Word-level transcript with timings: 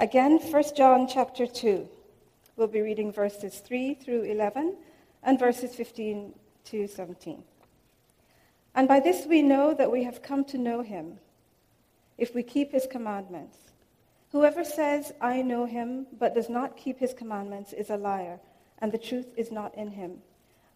Again, 0.00 0.38
1 0.38 0.62
John 0.76 1.08
chapter 1.08 1.44
2. 1.44 1.88
We'll 2.56 2.68
be 2.68 2.82
reading 2.82 3.10
verses 3.10 3.58
3 3.58 3.94
through 3.94 4.22
11 4.22 4.76
and 5.24 5.38
verses 5.40 5.74
15 5.74 6.34
to 6.66 6.86
17. 6.86 7.42
And 8.76 8.86
by 8.86 9.00
this 9.00 9.26
we 9.26 9.42
know 9.42 9.74
that 9.74 9.90
we 9.90 10.04
have 10.04 10.22
come 10.22 10.44
to 10.44 10.56
know 10.56 10.82
him, 10.82 11.18
if 12.16 12.32
we 12.32 12.44
keep 12.44 12.70
his 12.70 12.86
commandments. 12.86 13.56
Whoever 14.30 14.62
says, 14.62 15.10
I 15.20 15.42
know 15.42 15.64
him, 15.64 16.06
but 16.16 16.32
does 16.32 16.48
not 16.48 16.76
keep 16.76 17.00
his 17.00 17.12
commandments 17.12 17.72
is 17.72 17.90
a 17.90 17.96
liar, 17.96 18.38
and 18.78 18.92
the 18.92 18.98
truth 18.98 19.26
is 19.36 19.50
not 19.50 19.74
in 19.74 19.90
him. 19.90 20.18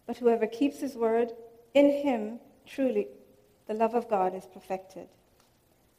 But 0.05 0.17
whoever 0.17 0.47
keeps 0.47 0.81
his 0.81 0.95
word, 0.95 1.31
in 1.73 1.89
him 1.89 2.41
truly 2.65 3.07
the 3.67 3.73
love 3.73 3.95
of 3.95 4.09
God 4.09 4.35
is 4.35 4.47
perfected. 4.53 5.07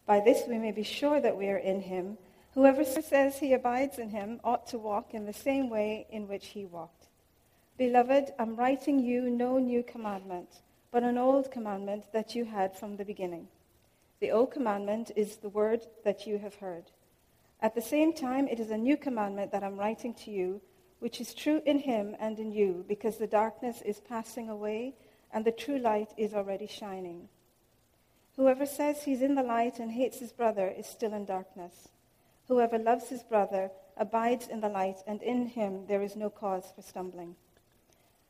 By 0.04 0.20
this 0.20 0.43
we 0.46 0.59
may 0.59 0.72
be 0.72 0.82
sure 0.82 1.22
that 1.22 1.38
we 1.38 1.48
are 1.48 1.56
in 1.56 1.80
him. 1.80 2.18
Whoever 2.55 2.84
says 2.84 3.39
he 3.39 3.52
abides 3.52 3.98
in 3.98 4.11
him 4.11 4.41
ought 4.45 4.68
to 4.68 4.79
walk 4.79 5.13
in 5.13 5.26
the 5.26 5.32
same 5.32 5.68
way 5.68 6.07
in 6.08 6.29
which 6.29 6.46
he 6.46 6.64
walked. 6.64 7.08
Beloved, 7.77 8.32
I'm 8.39 8.54
writing 8.54 9.00
you 9.00 9.29
no 9.29 9.58
new 9.58 9.82
commandment, 9.82 10.49
but 10.93 11.03
an 11.03 11.18
old 11.18 11.50
commandment 11.50 12.04
that 12.13 12.36
you 12.36 12.44
had 12.44 12.77
from 12.77 12.96
the 12.96 13.04
beginning. 13.04 13.49
The 14.21 14.30
old 14.30 14.53
commandment 14.53 15.11
is 15.17 15.36
the 15.36 15.49
word 15.49 15.85
that 16.04 16.29
you 16.29 16.39
have 16.39 16.54
heard. 16.54 16.93
At 17.61 17.75
the 17.75 17.82
same 17.82 18.13
time, 18.13 18.46
it 18.46 18.61
is 18.61 18.71
a 18.71 18.79
new 18.79 18.96
commandment 18.96 19.50
that 19.50 19.64
I'm 19.64 19.77
writing 19.77 20.14
to 20.22 20.30
you, 20.30 20.61
which 21.00 21.21
is 21.21 21.35
true 21.35 21.61
in 21.66 21.80
him 21.80 22.14
and 22.21 22.39
in 22.39 22.52
you, 22.52 22.85
because 22.86 23.16
the 23.16 23.27
darkness 23.27 23.82
is 23.82 23.99
passing 23.99 24.49
away 24.49 24.94
and 25.32 25.44
the 25.44 25.50
true 25.50 25.79
light 25.79 26.13
is 26.16 26.35
already 26.35 26.68
shining. 26.68 27.29
Whoever 28.36 28.64
says 28.64 29.02
he's 29.02 29.22
in 29.22 29.35
the 29.35 29.43
light 29.43 29.80
and 29.80 29.91
hates 29.91 30.21
his 30.21 30.30
brother 30.30 30.68
is 30.68 30.86
still 30.86 31.14
in 31.14 31.25
darkness. 31.25 31.89
Whoever 32.48 32.78
loves 32.78 33.08
his 33.08 33.22
brother 33.22 33.70
abides 33.97 34.48
in 34.48 34.61
the 34.61 34.69
light, 34.69 34.98
and 35.06 35.22
in 35.22 35.47
him 35.47 35.86
there 35.86 36.02
is 36.02 36.16
no 36.16 36.30
cause 36.30 36.72
for 36.75 36.83
stumbling. 36.83 37.36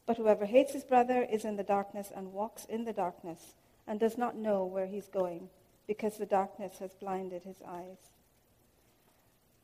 But 0.06 0.18
whoever 0.18 0.44
hates 0.44 0.72
his 0.72 0.84
brother 0.84 1.22
is 1.22 1.44
in 1.44 1.56
the 1.56 1.62
darkness 1.62 2.12
and 2.14 2.32
walks 2.32 2.64
in 2.66 2.84
the 2.84 2.92
darkness, 2.92 3.54
and 3.86 3.98
does 3.98 4.18
not 4.18 4.36
know 4.36 4.64
where 4.64 4.86
he's 4.86 5.08
going, 5.08 5.48
because 5.86 6.16
the 6.16 6.26
darkness 6.26 6.78
has 6.78 6.94
blinded 6.94 7.42
his 7.42 7.60
eyes. 7.66 7.98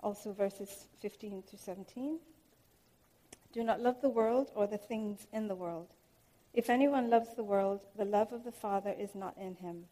Also, 0.00 0.32
verses 0.32 0.86
15 1.00 1.42
to 1.50 1.56
17. 1.58 2.18
Do 3.52 3.62
not 3.62 3.80
love 3.80 4.00
the 4.00 4.08
world 4.08 4.50
or 4.54 4.66
the 4.66 4.78
things 4.78 5.26
in 5.32 5.48
the 5.48 5.54
world. 5.54 5.88
If 6.54 6.70
anyone 6.70 7.10
loves 7.10 7.34
the 7.34 7.44
world, 7.44 7.82
the 7.96 8.04
love 8.04 8.32
of 8.32 8.44
the 8.44 8.52
Father 8.52 8.94
is 8.98 9.14
not 9.14 9.36
in 9.36 9.56
him. 9.56 9.84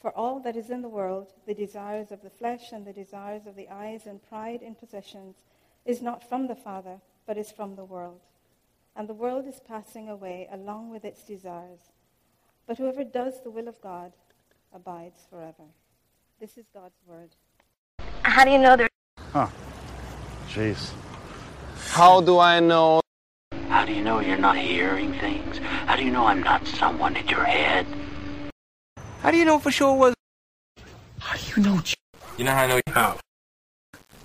For 0.00 0.16
all 0.16 0.38
that 0.40 0.56
is 0.56 0.70
in 0.70 0.82
the 0.82 0.88
world, 0.88 1.32
the 1.46 1.54
desires 1.54 2.12
of 2.12 2.22
the 2.22 2.30
flesh 2.30 2.70
and 2.72 2.86
the 2.86 2.92
desires 2.92 3.46
of 3.46 3.56
the 3.56 3.68
eyes 3.68 4.06
and 4.06 4.22
pride 4.22 4.62
in 4.62 4.76
possessions, 4.76 5.36
is 5.84 6.00
not 6.00 6.28
from 6.28 6.46
the 6.46 6.54
Father, 6.54 7.00
but 7.26 7.36
is 7.36 7.50
from 7.50 7.74
the 7.74 7.84
world. 7.84 8.20
And 8.94 9.08
the 9.08 9.14
world 9.14 9.46
is 9.46 9.60
passing 9.66 10.08
away 10.08 10.48
along 10.52 10.90
with 10.90 11.04
its 11.04 11.22
desires. 11.22 11.80
But 12.66 12.78
whoever 12.78 13.02
does 13.02 13.42
the 13.42 13.50
will 13.50 13.66
of 13.66 13.80
God 13.80 14.12
abides 14.72 15.20
forever. 15.30 15.64
This 16.38 16.56
is 16.56 16.66
God's 16.72 16.98
word. 17.06 17.30
How 18.22 18.44
do 18.44 18.50
you 18.50 18.58
know 18.58 18.76
there? 18.76 18.88
Huh. 19.32 19.48
Jeez. 20.48 20.92
How 21.88 22.20
do 22.20 22.38
I 22.38 22.60
know? 22.60 23.00
How 23.68 23.84
do 23.84 23.92
you 23.92 24.02
know 24.04 24.20
you're 24.20 24.38
not 24.38 24.56
hearing 24.56 25.12
things? 25.14 25.58
How 25.58 25.96
do 25.96 26.04
you 26.04 26.10
know 26.10 26.26
I'm 26.26 26.42
not 26.42 26.66
someone 26.66 27.16
in 27.16 27.26
your 27.26 27.44
head? 27.44 27.86
How 29.22 29.30
do 29.30 29.36
you 29.36 29.44
know 29.44 29.58
for 29.58 29.70
sure 29.70 29.94
it 29.94 29.98
was? 29.98 30.14
How 31.18 31.36
do 31.36 31.60
you 31.60 31.62
know? 31.62 31.82
You 32.36 32.44
know 32.44 32.52
how 32.52 32.62
I 32.62 32.66
know 32.66 32.80
how? 32.88 33.18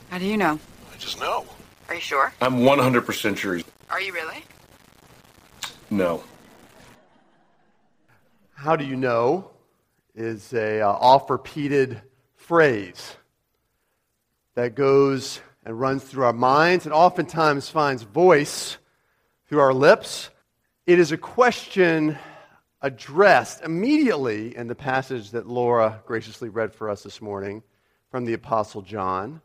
How 0.09 0.17
do 0.19 0.25
you 0.25 0.37
know? 0.37 0.59
I 0.93 0.97
just 0.97 1.19
know. 1.19 1.45
Are 1.89 1.95
you 1.95 2.01
sure? 2.01 2.31
I'm 2.41 2.59
100% 2.59 3.37
sure. 3.37 3.59
Are 3.89 4.01
you 4.01 4.13
really? 4.13 4.43
No. 5.89 6.23
How 8.53 8.75
do 8.75 8.85
you 8.85 8.95
know 8.95 9.49
is 10.15 10.53
a 10.53 10.81
uh, 10.81 10.89
oft-repeated 10.89 12.01
phrase 12.35 13.15
that 14.53 14.75
goes 14.75 15.41
and 15.65 15.79
runs 15.79 16.03
through 16.03 16.25
our 16.25 16.33
minds 16.33 16.85
and 16.85 16.93
oftentimes 16.93 17.67
finds 17.69 18.03
voice 18.03 18.77
through 19.49 19.59
our 19.59 19.73
lips. 19.73 20.29
It 20.85 20.99
is 20.99 21.11
a 21.11 21.17
question 21.17 22.17
addressed 22.83 23.63
immediately 23.63 24.55
in 24.55 24.67
the 24.67 24.75
passage 24.75 25.31
that 25.31 25.47
Laura 25.47 26.01
graciously 26.05 26.49
read 26.49 26.73
for 26.73 26.89
us 26.89 27.01
this 27.01 27.21
morning 27.21 27.63
from 28.11 28.25
the 28.25 28.33
Apostle 28.33 28.81
John, 28.81 29.41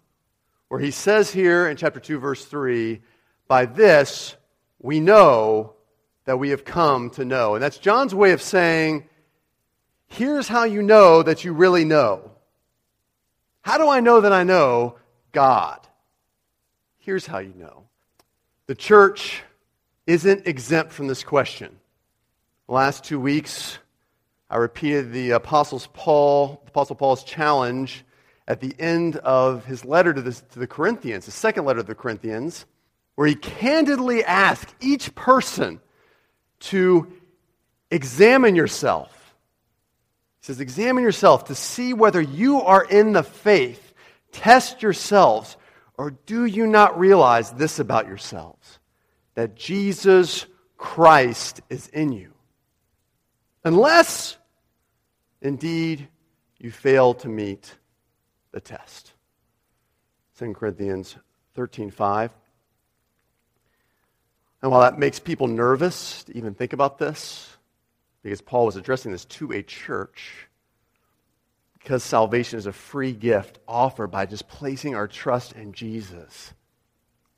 where 0.67 0.81
he 0.81 0.91
says 0.91 1.31
here 1.31 1.69
in 1.69 1.77
chapter 1.77 2.01
2, 2.01 2.19
verse 2.19 2.45
3, 2.45 3.01
By 3.47 3.65
this 3.65 4.37
we 4.81 4.99
know 4.99 5.75
that 6.25 6.39
we 6.39 6.51
have 6.51 6.65
come 6.65 7.11
to 7.11 7.25
know. 7.25 7.55
And 7.55 7.63
that's 7.63 7.79
John's 7.79 8.15
way 8.15 8.33
of 8.33 8.43
saying, 8.43 9.09
Here's 10.09 10.49
how 10.49 10.65
you 10.65 10.83
know 10.83 11.23
that 11.23 11.45
you 11.45 11.53
really 11.53 11.85
know. 11.85 12.33
How 13.63 13.79
do 13.79 13.89
I 13.89 14.01
know 14.01 14.21
that 14.23 14.33
I 14.33 14.43
know 14.43 14.97
God? 15.33 15.87
Here's 16.99 17.27
how 17.27 17.39
you 17.39 17.55
know. 17.55 17.85
The 18.67 18.75
church 18.75 19.43
isn't 20.07 20.47
exempt 20.47 20.93
from 20.93 21.07
this 21.07 21.23
question. 21.23 21.79
The 22.69 22.75
last 22.75 23.03
two 23.03 23.19
weeks, 23.19 23.79
I 24.51 24.57
repeated 24.59 25.11
the 25.11 25.31
Apostles 25.31 25.89
Paul, 25.95 26.63
Apostle 26.67 26.97
Paul's 26.97 27.25
challenge 27.25 28.05
at 28.47 28.61
the 28.61 28.75
end 28.79 29.17
of 29.17 29.65
his 29.65 29.87
letter 29.87 30.13
to, 30.13 30.21
this, 30.21 30.43
to 30.53 30.59
the 30.59 30.67
Corinthians, 30.67 31.25
his 31.25 31.33
second 31.33 31.65
letter 31.65 31.81
to 31.81 31.87
the 31.87 31.95
Corinthians, 31.95 32.67
where 33.15 33.27
he 33.27 33.37
candidly 33.37 34.23
asked 34.23 34.75
each 34.83 35.15
person 35.15 35.81
to 36.61 37.11
examine 37.91 38.55
yourself. 38.55 39.35
He 40.43 40.49
says, 40.49 40.61
Examine 40.61 41.03
yourself 41.03 41.45
to 41.45 41.55
see 41.55 41.95
whether 41.95 42.21
you 42.21 42.61
are 42.61 42.85
in 42.85 43.15
the 43.15 43.23
faith. 43.23 43.95
Test 44.31 44.83
yourselves. 44.83 45.57
Or 45.97 46.11
do 46.27 46.45
you 46.45 46.67
not 46.67 47.01
realize 47.01 47.51
this 47.51 47.79
about 47.79 48.09
yourselves? 48.09 48.79
That 49.37 49.55
Jesus 49.55 50.45
Christ 50.77 51.63
is 51.71 51.89
in 51.89 52.13
you 52.13 52.35
unless 53.65 54.37
indeed 55.41 56.09
you 56.59 56.71
fail 56.71 57.15
to 57.15 57.29
meet 57.29 57.77
the 58.53 58.61
test. 58.61 59.13
2 60.39 60.55
Corinthians 60.55 61.17
13:5. 61.57 62.31
And 64.63 64.73
while 64.73 64.81
that 64.81 64.99
makes 64.99 65.19
people 65.19 65.47
nervous 65.47 66.25
to 66.25 66.37
even 66.37 66.55
think 66.55 66.73
about 66.73 66.99
this, 66.99 67.57
because 68.23 68.41
Paul 68.41 68.67
was 68.67 68.77
addressing 68.77 69.13
this 69.13 69.25
to 69.27 69.53
a 69.53 69.63
church, 69.63 70.49
because 71.79 72.03
salvation 72.03 72.59
is 72.59 72.67
a 72.67 72.73
free 72.73 73.13
gift 73.13 73.61
offered 73.69 74.09
by 74.09 74.27
just 74.27 74.49
placing 74.49 74.97
our 74.97 75.07
trust 75.07 75.53
in 75.53 75.73
Jesus. 75.73 76.53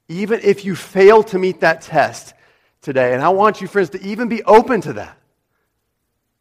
Even 0.08 0.40
if 0.42 0.64
you 0.64 0.74
fail 0.74 1.22
to 1.24 1.38
meet 1.38 1.60
that 1.60 1.82
test 1.82 2.32
today, 2.80 3.12
and 3.12 3.22
I 3.22 3.28
want 3.28 3.60
you, 3.60 3.68
friends, 3.68 3.90
to 3.90 4.02
even 4.02 4.28
be 4.28 4.42
open 4.44 4.80
to 4.80 4.94
that. 4.94 5.19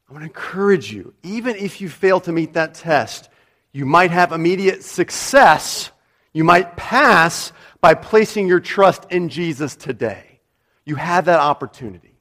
I 0.10 0.14
want 0.14 0.24
to 0.24 0.28
encourage 0.28 0.92
you, 0.92 1.14
even 1.22 1.56
if 1.56 1.82
you 1.82 1.88
fail 1.88 2.20
to 2.22 2.32
meet 2.32 2.54
that 2.54 2.74
test, 2.74 3.30
you 3.72 3.86
might 3.86 4.10
have 4.10 4.32
immediate 4.32 4.84
success. 4.84 5.92
You 6.34 6.44
might 6.44 6.76
pass 6.76 7.52
by 7.80 7.94
placing 7.94 8.48
your 8.48 8.60
trust 8.60 9.06
in 9.12 9.30
Jesus 9.30 9.76
today. 9.76 10.40
You 10.84 10.96
have 10.96 11.26
that 11.26 11.40
opportunity. 11.40 12.16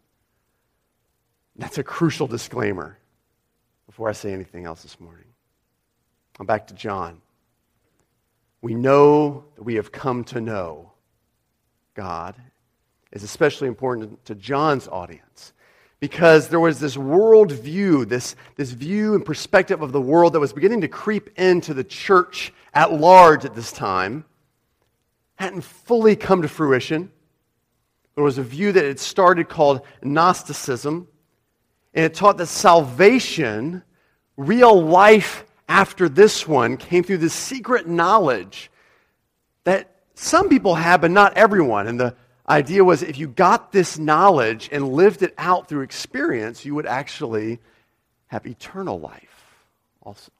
That's 1.56 1.78
a 1.78 1.82
crucial 1.82 2.26
disclaimer 2.26 2.98
before 3.86 4.10
I 4.10 4.12
say 4.12 4.32
anything 4.32 4.66
else 4.66 4.82
this 4.82 5.00
morning. 5.00 5.24
I'm 6.38 6.46
back 6.46 6.66
to 6.66 6.74
John. 6.74 7.22
We 8.60 8.74
know 8.74 9.44
that 9.54 9.62
we 9.62 9.76
have 9.76 9.90
come 9.90 10.24
to 10.24 10.42
know 10.42 10.92
God 11.94 12.34
is 13.12 13.22
especially 13.22 13.68
important 13.68 14.24
to 14.26 14.34
John's 14.34 14.86
audience 14.88 15.54
because 16.00 16.48
there 16.48 16.60
was 16.60 16.78
this 16.78 16.96
world 16.96 17.50
view, 17.50 18.04
this, 18.04 18.36
this 18.56 18.70
view 18.70 19.14
and 19.14 19.24
perspective 19.24 19.82
of 19.82 19.92
the 19.92 20.00
world 20.00 20.32
that 20.32 20.40
was 20.40 20.52
beginning 20.52 20.80
to 20.82 20.88
creep 20.88 21.36
into 21.38 21.74
the 21.74 21.82
church 21.84 22.52
at 22.72 22.92
large 22.92 23.44
at 23.44 23.54
this 23.54 23.72
time, 23.72 24.24
hadn't 25.36 25.62
fully 25.62 26.14
come 26.14 26.42
to 26.42 26.48
fruition. 26.48 27.10
There 28.14 28.24
was 28.24 28.38
a 28.38 28.42
view 28.42 28.72
that 28.72 28.84
had 28.84 29.00
started 29.00 29.48
called 29.48 29.82
Gnosticism, 30.02 31.08
and 31.94 32.04
it 32.04 32.14
taught 32.14 32.36
that 32.38 32.46
salvation, 32.46 33.82
real 34.36 34.80
life 34.80 35.44
after 35.68 36.08
this 36.08 36.46
one, 36.46 36.76
came 36.76 37.02
through 37.02 37.18
this 37.18 37.34
secret 37.34 37.88
knowledge 37.88 38.70
that 39.64 39.96
some 40.14 40.48
people 40.48 40.74
had, 40.74 41.00
but 41.00 41.10
not 41.10 41.36
everyone. 41.36 41.86
And 41.86 41.98
the 41.98 42.16
idea 42.48 42.82
was 42.84 43.02
if 43.02 43.18
you 43.18 43.28
got 43.28 43.72
this 43.72 43.98
knowledge 43.98 44.68
and 44.72 44.88
lived 44.88 45.22
it 45.22 45.34
out 45.38 45.68
through 45.68 45.82
experience, 45.82 46.64
you 46.64 46.74
would 46.74 46.86
actually 46.86 47.60
have 48.28 48.46
eternal 48.46 48.98
life 48.98 49.56
also. 50.02 50.30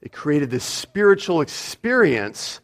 It 0.00 0.12
created 0.12 0.50
this 0.50 0.64
spiritual 0.64 1.40
experience 1.40 2.60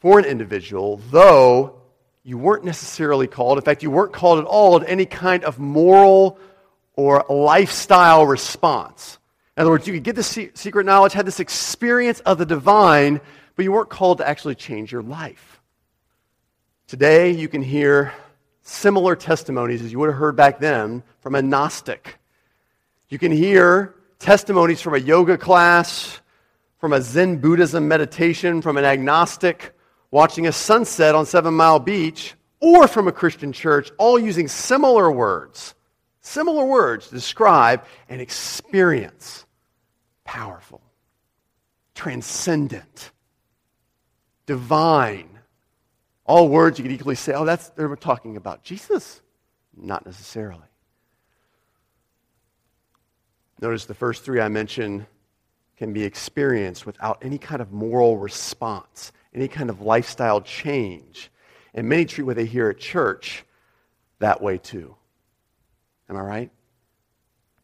for 0.00 0.18
an 0.18 0.24
individual, 0.24 1.00
though 1.10 1.80
you 2.22 2.38
weren't 2.38 2.64
necessarily 2.64 3.26
called, 3.26 3.58
in 3.58 3.64
fact, 3.64 3.82
you 3.82 3.90
weren't 3.90 4.12
called 4.12 4.38
at 4.38 4.44
all 4.44 4.78
to 4.78 4.88
any 4.88 5.06
kind 5.06 5.44
of 5.44 5.58
moral 5.58 6.38
or 6.94 7.24
lifestyle 7.28 8.26
response. 8.26 9.18
In 9.56 9.62
other 9.62 9.70
words, 9.70 9.86
you 9.86 9.94
could 9.94 10.04
get 10.04 10.14
this 10.14 10.38
secret 10.54 10.84
knowledge, 10.84 11.14
had 11.14 11.26
this 11.26 11.40
experience 11.40 12.20
of 12.20 12.38
the 12.38 12.46
divine, 12.46 13.20
but 13.56 13.64
you 13.64 13.72
weren't 13.72 13.88
called 13.88 14.18
to 14.18 14.28
actually 14.28 14.54
change 14.54 14.92
your 14.92 15.02
life. 15.02 15.47
Today, 16.88 17.32
you 17.32 17.48
can 17.48 17.60
hear 17.60 18.14
similar 18.62 19.14
testimonies 19.14 19.82
as 19.82 19.92
you 19.92 19.98
would 19.98 20.08
have 20.08 20.16
heard 20.16 20.36
back 20.36 20.58
then 20.58 21.02
from 21.20 21.34
a 21.34 21.42
Gnostic. 21.42 22.18
You 23.10 23.18
can 23.18 23.30
hear 23.30 23.94
testimonies 24.18 24.80
from 24.80 24.94
a 24.94 24.98
yoga 24.98 25.36
class, 25.36 26.18
from 26.78 26.94
a 26.94 27.02
Zen 27.02 27.42
Buddhism 27.42 27.88
meditation, 27.88 28.62
from 28.62 28.78
an 28.78 28.86
agnostic 28.86 29.76
watching 30.10 30.46
a 30.46 30.52
sunset 30.52 31.14
on 31.14 31.26
Seven 31.26 31.52
Mile 31.52 31.78
Beach, 31.78 32.32
or 32.58 32.88
from 32.88 33.06
a 33.06 33.12
Christian 33.12 33.52
church, 33.52 33.90
all 33.98 34.18
using 34.18 34.48
similar 34.48 35.10
words, 35.10 35.74
similar 36.22 36.64
words 36.64 37.08
to 37.08 37.14
describe 37.14 37.84
an 38.08 38.18
experience 38.18 39.44
powerful, 40.24 40.80
transcendent, 41.94 43.10
divine. 44.46 45.37
All 46.28 46.50
words 46.50 46.78
you 46.78 46.82
could 46.82 46.92
equally 46.92 47.14
say, 47.14 47.32
oh, 47.32 47.46
that's 47.46 47.70
they're 47.70 47.96
talking 47.96 48.36
about 48.36 48.62
Jesus. 48.62 49.22
Not 49.74 50.04
necessarily. 50.04 50.66
Notice 53.62 53.86
the 53.86 53.94
first 53.94 54.24
three 54.24 54.38
I 54.38 54.48
mentioned 54.48 55.06
can 55.78 55.94
be 55.94 56.04
experienced 56.04 56.84
without 56.84 57.18
any 57.22 57.38
kind 57.38 57.62
of 57.62 57.72
moral 57.72 58.18
response, 58.18 59.10
any 59.34 59.48
kind 59.48 59.70
of 59.70 59.80
lifestyle 59.80 60.42
change. 60.42 61.30
And 61.72 61.88
many 61.88 62.04
treat 62.04 62.24
what 62.24 62.36
they 62.36 62.44
hear 62.44 62.68
at 62.68 62.78
church 62.78 63.44
that 64.18 64.42
way 64.42 64.58
too. 64.58 64.94
Am 66.10 66.16
I 66.16 66.20
right? 66.20 66.50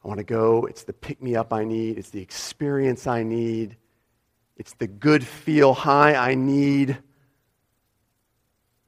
I 0.02 0.08
want 0.08 0.18
to 0.18 0.24
go. 0.24 0.64
It's 0.64 0.84
the 0.84 0.92
pick 0.94 1.22
me 1.22 1.36
up 1.36 1.52
I 1.52 1.64
need. 1.64 1.98
It's 1.98 2.10
the 2.10 2.22
experience 2.22 3.06
I 3.06 3.24
need. 3.24 3.76
It's 4.56 4.72
the 4.74 4.86
good 4.86 5.22
feel 5.22 5.74
high 5.74 6.14
I 6.14 6.34
need. 6.34 6.96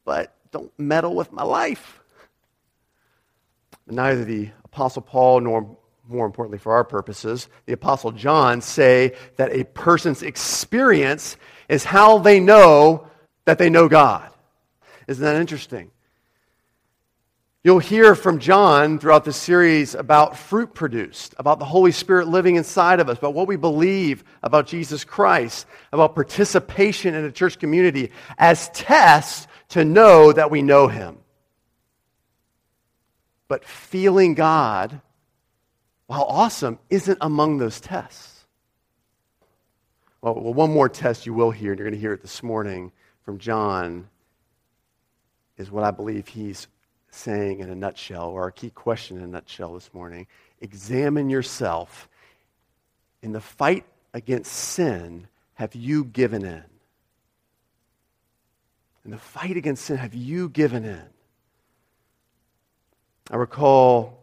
But 0.06 0.34
don't 0.52 0.72
meddle 0.78 1.14
with 1.14 1.32
my 1.32 1.42
life. 1.42 2.00
Neither 3.86 4.24
the 4.24 4.48
Apostle 4.64 5.02
Paul 5.02 5.40
nor 5.40 5.76
more 6.08 6.24
importantly 6.24 6.58
for 6.58 6.72
our 6.72 6.84
purposes, 6.84 7.48
the 7.66 7.72
Apostle 7.72 8.12
John 8.12 8.60
say 8.62 9.14
that 9.36 9.52
a 9.52 9.64
person's 9.64 10.22
experience 10.22 11.36
is 11.68 11.84
how 11.84 12.18
they 12.18 12.40
know 12.40 13.08
that 13.44 13.58
they 13.58 13.68
know 13.68 13.88
God. 13.88 14.30
Isn't 15.08 15.24
that 15.24 15.36
interesting? 15.36 15.90
You'll 17.64 17.80
hear 17.80 18.14
from 18.14 18.38
John 18.38 19.00
throughout 19.00 19.24
the 19.24 19.32
series 19.32 19.96
about 19.96 20.38
fruit 20.38 20.72
produced, 20.72 21.34
about 21.36 21.58
the 21.58 21.64
Holy 21.64 21.90
Spirit 21.90 22.28
living 22.28 22.54
inside 22.54 23.00
of 23.00 23.08
us, 23.08 23.18
about 23.18 23.34
what 23.34 23.48
we 23.48 23.56
believe 23.56 24.22
about 24.44 24.68
Jesus 24.68 25.02
Christ, 25.02 25.66
about 25.92 26.14
participation 26.14 27.16
in 27.16 27.24
a 27.24 27.32
church 27.32 27.58
community 27.58 28.12
as 28.38 28.68
tests 28.68 29.48
to 29.70 29.84
know 29.84 30.32
that 30.32 30.50
we 30.50 30.62
know 30.62 30.88
Him. 30.88 31.18
But 33.48 33.64
feeling 33.64 34.34
God 34.34 35.00
while 36.06 36.24
awesome, 36.24 36.78
isn't 36.88 37.18
among 37.20 37.58
those 37.58 37.80
tests. 37.80 38.44
Well, 40.20 40.34
one 40.34 40.72
more 40.72 40.88
test 40.88 41.26
you 41.26 41.34
will 41.34 41.50
hear, 41.50 41.72
and 41.72 41.78
you're 41.78 41.86
going 41.86 41.94
to 41.94 42.00
hear 42.00 42.12
it 42.12 42.22
this 42.22 42.42
morning 42.42 42.92
from 43.22 43.38
John, 43.38 44.08
is 45.58 45.70
what 45.70 45.84
I 45.84 45.90
believe 45.90 46.28
he's 46.28 46.68
saying 47.10 47.60
in 47.60 47.70
a 47.70 47.74
nutshell, 47.74 48.28
or 48.28 48.42
our 48.42 48.50
key 48.50 48.70
question 48.70 49.18
in 49.18 49.24
a 49.24 49.28
nutshell 49.28 49.74
this 49.74 49.92
morning. 49.92 50.26
Examine 50.60 51.28
yourself. 51.28 52.08
In 53.22 53.32
the 53.32 53.40
fight 53.40 53.84
against 54.14 54.52
sin, 54.52 55.26
have 55.54 55.74
you 55.74 56.04
given 56.04 56.44
in? 56.44 56.64
In 59.06 59.12
the 59.12 59.18
fight 59.18 59.56
against 59.56 59.84
sin, 59.84 59.98
have 59.98 60.14
you 60.14 60.48
given 60.48 60.84
in? 60.84 61.04
I 63.30 63.36
recall 63.36 64.18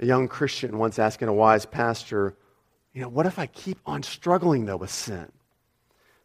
a 0.00 0.06
young 0.06 0.26
Christian 0.26 0.78
once 0.78 0.98
asking 0.98 1.28
a 1.28 1.34
wise 1.34 1.66
pastor, 1.66 2.34
you 2.94 3.02
know, 3.02 3.10
what 3.10 3.26
if 3.26 3.38
I 3.38 3.44
keep 3.44 3.78
on 3.84 4.02
struggling, 4.02 4.64
though, 4.64 4.78
with 4.78 4.90
sin? 4.90 5.30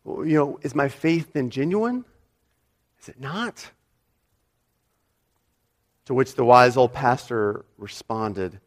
Well, 0.05 0.25
you 0.25 0.35
know, 0.35 0.59
is 0.61 0.73
my 0.73 0.87
faith 0.87 1.33
then 1.33 1.49
genuine? 1.49 2.05
Is 3.01 3.09
it 3.09 3.19
not? 3.19 3.69
To 6.05 6.13
which 6.13 6.35
the 6.35 6.45
wise 6.45 6.77
old 6.77 6.93
pastor 6.93 7.65
responded, 7.77 8.57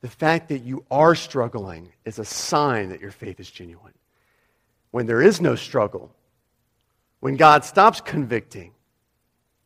The 0.00 0.08
fact 0.08 0.48
that 0.48 0.64
you 0.64 0.84
are 0.90 1.14
struggling 1.14 1.92
is 2.04 2.18
a 2.18 2.24
sign 2.24 2.88
that 2.88 3.00
your 3.00 3.12
faith 3.12 3.38
is 3.38 3.48
genuine. 3.48 3.94
When 4.90 5.06
there 5.06 5.22
is 5.22 5.40
no 5.40 5.54
struggle, 5.54 6.15
when 7.20 7.36
God 7.36 7.64
stops 7.64 8.00
convicting, 8.00 8.72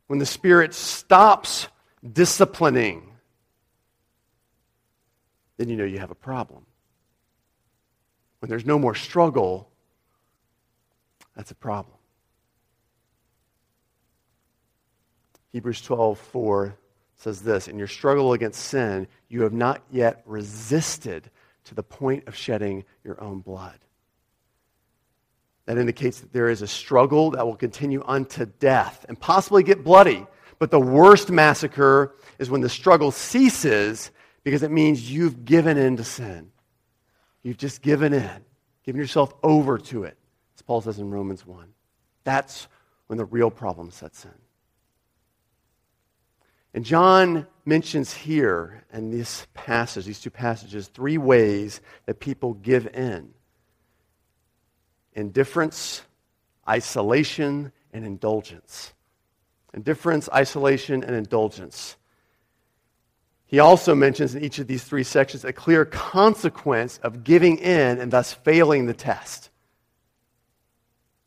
when 0.07 0.19
the 0.19 0.25
Spirit 0.25 0.73
stops 0.73 1.67
disciplining, 2.11 3.11
then 5.57 5.69
you 5.69 5.75
know 5.75 5.85
you 5.85 5.99
have 5.99 6.11
a 6.11 6.15
problem. 6.15 6.65
When 8.39 8.49
there's 8.49 8.65
no 8.65 8.79
more 8.79 8.95
struggle, 8.95 9.69
that's 11.35 11.51
a 11.51 11.55
problem. 11.55 11.95
Hebrews 15.51 15.81
12, 15.81 16.17
4 16.17 16.77
says 17.17 17.41
this 17.41 17.67
In 17.67 17.77
your 17.77 17.87
struggle 17.87 18.33
against 18.33 18.63
sin, 18.65 19.07
you 19.29 19.43
have 19.43 19.53
not 19.53 19.83
yet 19.91 20.23
resisted 20.25 21.29
to 21.65 21.75
the 21.75 21.83
point 21.83 22.27
of 22.27 22.35
shedding 22.35 22.83
your 23.03 23.21
own 23.21 23.39
blood. 23.39 23.77
That 25.65 25.77
indicates 25.77 26.19
that 26.19 26.33
there 26.33 26.49
is 26.49 26.61
a 26.61 26.67
struggle 26.67 27.31
that 27.31 27.45
will 27.45 27.55
continue 27.55 28.03
unto 28.05 28.45
death 28.45 29.05
and 29.07 29.19
possibly 29.19 29.63
get 29.63 29.83
bloody. 29.83 30.25
But 30.59 30.71
the 30.71 30.79
worst 30.79 31.29
massacre 31.29 32.15
is 32.39 32.49
when 32.49 32.61
the 32.61 32.69
struggle 32.69 33.11
ceases 33.11 34.11
because 34.43 34.63
it 34.63 34.71
means 34.71 35.11
you've 35.11 35.45
given 35.45 35.77
in 35.77 35.97
to 35.97 36.03
sin. 36.03 36.51
You've 37.43 37.57
just 37.57 37.81
given 37.81 38.13
in, 38.13 38.45
given 38.83 38.99
yourself 38.99 39.33
over 39.43 39.77
to 39.77 40.03
it, 40.03 40.17
as 40.55 40.61
Paul 40.61 40.81
says 40.81 40.99
in 40.99 41.09
Romans 41.09 41.45
1. 41.45 41.67
That's 42.23 42.67
when 43.07 43.17
the 43.17 43.25
real 43.25 43.49
problem 43.49 43.91
sets 43.91 44.25
in. 44.25 44.31
And 46.73 46.85
John 46.85 47.47
mentions 47.65 48.13
here 48.13 48.83
in 48.93 49.11
this 49.11 49.47
passage, 49.53 50.05
these 50.05 50.21
two 50.21 50.29
passages, 50.29 50.87
three 50.87 51.17
ways 51.17 51.81
that 52.05 52.19
people 52.19 52.53
give 52.53 52.87
in 52.87 53.33
indifference, 55.13 56.01
isolation, 56.67 57.71
and 57.93 58.05
indulgence. 58.05 58.93
Indifference, 59.73 60.29
isolation, 60.33 61.03
and 61.03 61.15
indulgence. 61.15 61.95
He 63.45 63.59
also 63.59 63.93
mentions 63.95 64.33
in 64.33 64.43
each 64.43 64.59
of 64.59 64.67
these 64.67 64.83
three 64.83 65.03
sections 65.03 65.43
a 65.43 65.51
clear 65.51 65.83
consequence 65.83 66.99
of 67.03 67.23
giving 67.25 67.57
in 67.57 67.99
and 67.99 68.09
thus 68.09 68.33
failing 68.33 68.85
the 68.85 68.93
test. 68.93 69.49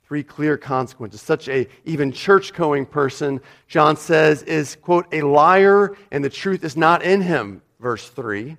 Three 0.04 0.22
clear 0.22 0.56
consequences. 0.56 1.20
Such 1.20 1.48
a 1.48 1.66
even 1.84 2.12
church 2.12 2.54
going 2.54 2.86
person, 2.86 3.40
John 3.68 3.96
says, 3.96 4.42
is, 4.42 4.76
quote, 4.76 5.06
a 5.12 5.22
liar 5.22 5.96
and 6.10 6.24
the 6.24 6.30
truth 6.30 6.64
is 6.64 6.76
not 6.76 7.02
in 7.02 7.20
him, 7.20 7.60
verse 7.78 8.08
3. 8.08 8.56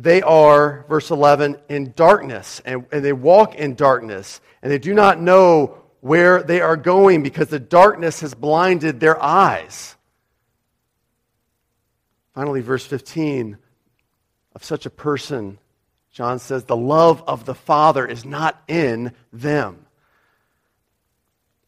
They 0.00 0.22
are, 0.22 0.86
verse 0.88 1.10
11, 1.10 1.58
in 1.68 1.92
darkness, 1.94 2.62
and, 2.64 2.86
and 2.90 3.04
they 3.04 3.12
walk 3.12 3.54
in 3.54 3.74
darkness, 3.74 4.40
and 4.62 4.72
they 4.72 4.78
do 4.78 4.94
not 4.94 5.20
know 5.20 5.76
where 6.00 6.42
they 6.42 6.62
are 6.62 6.78
going 6.78 7.22
because 7.22 7.48
the 7.48 7.60
darkness 7.60 8.20
has 8.20 8.32
blinded 8.32 8.98
their 8.98 9.22
eyes. 9.22 9.94
Finally, 12.34 12.62
verse 12.62 12.86
15 12.86 13.58
of 14.54 14.64
such 14.64 14.86
a 14.86 14.90
person, 14.90 15.58
John 16.12 16.38
says, 16.38 16.64
the 16.64 16.76
love 16.76 17.22
of 17.26 17.44
the 17.44 17.54
Father 17.54 18.06
is 18.06 18.24
not 18.24 18.62
in 18.68 19.12
them. 19.34 19.84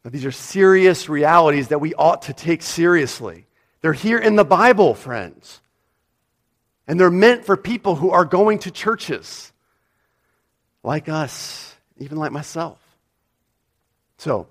Now, 0.05 0.11
these 0.11 0.25
are 0.25 0.33
serious 0.33 1.11
realities 1.11 1.69
that 1.69 1.81
we 1.81 1.93
ought 1.95 2.23
to 2.23 2.33
take 2.33 2.63
seriously. 2.63 3.47
They're 3.83 3.93
here 3.93 4.19
in 4.19 4.37
the 4.37 4.45
Bible, 4.45 4.95
friends. 4.95 5.62
And 6.87 6.99
they're 6.99 7.11
meant 7.11 7.45
for 7.45 7.57
people 7.57 7.95
who 7.95 8.11
are 8.11 8.25
going 8.25 8.61
to 8.61 8.71
churches 8.71 9.53
like 10.83 11.09
us, 11.09 11.75
even 11.99 12.19
like 12.19 12.33
myself. 12.33 12.79
So, 14.19 14.49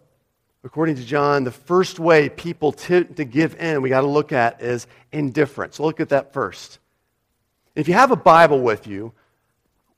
according 0.63 0.95
to 0.95 1.05
John, 1.05 1.43
the 1.43 1.51
first 1.51 1.99
way 1.99 2.29
people 2.29 2.71
tend 2.71 3.17
to 3.17 3.25
give 3.25 3.55
in, 3.55 3.81
we 3.81 3.89
got 3.89 4.01
to 4.01 4.07
look 4.07 4.31
at 4.31 4.61
is 4.61 4.87
indifference. 5.11 5.79
Look 5.79 5.99
at 5.99 6.09
that 6.09 6.33
first. 6.33 6.79
If 7.75 7.87
you 7.87 7.93
have 7.93 8.11
a 8.11 8.17
Bible 8.17 8.61
with 8.61 8.87
you, 8.87 9.13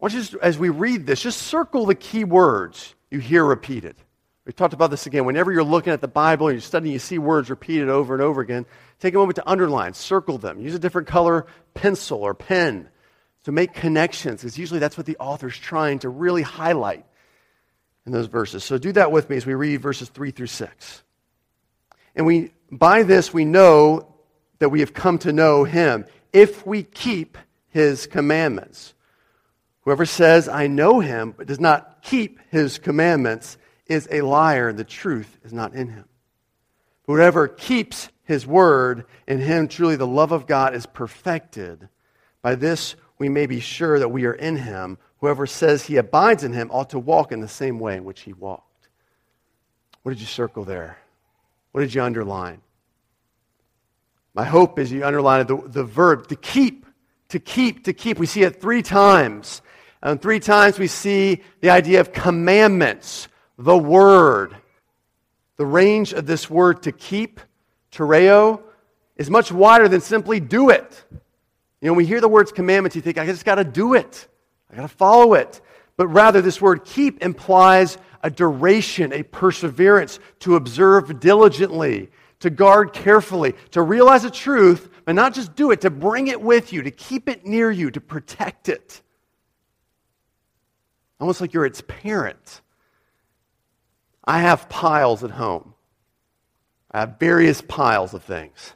just, 0.08 0.36
as 0.36 0.58
we 0.58 0.70
read 0.70 1.06
this, 1.06 1.22
just 1.22 1.42
circle 1.42 1.86
the 1.86 1.96
key 1.96 2.24
words. 2.24 2.94
you 3.10 3.20
hear 3.20 3.44
repeated. 3.44 3.96
We 4.46 4.52
talked 4.52 4.74
about 4.74 4.92
this 4.92 5.06
again. 5.06 5.24
Whenever 5.24 5.52
you're 5.52 5.64
looking 5.64 5.94
at 5.94 6.02
the 6.02 6.08
Bible 6.08 6.48
and 6.48 6.56
you're 6.56 6.62
studying, 6.62 6.92
you 6.92 7.00
see 7.00 7.18
words 7.18 7.50
repeated 7.50 7.88
over 7.88 8.14
and 8.14 8.22
over 8.22 8.42
again, 8.42 8.66
take 9.04 9.14
a 9.14 9.18
moment 9.18 9.36
to 9.36 9.50
underline, 9.50 9.94
circle 9.94 10.38
them, 10.38 10.62
use 10.62 10.74
a 10.74 10.80
different 10.80 11.10
color 11.10 11.46
pencil 11.74 12.20
or 12.20 12.34
pen 12.34 12.88
to 13.44 13.52
make 13.52 13.74
connections, 13.74 14.40
because 14.42 14.58
usually 14.58 14.80
that's 14.80 14.96
what 14.96 15.06
the 15.06 15.18
author's 15.18 15.58
trying 15.58 16.00
to 16.00 16.08
really 16.08 16.42
highlight 16.42 17.06
in 18.06 18.14
those 18.14 18.28
verses. 18.28 18.64
So 18.64 18.78
do 18.78 18.94
that 18.94 19.12
with 19.12 19.30
me 19.30 19.36
as 19.36 19.46
we 19.46 19.56
read 19.56 19.82
verses 19.82 20.08
3 20.08 20.32
through 20.32 20.48
6. 20.48 21.04
And 22.16 22.26
we, 22.26 22.54
by 22.72 23.04
this, 23.04 23.34
we 23.34 23.44
know 23.44 24.16
that 24.60 24.70
we 24.70 24.80
have 24.80 24.94
come 24.94 25.18
to 25.20 25.34
know 25.34 25.66
him 25.66 26.06
if 26.32 26.66
we 26.66 26.84
keep 26.84 27.38
his 27.68 28.08
commandments. 28.08 28.94
Whoever 29.82 30.06
says, 30.06 30.48
I 30.48 30.68
know 30.68 31.02
him, 31.02 31.34
but 31.36 31.48
does 31.48 31.60
not 31.60 32.04
keep 32.04 32.40
his 32.52 32.80
commandments, 32.80 33.58
is 33.86 34.08
a 34.10 34.22
liar, 34.22 34.70
and 34.70 34.80
the 34.80 34.86
truth 34.86 35.38
is 35.44 35.52
not 35.52 35.74
in 35.74 35.90
him. 35.90 36.06
Whoever 37.06 37.50
keeps 37.50 38.08
his 38.24 38.48
word, 38.48 39.06
in 39.28 39.40
him 39.40 39.68
truly 39.68 39.96
the 39.96 40.08
love 40.08 40.32
of 40.32 40.48
God 40.48 40.76
is 40.76 40.86
perfected. 40.86 41.90
By 42.42 42.56
this 42.56 42.96
we 43.18 43.30
may 43.30 43.46
be 43.46 43.60
sure 43.60 44.00
that 44.00 44.10
we 44.10 44.26
are 44.26 44.34
in 44.34 44.58
him. 44.58 44.98
Whoever 45.20 45.46
says 45.46 45.84
he 45.84 45.98
abides 45.98 46.44
in 46.44 46.54
him 46.54 46.70
ought 46.72 46.90
to 46.92 47.00
walk 47.00 47.32
in 47.32 47.42
the 47.42 47.48
same 47.48 47.80
way 47.80 47.96
in 47.96 48.04
which 48.04 48.22
he 48.22 48.34
walked. 48.34 48.90
What 50.04 50.12
did 50.12 50.22
you 50.22 50.28
circle 50.28 50.66
there? 50.66 50.98
What 51.72 51.82
did 51.82 51.94
you 51.94 52.04
underline? 52.04 52.62
My 54.34 54.44
hope 54.44 54.80
is 54.80 54.92
you 54.92 55.06
underlined 55.06 55.48
the, 55.48 55.58
the 55.68 55.84
verb 55.84 56.28
to 56.28 56.36
keep, 56.36 56.86
to 57.30 57.40
keep, 57.40 57.86
to 57.86 57.94
keep. 57.94 58.18
We 58.20 58.26
see 58.26 58.44
it 58.44 58.60
three 58.60 58.82
times. 58.82 59.62
And 60.02 60.22
three 60.22 60.40
times 60.40 60.78
we 60.78 60.88
see 60.88 61.42
the 61.62 61.70
idea 61.70 62.02
of 62.02 62.12
commandments, 62.12 63.28
the 63.58 63.78
word. 63.78 64.56
The 65.58 65.66
range 65.66 66.14
of 66.14 66.26
this 66.26 66.50
word 66.50 66.84
to 66.84 66.92
keep, 66.92 67.40
tereo, 67.94 68.62
is 69.16 69.30
much 69.30 69.52
wider 69.52 69.88
than 69.88 70.02
simply 70.02 70.40
do 70.40 70.70
it. 70.70 71.06
You 71.12 71.88
know, 71.88 71.94
when 71.94 71.98
we 71.98 72.06
hear 72.06 72.22
the 72.22 72.28
words 72.28 72.52
commandments, 72.52 72.96
you 72.96 73.02
think, 73.02 73.18
I 73.18 73.26
just 73.26 73.46
got 73.46 73.56
to 73.56 73.64
do 73.64 73.94
it. 73.94 74.28
I 74.72 74.76
got 74.76 74.84
to 74.84 74.88
follow 74.88 75.34
it. 75.34 75.62
But 75.98 76.08
rather, 76.08 76.42
this 76.42 76.62
word 76.62 76.86
keep 76.86 77.22
implies 77.22 77.98
a 78.24 78.30
duration, 78.30 79.14
a 79.14 79.22
perseverance, 79.22 80.20
to 80.40 80.56
observe 80.56 81.20
diligently, 81.20 82.10
to 82.40 82.50
guard 82.50 82.94
carefully, 82.94 83.54
to 83.72 83.82
realize 83.82 84.24
the 84.24 84.32
truth, 84.32 84.90
but 85.06 85.14
not 85.14 85.34
just 85.34 85.56
do 85.56 85.72
it, 85.72 85.82
to 85.82 85.90
bring 85.90 86.28
it 86.28 86.42
with 86.42 86.74
you, 86.74 86.82
to 86.82 86.92
keep 86.92 87.28
it 87.30 87.46
near 87.46 87.70
you, 87.70 87.92
to 87.92 88.02
protect 88.02 88.70
it. 88.70 89.02
Almost 91.20 91.42
like 91.42 91.54
you're 91.54 91.66
its 91.66 91.84
parent. 91.86 92.62
I 94.26 94.40
have 94.40 94.70
piles 94.70 95.24
at 95.24 95.32
home. 95.32 95.73
I 96.94 97.02
have 97.02 97.20
various 97.20 97.62
piles 97.62 98.14
of 98.14 98.24
things. 98.24 98.74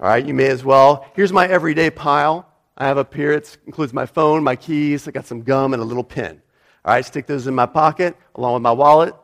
All 0.00 0.08
right, 0.08 0.24
you 0.24 0.34
may 0.34 0.48
as 0.48 0.64
well. 0.64 1.06
Here's 1.14 1.32
my 1.32 1.46
everyday 1.46 1.90
pile. 1.90 2.48
I 2.76 2.86
have 2.86 2.98
up 2.98 3.12
here, 3.14 3.32
it 3.32 3.58
includes 3.66 3.92
my 3.92 4.06
phone, 4.06 4.42
my 4.42 4.56
keys, 4.56 5.06
I 5.06 5.10
got 5.10 5.26
some 5.26 5.42
gum, 5.42 5.74
and 5.74 5.82
a 5.82 5.84
little 5.84 6.02
pen. 6.02 6.40
All 6.84 6.94
right, 6.94 7.04
stick 7.04 7.26
those 7.26 7.46
in 7.46 7.54
my 7.54 7.66
pocket 7.66 8.16
along 8.34 8.54
with 8.54 8.62
my 8.62 8.72
wallet, 8.72 9.14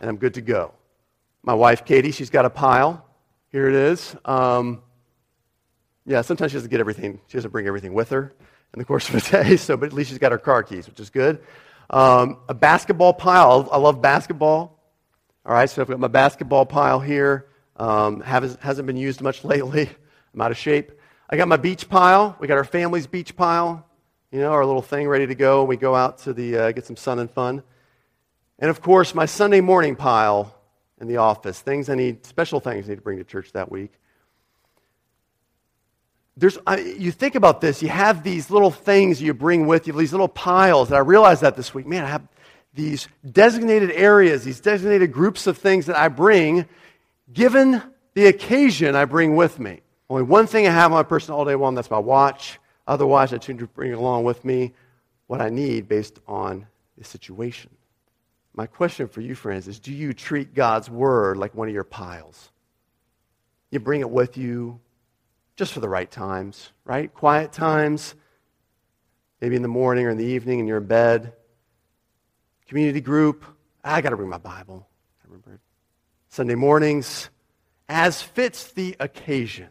and 0.00 0.10
I'm 0.10 0.16
good 0.16 0.34
to 0.34 0.40
go. 0.40 0.72
My 1.44 1.54
wife, 1.54 1.84
Katie, 1.84 2.10
she's 2.10 2.30
got 2.30 2.44
a 2.44 2.50
pile. 2.50 3.06
Here 3.50 3.68
it 3.68 3.74
is. 3.74 4.16
Um, 4.24 4.82
yeah, 6.04 6.22
sometimes 6.22 6.50
she 6.50 6.56
doesn't 6.56 6.70
get 6.70 6.80
everything, 6.80 7.20
she 7.28 7.38
doesn't 7.38 7.52
bring 7.52 7.68
everything 7.68 7.94
with 7.94 8.10
her 8.10 8.34
in 8.74 8.78
the 8.78 8.84
course 8.84 9.08
of 9.08 9.14
a 9.14 9.20
day, 9.44 9.56
so, 9.56 9.76
but 9.76 9.86
at 9.86 9.92
least 9.92 10.10
she's 10.10 10.18
got 10.18 10.32
her 10.32 10.38
car 10.38 10.62
keys, 10.62 10.88
which 10.88 10.98
is 10.98 11.08
good. 11.08 11.40
Um, 11.90 12.38
a 12.48 12.54
basketball 12.54 13.14
pile. 13.14 13.68
I 13.70 13.78
love 13.78 14.02
basketball. 14.02 14.80
All 15.46 15.54
right, 15.54 15.70
so 15.70 15.82
I've 15.82 15.88
got 15.88 16.00
my 16.00 16.08
basketball 16.08 16.66
pile 16.66 16.98
here. 16.98 17.46
Um, 17.76 18.20
hasn't 18.20 18.86
been 18.86 18.96
used 18.96 19.20
much 19.20 19.44
lately. 19.44 19.90
I'm 20.32 20.40
out 20.40 20.50
of 20.50 20.56
shape. 20.56 20.92
I 21.28 21.36
got 21.36 21.48
my 21.48 21.56
beach 21.56 21.88
pile. 21.88 22.36
We 22.38 22.46
got 22.46 22.58
our 22.58 22.64
family's 22.64 23.06
beach 23.06 23.36
pile. 23.36 23.86
You 24.30 24.40
know, 24.40 24.52
our 24.52 24.64
little 24.66 24.82
thing 24.82 25.08
ready 25.08 25.26
to 25.26 25.34
go. 25.34 25.64
We 25.64 25.76
go 25.76 25.94
out 25.94 26.18
to 26.18 26.32
the 26.32 26.56
uh, 26.56 26.72
get 26.72 26.86
some 26.86 26.96
sun 26.96 27.18
and 27.18 27.30
fun. 27.30 27.62
And 28.58 28.70
of 28.70 28.80
course, 28.80 29.14
my 29.14 29.26
Sunday 29.26 29.60
morning 29.60 29.96
pile 29.96 30.54
in 31.00 31.08
the 31.08 31.18
office. 31.18 31.60
Things 31.60 31.88
I 31.88 31.94
need, 31.94 32.24
special 32.26 32.60
things 32.60 32.86
I 32.86 32.90
need 32.90 32.96
to 32.96 33.02
bring 33.02 33.18
to 33.18 33.24
church 33.24 33.52
that 33.52 33.70
week. 33.70 33.92
There's, 36.36 36.58
I, 36.66 36.78
you 36.78 37.12
think 37.12 37.36
about 37.36 37.60
this, 37.60 37.80
you 37.80 37.88
have 37.88 38.24
these 38.24 38.50
little 38.50 38.72
things 38.72 39.22
you 39.22 39.34
bring 39.34 39.66
with 39.66 39.86
you, 39.86 39.92
these 39.92 40.12
little 40.12 40.28
piles. 40.28 40.88
And 40.88 40.96
I 40.96 41.00
realized 41.00 41.42
that 41.42 41.56
this 41.56 41.72
week. 41.72 41.86
Man, 41.86 42.04
I 42.04 42.08
have 42.08 42.26
these 42.74 43.06
designated 43.30 43.92
areas, 43.92 44.42
these 44.42 44.60
designated 44.60 45.12
groups 45.12 45.46
of 45.46 45.58
things 45.58 45.86
that 45.86 45.96
I 45.96 46.08
bring, 46.08 46.66
given 47.32 47.82
the 48.14 48.26
occasion 48.26 48.94
I 48.94 49.04
bring 49.04 49.36
with 49.36 49.58
me. 49.58 49.80
Only 50.08 50.22
one 50.22 50.46
thing 50.46 50.66
I 50.66 50.70
have 50.70 50.92
on 50.92 50.98
my 50.98 51.02
person 51.02 51.34
all 51.34 51.44
day 51.44 51.54
long, 51.54 51.74
that's 51.74 51.90
my 51.90 51.98
watch. 51.98 52.58
Otherwise, 52.86 53.32
I 53.32 53.38
tend 53.38 53.58
to 53.60 53.66
bring 53.66 53.92
along 53.92 54.24
with 54.24 54.44
me 54.44 54.72
what 55.26 55.40
I 55.40 55.48
need 55.48 55.88
based 55.88 56.20
on 56.26 56.66
the 56.98 57.04
situation. 57.04 57.70
My 58.54 58.66
question 58.66 59.08
for 59.08 59.20
you, 59.20 59.34
friends, 59.34 59.66
is 59.66 59.80
do 59.80 59.92
you 59.92 60.12
treat 60.12 60.54
God's 60.54 60.88
word 60.88 61.36
like 61.36 61.54
one 61.54 61.66
of 61.66 61.74
your 61.74 61.84
piles? 61.84 62.50
You 63.70 63.80
bring 63.80 64.00
it 64.00 64.10
with 64.10 64.36
you 64.36 64.78
just 65.56 65.72
for 65.72 65.80
the 65.80 65.88
right 65.88 66.10
times, 66.10 66.70
right? 66.84 67.12
Quiet 67.12 67.52
times, 67.52 68.14
maybe 69.40 69.56
in 69.56 69.62
the 69.62 69.68
morning 69.68 70.06
or 70.06 70.10
in 70.10 70.18
the 70.18 70.24
evening 70.24 70.60
and 70.60 70.68
you're 70.68 70.78
in 70.78 70.86
bed. 70.86 71.32
Community 72.68 73.00
group, 73.00 73.44
ah, 73.84 73.94
I 73.94 74.00
got 74.00 74.10
to 74.10 74.16
bring 74.16 74.28
my 74.28 74.38
Bible. 74.38 74.86
I 75.22 75.26
remember 75.26 75.58
Sunday 76.34 76.56
mornings, 76.56 77.30
as 77.88 78.20
fits 78.20 78.72
the 78.72 78.96
occasion. 78.98 79.68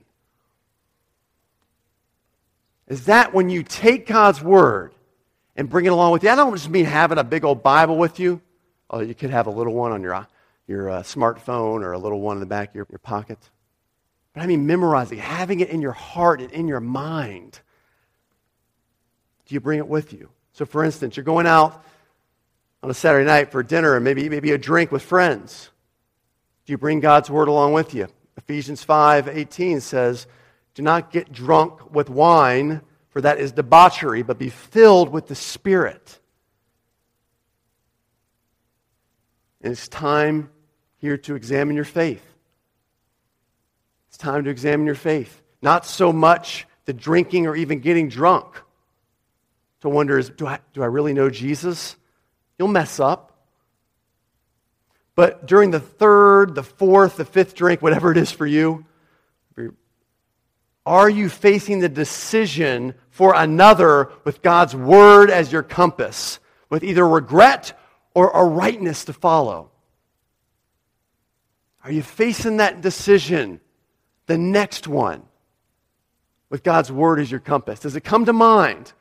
Is 2.88 3.08
that 3.08 3.34
when 3.34 3.50
you 3.50 3.64
take 3.64 4.08
God's 4.08 4.42
word 4.42 4.96
and 5.58 5.70
bring 5.70 5.88
it 5.88 5.90
along 5.90 6.14
with 6.14 6.24
you? 6.24 6.30
I 6.30 6.38
don't 6.38 6.56
just 6.56 6.70
mean 6.70 6.86
having 6.86 7.18
a 7.18 7.24
big 7.26 7.44
old 7.44 7.64
Bible 7.64 7.98
with 7.98 8.18
you. 8.18 8.40
Oh, 8.90 9.02
you 9.02 9.14
could 9.14 9.30
have 9.30 9.48
a 9.48 9.52
little 9.52 9.74
one 9.74 9.92
on 9.92 10.02
your, 10.02 10.26
your 10.66 10.90
uh, 10.90 11.02
smartphone 11.02 11.84
or 11.84 11.92
a 11.92 12.00
little 12.00 12.22
one 12.22 12.38
in 12.38 12.40
the 12.40 12.46
back 12.46 12.70
of 12.70 12.76
your, 12.76 12.88
your 12.90 13.00
pocket. 13.00 13.40
But 14.32 14.44
I 14.44 14.48
mean 14.48 14.66
memorizing, 14.66 15.18
having 15.18 15.60
it 15.60 15.68
in 15.68 15.82
your 15.82 15.92
heart 15.92 16.40
and 16.40 16.50
in 16.54 16.70
your 16.70 16.80
mind. 16.80 17.60
Do 19.48 19.54
you 19.54 19.60
bring 19.60 19.80
it 19.80 19.88
with 19.90 20.14
you? 20.14 20.30
So, 20.54 20.66
for 20.66 20.86
instance, 20.86 21.18
you're 21.18 21.26
going 21.26 21.46
out 21.46 21.84
on 22.82 22.90
a 22.90 22.94
Saturday 22.94 23.26
night 23.26 23.52
for 23.52 23.64
dinner 23.64 23.96
and 23.96 24.06
maybe, 24.06 24.30
maybe 24.30 24.54
a 24.54 24.58
drink 24.58 24.94
with 24.94 25.02
friends. 25.02 25.70
Do 26.66 26.74
you 26.74 26.78
bring 26.78 27.00
God's 27.00 27.30
word 27.30 27.48
along 27.48 27.74
with 27.74 27.94
you? 27.94 28.08
Ephesians 28.38 28.84
5 28.84 29.28
18 29.28 29.82
says, 29.82 30.28
Do 30.74 30.82
not 30.82 31.12
get 31.12 31.32
drunk 31.32 31.94
with 31.94 32.10
wine, 32.10 32.82
for 33.10 33.22
that 33.22 33.40
is 33.40 33.52
debauchery, 33.52 34.24
but 34.24 34.40
be 34.40 34.50
filled 34.50 35.10
with 35.10 35.28
the 35.28 35.36
Spirit. 35.36 36.20
And 39.62 39.72
it's 39.72 39.88
time 39.88 40.50
here 40.98 41.18
to 41.18 41.36
examine 41.36 41.76
your 41.76 41.86
faith. 41.86 42.24
It's 44.10 44.18
time 44.18 44.44
to 44.44 44.50
examine 44.50 44.86
your 44.86 44.96
faith. 44.96 45.42
Not 45.62 45.86
so 45.86 46.12
much 46.12 46.68
the 46.86 46.94
drinking 46.94 47.48
or 47.48 47.56
even 47.56 47.80
getting 47.80 48.10
drunk. 48.10 48.62
To 49.82 49.90
wonder 49.90 50.18
is, 50.18 50.30
do 50.30 50.46
I, 50.46 50.60
do 50.74 50.84
I 50.84 50.88
really 50.88 51.14
know 51.14 51.30
Jesus? 51.30 51.96
You'll 52.58 52.68
mess 52.68 53.00
up. 53.00 53.34
But 55.16 55.46
during 55.46 55.72
the 55.72 55.80
third, 55.80 56.23
the 56.46 56.64
fourth, 56.64 57.18
the 57.18 57.26
fifth 57.26 57.56
drink, 57.56 57.82
whatever 57.82 58.12
it 58.12 58.18
is 58.18 58.32
for 58.32 58.46
you, 58.46 58.86
are 60.86 61.10
you 61.10 61.30
facing 61.30 61.80
the 61.80 61.90
decision 61.90 62.94
for 63.10 63.34
another 63.36 64.12
with 64.26 64.42
God's 64.42 64.76
word 64.76 65.30
as 65.30 65.52
your 65.52 65.64
compass, 65.64 66.40
with 66.70 66.84
either 66.84 67.08
regret 67.08 67.80
or 68.14 68.30
a 68.32 68.44
rightness 68.44 69.06
to 69.06 69.14
follow? 69.14 69.72
Are 71.84 71.92
you 71.92 72.04
facing 72.04 72.58
that 72.58 72.82
decision, 72.82 73.62
the 74.26 74.38
next 74.38 74.88
one, 74.88 75.24
with 76.50 76.64
God's 76.64 76.92
word 76.92 77.20
as 77.20 77.32
your 77.32 77.40
compass? 77.40 77.80
Does 77.80 77.96
it 77.96 78.02
come 78.04 78.26
to 78.26 78.34
mind? 78.34 78.92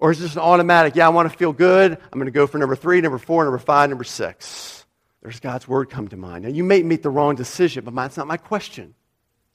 Or 0.00 0.12
is 0.12 0.18
just 0.18 0.36
an 0.36 0.42
automatic, 0.42 0.94
yeah, 0.94 1.06
I 1.06 1.10
want 1.10 1.30
to 1.30 1.36
feel 1.36 1.52
good. 1.52 1.92
I'm 1.92 2.18
going 2.18 2.26
to 2.26 2.30
go 2.30 2.46
for 2.46 2.58
number 2.58 2.76
three, 2.76 3.00
number 3.00 3.18
four, 3.18 3.44
number 3.44 3.58
five, 3.58 3.90
number 3.90 4.04
six. 4.04 4.77
There's 5.22 5.40
God's 5.40 5.66
word 5.66 5.90
come 5.90 6.08
to 6.08 6.16
mind. 6.16 6.44
Now, 6.44 6.50
you 6.50 6.64
may 6.64 6.82
make 6.82 7.02
the 7.02 7.10
wrong 7.10 7.34
decision, 7.34 7.84
but 7.84 7.94
that's 7.94 8.16
not 8.16 8.26
my 8.26 8.36
question 8.36 8.94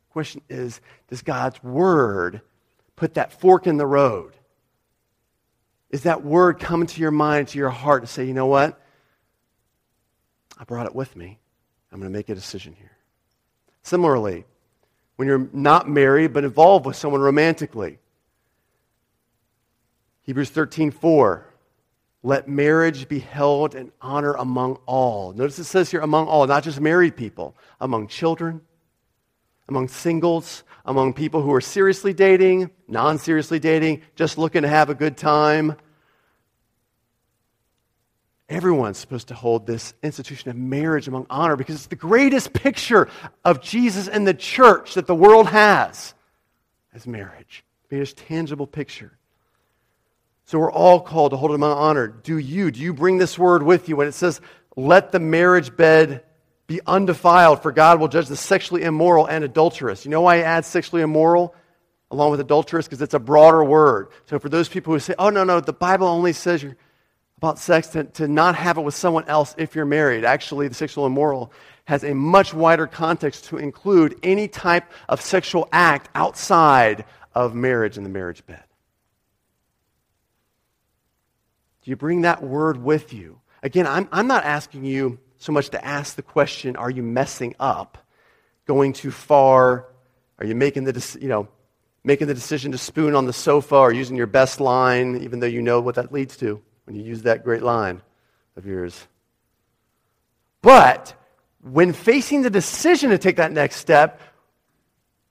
The 0.07 0.13
question 0.13 0.41
is 0.49 0.81
Does 1.07 1.21
God's 1.21 1.63
word 1.63 2.41
put 2.95 3.15
that 3.15 3.39
fork 3.39 3.67
in 3.67 3.77
the 3.77 3.85
road? 3.85 4.33
Is 5.89 6.03
that 6.03 6.23
word 6.23 6.59
coming 6.59 6.87
to 6.87 7.01
your 7.01 7.11
mind, 7.11 7.49
to 7.49 7.57
your 7.59 7.69
heart, 7.69 8.01
to 8.01 8.07
say, 8.07 8.25
you 8.25 8.33
know 8.33 8.47
what? 8.47 8.81
I 10.57 10.63
brought 10.63 10.87
it 10.87 10.95
with 10.95 11.15
me. 11.15 11.39
I'm 11.91 11.99
going 11.99 12.11
to 12.11 12.17
make 12.17 12.29
a 12.29 12.35
decision 12.35 12.73
here. 12.73 12.97
Similarly, 13.83 14.45
when 15.17 15.27
you're 15.27 15.47
not 15.53 15.87
married 15.87 16.33
but 16.33 16.43
involved 16.43 16.87
with 16.87 16.95
someone 16.95 17.21
romantically, 17.21 17.99
Hebrews 20.23 20.49
13 20.49 20.89
4 20.89 21.52
Let 22.25 22.47
marriage 22.47 23.09
be 23.09 23.19
held 23.19 23.75
in 23.75 23.91
honor 24.01 24.33
among 24.33 24.77
all. 24.85 25.33
Notice 25.33 25.59
it 25.59 25.65
says 25.65 25.91
here 25.91 25.99
among 25.99 26.27
all, 26.27 26.47
not 26.47 26.63
just 26.63 26.79
married 26.79 27.17
people, 27.17 27.55
among 27.81 28.07
children, 28.07 28.61
among 29.67 29.89
singles, 29.89 30.63
among 30.85 31.13
people 31.13 31.41
who 31.41 31.53
are 31.53 31.61
seriously 31.61 32.13
dating, 32.13 32.71
non 32.87 33.19
seriously 33.19 33.59
dating, 33.59 34.03
just 34.15 34.37
looking 34.37 34.61
to 34.61 34.69
have 34.69 34.89
a 34.89 34.95
good 34.95 35.17
time. 35.17 35.75
Everyone's 38.47 38.97
supposed 38.97 39.27
to 39.29 39.33
hold 39.33 39.67
this 39.67 39.93
institution 40.01 40.49
of 40.49 40.55
marriage 40.55 41.09
among 41.09 41.25
honor 41.29 41.57
because 41.57 41.75
it's 41.75 41.87
the 41.87 41.95
greatest 41.95 42.53
picture 42.53 43.09
of 43.43 43.61
Jesus 43.61 44.07
and 44.07 44.25
the 44.25 44.33
church 44.33 44.93
that 44.93 45.07
the 45.07 45.15
world 45.15 45.47
has 45.47 46.13
as 46.93 47.05
marriage. 47.05 47.65
The 47.89 47.95
greatest 47.95 48.17
tangible 48.17 48.67
picture. 48.67 49.17
So 50.45 50.59
we're 50.59 50.71
all 50.71 50.99
called 50.99 51.31
to 51.31 51.37
hold 51.37 51.51
it 51.51 51.55
in 51.55 51.63
honor. 51.63 52.07
Do 52.07 52.37
you? 52.37 52.69
Do 52.71 52.81
you 52.81 52.93
bring 52.93 53.17
this 53.17 53.39
word 53.39 53.63
with 53.63 53.87
you 53.87 53.95
when 53.95 54.07
it 54.07 54.13
says, 54.13 54.41
let 54.75 55.11
the 55.11 55.19
marriage 55.19 55.75
bed 55.75 56.23
be 56.67 56.81
undefiled, 56.85 57.61
for 57.61 57.71
God 57.71 57.99
will 57.99 58.07
judge 58.07 58.27
the 58.27 58.35
sexually 58.35 58.83
immoral 58.83 59.25
and 59.25 59.43
adulterous? 59.43 60.05
You 60.05 60.11
know 60.11 60.21
why 60.21 60.37
he 60.37 60.43
adds 60.43 60.67
sexually 60.67 61.01
immoral 61.01 61.55
along 62.11 62.31
with 62.31 62.39
adulterous? 62.39 62.85
Because 62.85 63.01
it's 63.01 63.13
a 63.13 63.19
broader 63.19 63.63
word. 63.63 64.09
So 64.25 64.39
for 64.39 64.49
those 64.49 64.69
people 64.69 64.93
who 64.93 64.99
say, 64.99 65.15
oh, 65.17 65.29
no, 65.29 65.43
no, 65.43 65.59
the 65.59 65.73
Bible 65.73 66.07
only 66.07 66.33
says 66.33 66.65
about 67.37 67.59
sex 67.59 67.87
to, 67.89 68.05
to 68.05 68.27
not 68.27 68.55
have 68.55 68.77
it 68.77 68.81
with 68.81 68.95
someone 68.95 69.25
else 69.27 69.55
if 69.57 69.75
you're 69.75 69.85
married. 69.85 70.23
Actually, 70.23 70.67
the 70.67 70.73
sexual 70.73 71.05
immoral 71.05 71.51
has 71.85 72.03
a 72.03 72.13
much 72.13 72.53
wider 72.53 72.87
context 72.87 73.45
to 73.45 73.57
include 73.57 74.17
any 74.23 74.47
type 74.47 74.89
of 75.09 75.19
sexual 75.19 75.67
act 75.73 76.09
outside 76.15 77.03
of 77.35 77.53
marriage 77.53 77.97
and 77.97 78.05
the 78.05 78.09
marriage 78.09 78.45
bed. 78.45 78.63
Do 81.83 81.91
you 81.91 81.97
bring 81.97 82.21
that 82.21 82.41
word 82.41 82.81
with 82.81 83.13
you? 83.13 83.39
Again, 83.61 83.85
I'm, 83.85 84.07
I'm 84.11 84.27
not 84.27 84.45
asking 84.45 84.85
you 84.85 85.19
so 85.37 85.51
much 85.51 85.69
to 85.69 85.85
ask 85.85 86.15
the 86.15 86.21
question, 86.21 86.75
are 86.77 86.89
you 86.89 87.03
messing 87.03 87.55
up? 87.59 87.97
Going 88.65 88.93
too 88.93 89.11
far? 89.11 89.87
Are 90.39 90.45
you 90.45 90.55
making 90.55 90.85
the, 90.85 91.17
you 91.19 91.27
know, 91.27 91.49
making 92.03 92.27
the 92.27 92.33
decision 92.33 92.71
to 92.71 92.77
spoon 92.77 93.15
on 93.15 93.25
the 93.25 93.33
sofa 93.33 93.75
or 93.75 93.91
using 93.91 94.15
your 94.15 94.27
best 94.27 94.61
line, 94.61 95.17
even 95.23 95.39
though 95.39 95.47
you 95.47 95.61
know 95.61 95.81
what 95.81 95.95
that 95.95 96.13
leads 96.13 96.37
to 96.37 96.61
when 96.85 96.95
you 96.95 97.03
use 97.03 97.23
that 97.23 97.43
great 97.43 97.61
line 97.61 98.01
of 98.55 98.65
yours? 98.65 99.07
But 100.61 101.13
when 101.61 101.91
facing 101.91 102.43
the 102.43 102.49
decision 102.49 103.09
to 103.09 103.17
take 103.17 103.35
that 103.35 103.51
next 103.51 103.77
step, 103.77 104.21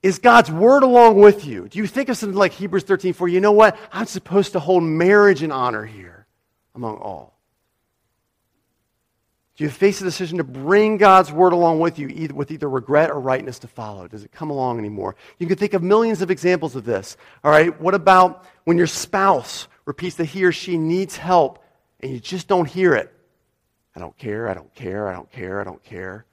is 0.03 0.19
God's 0.19 0.51
word 0.51 0.83
along 0.83 1.19
with 1.19 1.45
you? 1.45 1.67
Do 1.67 1.79
you 1.79 1.87
think 1.87 2.09
of 2.09 2.17
something 2.17 2.37
like 2.37 2.51
Hebrews 2.51 2.83
13 2.83 3.13
4? 3.13 3.27
You 3.27 3.41
know 3.41 3.53
what? 3.53 3.75
I'm 3.91 4.05
supposed 4.05 4.51
to 4.51 4.59
hold 4.59 4.83
marriage 4.83 5.41
in 5.41 5.51
honor 5.51 5.85
here 5.85 6.12
among 6.75 6.97
all? 6.97 7.33
Do 9.55 9.63
you 9.63 9.69
face 9.69 9.99
the 9.99 10.05
decision 10.05 10.39
to 10.39 10.43
bring 10.43 10.97
God's 10.97 11.31
word 11.31 11.53
along 11.53 11.79
with 11.79 11.99
you 11.99 12.07
either, 12.07 12.33
with 12.33 12.49
either 12.49 12.67
regret 12.67 13.11
or 13.11 13.19
rightness 13.19 13.59
to 13.59 13.67
follow? 13.67 14.07
Does 14.07 14.23
it 14.23 14.31
come 14.31 14.49
along 14.49 14.79
anymore? 14.79 15.15
You 15.37 15.45
can 15.45 15.57
think 15.57 15.75
of 15.75 15.83
millions 15.83 16.23
of 16.23 16.31
examples 16.31 16.75
of 16.75 16.85
this. 16.85 17.17
All 17.43 17.51
right, 17.51 17.79
what 17.79 17.93
about 17.93 18.45
when 18.63 18.77
your 18.77 18.87
spouse 18.87 19.67
repeats 19.85 20.15
that 20.15 20.25
he 20.25 20.43
or 20.43 20.51
she 20.51 20.77
needs 20.77 21.17
help 21.17 21.63
and 21.99 22.11
you 22.11 22.19
just 22.19 22.47
don't 22.47 22.67
hear 22.67 22.95
it? 22.95 23.13
I 23.95 23.99
don't 23.99 24.17
care, 24.17 24.49
I 24.49 24.55
don't 24.55 24.73
care, 24.73 25.07
I 25.07 25.13
don't 25.13 25.31
care, 25.31 25.61
I 25.61 25.63
don't 25.63 25.83
care. 25.83 26.25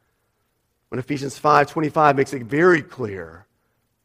When 0.88 0.98
Ephesians 0.98 1.38
5:25 1.38 2.16
makes 2.16 2.32
it 2.32 2.42
very 2.44 2.80
clear 2.80 3.46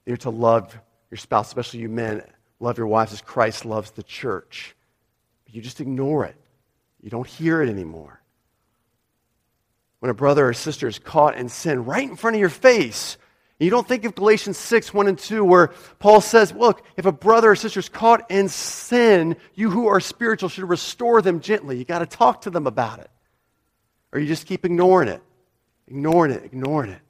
you're 0.06 0.18
to 0.18 0.30
love 0.30 0.78
your 1.10 1.18
spouse, 1.18 1.48
especially 1.48 1.80
you 1.80 1.90
men, 1.90 2.22
love 2.60 2.78
your 2.78 2.88
wives 2.88 3.14
as 3.14 3.22
Christ 3.22 3.66
loves 3.66 3.92
the 3.92 4.04
church. 4.04 4.76
You 5.56 5.62
just 5.62 5.80
ignore 5.80 6.26
it. 6.26 6.36
You 7.02 7.10
don't 7.10 7.26
hear 7.26 7.62
it 7.62 7.70
anymore. 7.70 8.22
When 10.00 10.10
a 10.10 10.14
brother 10.14 10.50
or 10.50 10.54
sister 10.54 10.86
is 10.86 11.00
caught 11.00 11.38
in 11.38 11.48
sin 11.48 11.86
right 11.86 12.08
in 12.08 12.18
front 12.18 12.36
of 12.36 12.42
your 12.42 12.50
face, 12.50 13.18
you 13.58 13.70
don't 13.70 13.88
think 13.88 14.04
of 14.04 14.16
Galatians 14.16 14.58
6, 14.58 14.94
1 14.94 15.08
and 15.08 15.18
2, 15.18 15.46
where 15.46 15.68
Paul 16.00 16.20
says, 16.20 16.52
Look, 16.52 16.84
if 16.98 17.06
a 17.06 17.14
brother 17.14 17.52
or 17.52 17.56
sister 17.56 17.80
is 17.80 17.88
caught 17.88 18.30
in 18.30 18.50
sin, 18.50 19.38
you 19.54 19.70
who 19.70 19.88
are 19.88 20.02
spiritual 20.02 20.50
should 20.50 20.68
restore 20.68 21.22
them 21.22 21.40
gently. 21.40 21.78
You 21.78 21.86
got 21.86 22.00
to 22.00 22.06
talk 22.06 22.42
to 22.42 22.50
them 22.50 22.68
about 22.68 23.00
it. 23.00 23.10
Or 24.12 24.20
you 24.20 24.28
just 24.28 24.48
keep 24.48 24.66
ignoring 24.66 25.08
it, 25.08 25.22
ignoring 25.88 26.34
it, 26.34 26.44
ignoring 26.44 26.92
it. 26.92 27.02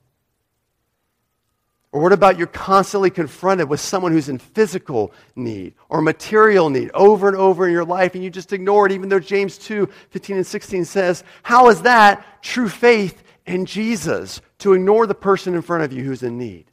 Or 1.95 2.01
what 2.01 2.11
about 2.11 2.37
you're 2.37 2.47
constantly 2.47 3.09
confronted 3.09 3.69
with 3.69 3.79
someone 3.79 4.11
who's 4.11 4.27
in 4.27 4.37
physical 4.37 5.13
need 5.33 5.75
or 5.87 6.01
material 6.01 6.69
need 6.69 6.91
over 6.93 7.29
and 7.29 7.37
over 7.37 7.65
in 7.65 7.71
your 7.71 7.85
life 7.85 8.15
and 8.15 8.21
you 8.21 8.29
just 8.29 8.51
ignore 8.51 8.85
it, 8.85 8.91
even 8.91 9.07
though 9.07 9.17
James 9.17 9.57
2 9.57 9.87
15 10.09 10.35
and 10.35 10.45
16 10.45 10.83
says, 10.83 11.23
How 11.43 11.69
is 11.69 11.83
that 11.83 12.43
true 12.43 12.67
faith 12.67 13.23
in 13.45 13.65
Jesus 13.65 14.41
to 14.57 14.73
ignore 14.73 15.07
the 15.07 15.15
person 15.15 15.55
in 15.55 15.61
front 15.61 15.85
of 15.85 15.93
you 15.93 16.03
who's 16.03 16.21
in 16.21 16.37
need? 16.37 16.65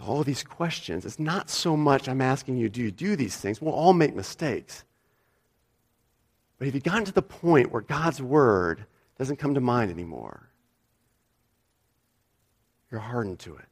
All 0.00 0.24
these 0.24 0.42
questions, 0.42 1.04
it's 1.04 1.18
not 1.18 1.50
so 1.50 1.76
much 1.76 2.08
I'm 2.08 2.22
asking 2.22 2.56
you, 2.56 2.70
do 2.70 2.80
you 2.80 2.90
do 2.90 3.16
these 3.16 3.36
things? 3.36 3.60
We'll 3.60 3.74
all 3.74 3.92
make 3.92 4.16
mistakes. 4.16 4.84
But 6.56 6.64
have 6.64 6.74
you 6.74 6.80
gotten 6.80 7.04
to 7.04 7.12
the 7.12 7.20
point 7.20 7.70
where 7.70 7.82
God's 7.82 8.22
word 8.22 8.86
doesn't 9.18 9.36
come 9.36 9.52
to 9.52 9.60
mind 9.60 9.90
anymore? 9.90 10.48
You're 12.90 13.00
hardened 13.00 13.40
to 13.40 13.56
it. 13.56 13.66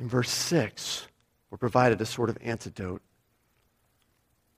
In 0.00 0.08
verse 0.08 0.30
6, 0.30 1.06
we're 1.50 1.58
provided 1.58 2.00
a 2.00 2.06
sort 2.06 2.30
of 2.30 2.38
antidote 2.42 3.02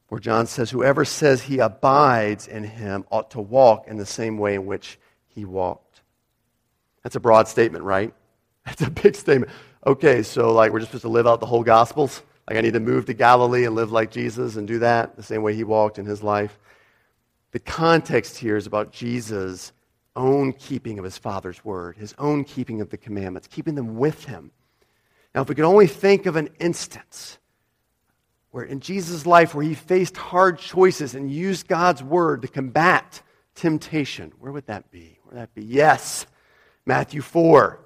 where 0.09 0.21
John 0.21 0.47
says, 0.47 0.71
Whoever 0.71 1.05
says 1.05 1.43
he 1.43 1.59
abides 1.59 2.47
in 2.47 2.65
him 2.65 3.05
ought 3.11 3.33
to 3.33 3.41
walk 3.41 3.89
in 3.89 3.97
the 3.97 4.07
same 4.07 4.39
way 4.39 4.55
in 4.55 4.67
which 4.67 4.99
he 5.29 5.45
walked. 5.45 6.01
That's 7.03 7.17
a 7.17 7.21
broad 7.21 7.49
statement, 7.49 7.85
right? 7.85 8.15
That's 8.67 8.83
a 8.83 8.91
big 8.91 9.15
statement. 9.15 9.53
Okay, 9.87 10.23
so 10.23 10.53
like 10.53 10.73
we're 10.73 10.81
just 10.81 10.91
supposed 10.91 11.03
to 11.03 11.09
live 11.09 11.27
out 11.27 11.41
the 11.41 11.47
whole 11.47 11.63
Gospels? 11.63 12.23
Like 12.49 12.59
I 12.59 12.61
need 12.61 12.75
to 12.75 12.81
move 12.81 13.07
to 13.07 13.15
Galilee 13.15 13.65
and 13.65 13.75
live 13.75 13.93
like 13.93 14.11
Jesus 14.11 14.57
and 14.57 14.67
do 14.67 14.79
that 14.81 15.17
the 15.17 15.23
same 15.23 15.43
way 15.43 15.55
he 15.55 15.65
walked 15.65 15.99
in 15.99 16.07
his 16.07 16.23
life? 16.23 16.59
The 17.53 17.59
context 17.59 18.39
here 18.39 18.57
is 18.57 18.67
about 18.67 18.93
Jesus' 18.93 19.73
own 20.15 20.53
keeping 20.53 20.99
of 20.99 21.05
his 21.05 21.19
Father's 21.19 21.65
word, 21.65 21.97
his 21.97 22.15
own 22.19 22.45
keeping 22.45 22.81
of 22.81 22.91
the 22.91 22.97
commandments, 22.97 23.49
keeping 23.49 23.75
them 23.75 23.97
with 23.97 24.25
him. 24.25 24.51
Now, 25.37 25.43
if 25.43 25.51
we 25.51 25.55
could 25.55 25.67
only 25.67 25.87
think 25.87 26.25
of 26.25 26.37
an 26.37 26.49
instance 26.59 27.37
where 28.53 28.65
in 28.65 28.81
Jesus' 28.81 29.27
life 29.27 29.55
where 29.55 29.67
he 29.67 29.75
faced 29.75 30.17
hard 30.17 30.59
choices 30.59 31.15
and 31.15 31.31
used 31.31 31.69
God's 31.69 32.03
word 32.03 32.41
to 32.41 32.49
combat 32.49 33.21
temptation, 33.55 34.33
where 34.39 34.51
would 34.51 34.67
that 34.69 34.91
be? 34.91 35.19
Where 35.25 35.35
would 35.35 35.43
that 35.43 35.55
be? 35.55 35.63
Yes, 35.63 36.25
Matthew 36.87 37.21
4, 37.21 37.79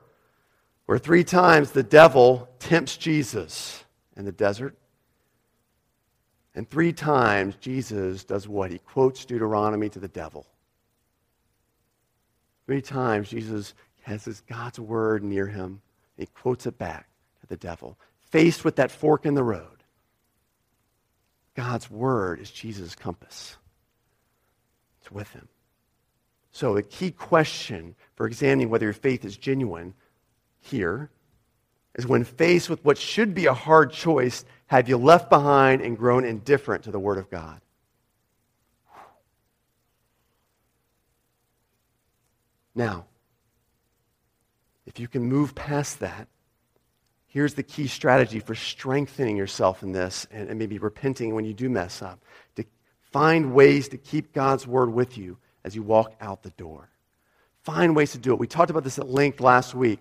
where 0.86 0.98
three 0.98 1.24
times 1.24 1.72
the 1.72 1.82
devil 1.82 2.48
tempts 2.60 2.96
Jesus 2.96 3.84
in 4.16 4.24
the 4.24 4.30
desert. 4.30 4.76
And 6.54 6.70
three 6.70 6.92
times 6.92 7.56
Jesus 7.56 8.22
does 8.22 8.46
what? 8.46 8.70
He 8.70 8.78
quotes 8.78 9.24
Deuteronomy 9.24 9.88
to 9.88 9.98
the 9.98 10.06
devil. 10.06 10.46
Three 12.66 12.80
times 12.80 13.28
Jesus 13.28 13.74
has 14.02 14.24
his 14.24 14.40
God's 14.42 14.78
word 14.78 15.24
near 15.24 15.48
him. 15.48 15.82
He 16.16 16.26
quotes 16.26 16.66
it 16.66 16.78
back 16.78 17.09
the 17.50 17.56
devil, 17.56 17.98
faced 18.30 18.64
with 18.64 18.76
that 18.76 18.90
fork 18.90 19.26
in 19.26 19.34
the 19.34 19.42
road. 19.42 19.84
God's 21.54 21.90
word 21.90 22.40
is 22.40 22.50
Jesus' 22.50 22.94
compass. 22.94 23.56
It's 25.00 25.10
with 25.10 25.30
him. 25.32 25.48
So, 26.52 26.74
the 26.74 26.82
key 26.82 27.10
question 27.10 27.94
for 28.14 28.26
examining 28.26 28.70
whether 28.70 28.86
your 28.86 28.92
faith 28.92 29.24
is 29.24 29.36
genuine 29.36 29.94
here 30.60 31.10
is 31.96 32.06
when 32.06 32.24
faced 32.24 32.70
with 32.70 32.84
what 32.84 32.98
should 32.98 33.34
be 33.34 33.46
a 33.46 33.54
hard 33.54 33.92
choice, 33.92 34.44
have 34.66 34.88
you 34.88 34.96
left 34.96 35.28
behind 35.28 35.82
and 35.82 35.98
grown 35.98 36.24
indifferent 36.24 36.84
to 36.84 36.90
the 36.90 36.98
Word 36.98 37.18
of 37.18 37.30
God? 37.30 37.60
Now, 42.74 43.06
if 44.86 44.98
you 44.98 45.08
can 45.08 45.22
move 45.24 45.54
past 45.54 46.00
that 46.00 46.28
here's 47.30 47.54
the 47.54 47.62
key 47.62 47.86
strategy 47.86 48.40
for 48.40 48.54
strengthening 48.54 49.36
yourself 49.36 49.82
in 49.82 49.92
this 49.92 50.26
and, 50.30 50.50
and, 50.50 50.58
maybe 50.58 50.78
repenting 50.78 51.34
when 51.34 51.44
you 51.44 51.54
do 51.54 51.70
mess 51.70 52.02
up 52.02 52.22
to 52.56 52.64
find 53.12 53.54
ways 53.54 53.88
to 53.88 53.96
keep 53.96 54.32
God's 54.32 54.66
word 54.66 54.92
with 54.92 55.16
you 55.16 55.38
as 55.64 55.74
you 55.74 55.82
walk 55.82 56.12
out 56.20 56.42
the 56.42 56.50
door. 56.50 56.90
Find 57.62 57.94
ways 57.94 58.12
to 58.12 58.18
do 58.18 58.32
it. 58.32 58.38
We 58.38 58.46
talked 58.46 58.70
about 58.70 58.84
this 58.84 58.98
at 58.98 59.08
length 59.08 59.40
last 59.40 59.74
week 59.74 60.00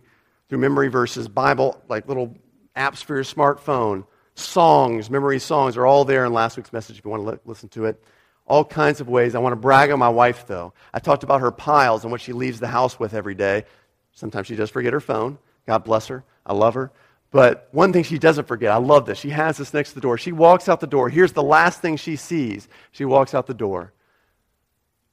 through 0.49 0.57
memory 0.57 0.87
verses, 0.87 1.27
Bible, 1.27 1.81
like 1.87 2.07
little 2.07 2.35
apps 2.75 3.03
for 3.03 3.15
your 3.15 3.23
smartphone, 3.23 4.05
songs, 4.33 5.09
memory 5.09 5.39
songs 5.39 5.77
are 5.77 5.85
all 5.85 6.05
there 6.05 6.25
in 6.25 6.33
last 6.33 6.57
week's 6.57 6.73
message 6.73 6.97
if 6.97 7.05
you 7.05 7.11
want 7.11 7.23
to 7.23 7.29
li- 7.31 7.39
listen 7.45 7.69
to 7.69 7.85
it. 7.85 8.03
All 8.47 8.65
kinds 8.65 8.99
of 9.01 9.07
ways. 9.07 9.35
I 9.35 9.39
want 9.39 9.53
to 9.53 9.57
brag 9.57 9.91
on 9.91 9.99
my 9.99 10.09
wife, 10.09 10.47
though. 10.47 10.73
I 10.91 10.97
talked 10.99 11.23
about 11.23 11.41
her 11.41 11.51
piles 11.51 12.03
and 12.03 12.11
what 12.11 12.21
she 12.21 12.33
leaves 12.33 12.59
the 12.59 12.67
house 12.67 12.99
with 12.99 13.13
every 13.13 13.35
day. 13.35 13.65
Sometimes 14.13 14.47
she 14.47 14.55
does 14.55 14.71
forget 14.71 14.93
her 14.93 14.99
phone. 14.99 15.37
God 15.67 15.83
bless 15.83 16.07
her. 16.07 16.23
I 16.47 16.53
love 16.53 16.73
her. 16.73 16.91
But 17.31 17.69
one 17.71 17.93
thing 17.93 18.03
she 18.03 18.17
doesn't 18.17 18.47
forget, 18.47 18.71
I 18.71 18.77
love 18.77 19.05
this. 19.05 19.19
She 19.19 19.29
has 19.29 19.57
this 19.57 19.73
next 19.73 19.89
to 19.89 19.95
the 19.95 20.01
door. 20.01 20.17
She 20.17 20.31
walks 20.31 20.67
out 20.67 20.79
the 20.79 20.87
door. 20.87 21.09
Here's 21.09 21.33
the 21.33 21.43
last 21.43 21.81
thing 21.81 21.95
she 21.95 22.15
sees. 22.15 22.67
She 22.91 23.05
walks 23.05 23.33
out 23.33 23.45
the 23.45 23.53
door. 23.53 23.93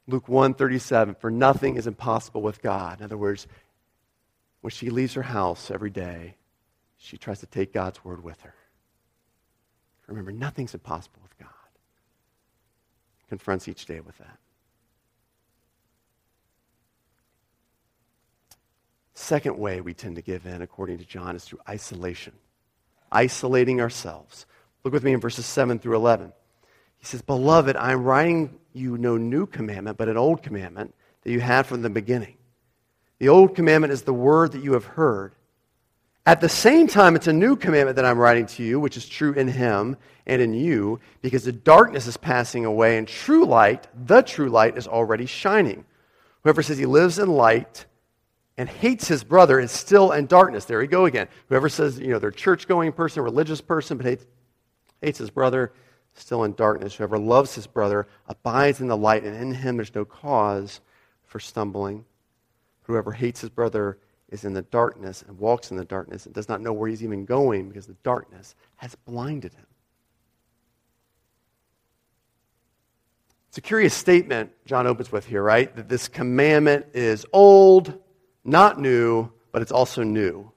Luke 0.06 0.26
1:37, 0.26 1.16
for 1.16 1.30
nothing 1.30 1.76
is 1.76 1.86
impossible 1.86 2.40
with 2.40 2.62
God. 2.62 3.00
In 3.00 3.04
other 3.04 3.18
words, 3.18 3.46
when 4.60 4.70
she 4.70 4.88
leaves 4.88 5.14
her 5.14 5.22
house 5.22 5.70
every 5.70 5.90
day, 5.90 6.36
she 6.96 7.18
tries 7.18 7.40
to 7.40 7.46
take 7.46 7.72
God's 7.72 8.02
word 8.04 8.22
with 8.24 8.40
her. 8.42 8.54
Remember, 10.06 10.32
nothing's 10.32 10.72
impossible 10.72 11.18
with 11.22 11.36
God. 11.38 11.48
Confronts 13.28 13.68
each 13.68 13.86
day 13.86 14.00
with 14.00 14.16
that. 14.18 14.38
Second 19.18 19.58
way 19.58 19.80
we 19.80 19.94
tend 19.94 20.16
to 20.16 20.22
give 20.22 20.44
in, 20.44 20.60
according 20.60 20.98
to 20.98 21.04
John, 21.04 21.34
is 21.34 21.42
through 21.42 21.60
isolation. 21.66 22.34
Isolating 23.10 23.80
ourselves. 23.80 24.44
Look 24.84 24.92
with 24.92 25.04
me 25.04 25.14
in 25.14 25.20
verses 25.20 25.46
7 25.46 25.78
through 25.78 25.96
11. 25.96 26.34
He 26.98 27.06
says, 27.06 27.22
Beloved, 27.22 27.76
I 27.76 27.92
am 27.92 28.04
writing 28.04 28.58
you 28.74 28.98
no 28.98 29.16
new 29.16 29.46
commandment, 29.46 29.96
but 29.96 30.10
an 30.10 30.18
old 30.18 30.42
commandment 30.42 30.94
that 31.22 31.32
you 31.32 31.40
had 31.40 31.64
from 31.64 31.80
the 31.80 31.88
beginning. 31.88 32.36
The 33.18 33.30
old 33.30 33.54
commandment 33.54 33.94
is 33.94 34.02
the 34.02 34.12
word 34.12 34.52
that 34.52 34.62
you 34.62 34.74
have 34.74 34.84
heard. 34.84 35.32
At 36.26 36.42
the 36.42 36.50
same 36.50 36.86
time, 36.86 37.16
it's 37.16 37.26
a 37.26 37.32
new 37.32 37.56
commandment 37.56 37.96
that 37.96 38.04
I'm 38.04 38.18
writing 38.18 38.44
to 38.44 38.62
you, 38.62 38.78
which 38.78 38.98
is 38.98 39.08
true 39.08 39.32
in 39.32 39.48
him 39.48 39.96
and 40.26 40.42
in 40.42 40.52
you, 40.52 41.00
because 41.22 41.44
the 41.44 41.52
darkness 41.52 42.06
is 42.06 42.18
passing 42.18 42.66
away, 42.66 42.98
and 42.98 43.08
true 43.08 43.46
light, 43.46 43.88
the 44.06 44.20
true 44.20 44.50
light, 44.50 44.76
is 44.76 44.86
already 44.86 45.24
shining. 45.24 45.86
Whoever 46.42 46.62
says 46.62 46.76
he 46.76 46.84
lives 46.84 47.18
in 47.18 47.30
light 47.30 47.86
and 48.58 48.68
hates 48.68 49.06
his 49.06 49.22
brother 49.22 49.60
is 49.60 49.70
still 49.70 50.12
in 50.12 50.26
darkness. 50.26 50.64
There 50.64 50.78
we 50.78 50.86
go 50.86 51.04
again. 51.04 51.28
Whoever 51.48 51.68
says, 51.68 51.98
you 51.98 52.08
know, 52.08 52.18
they're 52.18 52.30
church 52.30 52.66
going 52.66 52.92
person, 52.92 53.22
religious 53.22 53.60
person, 53.60 53.96
but 53.96 54.06
hates, 54.06 54.26
hates 55.02 55.18
his 55.18 55.30
brother, 55.30 55.72
still 56.14 56.44
in 56.44 56.54
darkness. 56.54 56.94
Whoever 56.94 57.18
loves 57.18 57.54
his 57.54 57.66
brother 57.66 58.06
abides 58.28 58.80
in 58.80 58.88
the 58.88 58.96
light, 58.96 59.24
and 59.24 59.36
in 59.36 59.52
him 59.52 59.76
there's 59.76 59.94
no 59.94 60.04
cause 60.04 60.80
for 61.24 61.38
stumbling. 61.38 62.04
Whoever 62.84 63.12
hates 63.12 63.40
his 63.40 63.50
brother 63.50 63.98
is 64.30 64.44
in 64.44 64.54
the 64.54 64.62
darkness 64.62 65.22
and 65.26 65.38
walks 65.38 65.70
in 65.70 65.76
the 65.76 65.84
darkness 65.84 66.26
and 66.26 66.34
does 66.34 66.48
not 66.48 66.60
know 66.60 66.72
where 66.72 66.88
he's 66.88 67.04
even 67.04 67.24
going 67.24 67.68
because 67.68 67.86
the 67.86 67.96
darkness 68.02 68.54
has 68.76 68.94
blinded 68.94 69.52
him. 69.52 69.66
It's 73.48 73.58
a 73.58 73.62
curious 73.62 73.94
statement 73.94 74.50
John 74.66 74.86
opens 74.86 75.12
with 75.12 75.26
here, 75.26 75.42
right? 75.42 75.74
That 75.76 75.88
this 75.88 76.08
commandment 76.08 76.86
is 76.94 77.24
old, 77.32 77.98
not 78.46 78.80
new, 78.80 79.30
but 79.52 79.62
it's 79.62 79.72
also 79.72 80.02
new. 80.02 80.50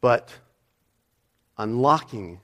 But 0.00 0.32
unlocking 1.56 2.40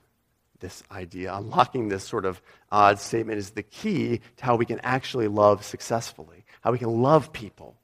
this 0.60 0.82
idea, 0.90 1.34
unlocking 1.34 1.88
this 1.88 2.04
sort 2.04 2.24
of 2.24 2.40
odd 2.70 2.98
statement 2.98 3.38
is 3.38 3.50
the 3.50 3.62
key 3.62 4.20
to 4.36 4.44
how 4.44 4.56
we 4.56 4.66
can 4.66 4.80
actually 4.82 5.28
love 5.28 5.64
successfully, 5.64 6.44
how 6.60 6.72
we 6.72 6.78
can 6.78 7.02
love 7.02 7.32
people 7.32 7.76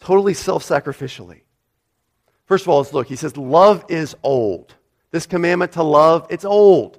totally 0.00 0.34
self 0.34 0.64
sacrificially. 0.64 1.42
First 2.46 2.64
of 2.64 2.70
all, 2.70 2.78
let's 2.78 2.92
look. 2.92 3.06
He 3.06 3.16
says, 3.16 3.36
Love 3.36 3.84
is 3.88 4.16
old. 4.22 4.74
This 5.12 5.26
commandment 5.26 5.72
to 5.72 5.82
love, 5.82 6.26
it's 6.30 6.44
old 6.44 6.98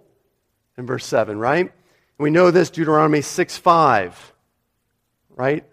in 0.78 0.86
verse 0.86 1.06
7, 1.06 1.38
right? 1.38 1.72
we 2.18 2.30
know 2.30 2.52
this, 2.52 2.70
Deuteronomy 2.70 3.22
6 3.22 3.58
5, 3.58 4.34
right? 5.42 5.66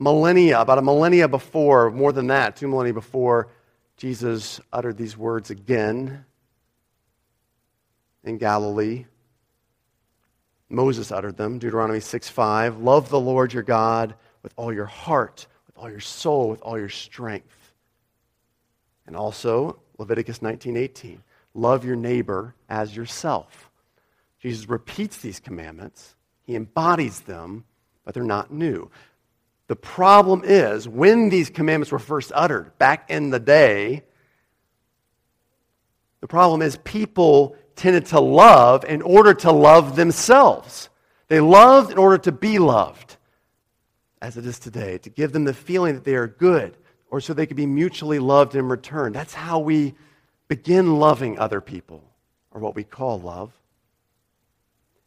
Millennia, 0.00 0.60
about 0.60 0.78
a 0.78 0.82
millennia 0.82 1.28
before, 1.28 1.88
more 1.92 2.10
than 2.10 2.26
that, 2.26 2.56
two 2.56 2.66
millennia 2.66 2.92
before, 2.92 3.48
Jesus 3.96 4.60
uttered 4.72 4.96
these 4.96 5.16
words 5.16 5.50
again 5.50 6.24
in 8.24 8.38
Galilee. 8.38 9.04
Moses 10.68 11.12
uttered 11.12 11.36
them, 11.36 11.60
Deuteronomy 11.60 12.00
6 12.00 12.28
5. 12.28 12.78
Love 12.78 13.08
the 13.08 13.20
Lord 13.20 13.52
your 13.52 13.62
God 13.62 14.16
with 14.42 14.52
all 14.56 14.72
your 14.72 14.84
heart, 14.84 15.46
with 15.68 15.78
all 15.78 15.88
your 15.88 16.00
soul, 16.00 16.48
with 16.48 16.60
all 16.62 16.76
your 16.76 16.88
strength. 16.88 17.72
And 19.06 19.14
also 19.14 19.78
Leviticus 19.96 20.42
19 20.42 20.76
18. 20.76 21.22
Love 21.54 21.84
your 21.84 21.94
neighbor 21.94 22.56
as 22.68 22.96
yourself. 22.96 23.70
Jesus 24.40 24.68
repeats 24.68 25.18
these 25.18 25.38
commandments, 25.38 26.16
he 26.42 26.56
embodies 26.56 27.20
them, 27.20 27.64
but 28.04 28.14
they're 28.14 28.22
not 28.22 28.52
new. 28.52 28.90
The 29.66 29.76
problem 29.76 30.42
is, 30.44 30.86
when 30.86 31.30
these 31.30 31.48
commandments 31.48 31.90
were 31.90 31.98
first 31.98 32.32
uttered, 32.34 32.76
back 32.78 33.10
in 33.10 33.30
the 33.30 33.40
day, 33.40 34.02
the 36.20 36.28
problem 36.28 36.62
is 36.62 36.76
people 36.84 37.56
tended 37.76 38.06
to 38.06 38.20
love 38.20 38.84
in 38.84 39.02
order 39.02 39.34
to 39.34 39.52
love 39.52 39.96
themselves. 39.96 40.88
They 41.28 41.40
loved 41.40 41.90
in 41.90 41.98
order 41.98 42.18
to 42.18 42.32
be 42.32 42.58
loved, 42.58 43.16
as 44.20 44.36
it 44.36 44.46
is 44.46 44.58
today, 44.58 44.98
to 44.98 45.10
give 45.10 45.32
them 45.32 45.44
the 45.44 45.54
feeling 45.54 45.94
that 45.94 46.04
they 46.04 46.14
are 46.14 46.26
good, 46.26 46.76
or 47.10 47.20
so 47.20 47.32
they 47.32 47.46
could 47.46 47.56
be 47.56 47.66
mutually 47.66 48.18
loved 48.18 48.54
in 48.54 48.68
return. 48.68 49.12
That's 49.12 49.34
how 49.34 49.58
we 49.60 49.94
begin 50.48 50.98
loving 50.98 51.38
other 51.38 51.60
people, 51.60 52.04
or 52.50 52.60
what 52.60 52.74
we 52.74 52.84
call 52.84 53.18
love. 53.18 53.52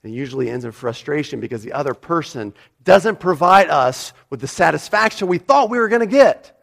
It 0.03 0.11
usually 0.11 0.49
ends 0.49 0.63
in 0.63 0.71
frustration 0.71 1.39
because 1.39 1.63
the 1.63 1.73
other 1.73 1.93
person 1.93 2.53
doesn't 2.87 3.19
provide 3.19 3.69
us 3.69 4.13
with 4.29 4.39
the 4.39 4.47
satisfaction 4.47 5.27
we 5.27 5.39
thought 5.39 5.69
we 5.69 5.77
were 5.77 5.89
going 5.89 5.99
to 5.99 6.07
get. 6.07 6.57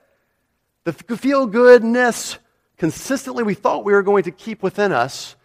The 0.84 0.94
feel 0.94 1.46
goodness 1.46 2.38
consistently 2.78 3.44
we 3.44 3.52
thought 3.52 3.84
we 3.84 3.92
were 3.92 4.02
going 4.02 4.24
to 4.24 4.30
keep 4.30 4.62
within 4.62 4.90
us 4.90 5.36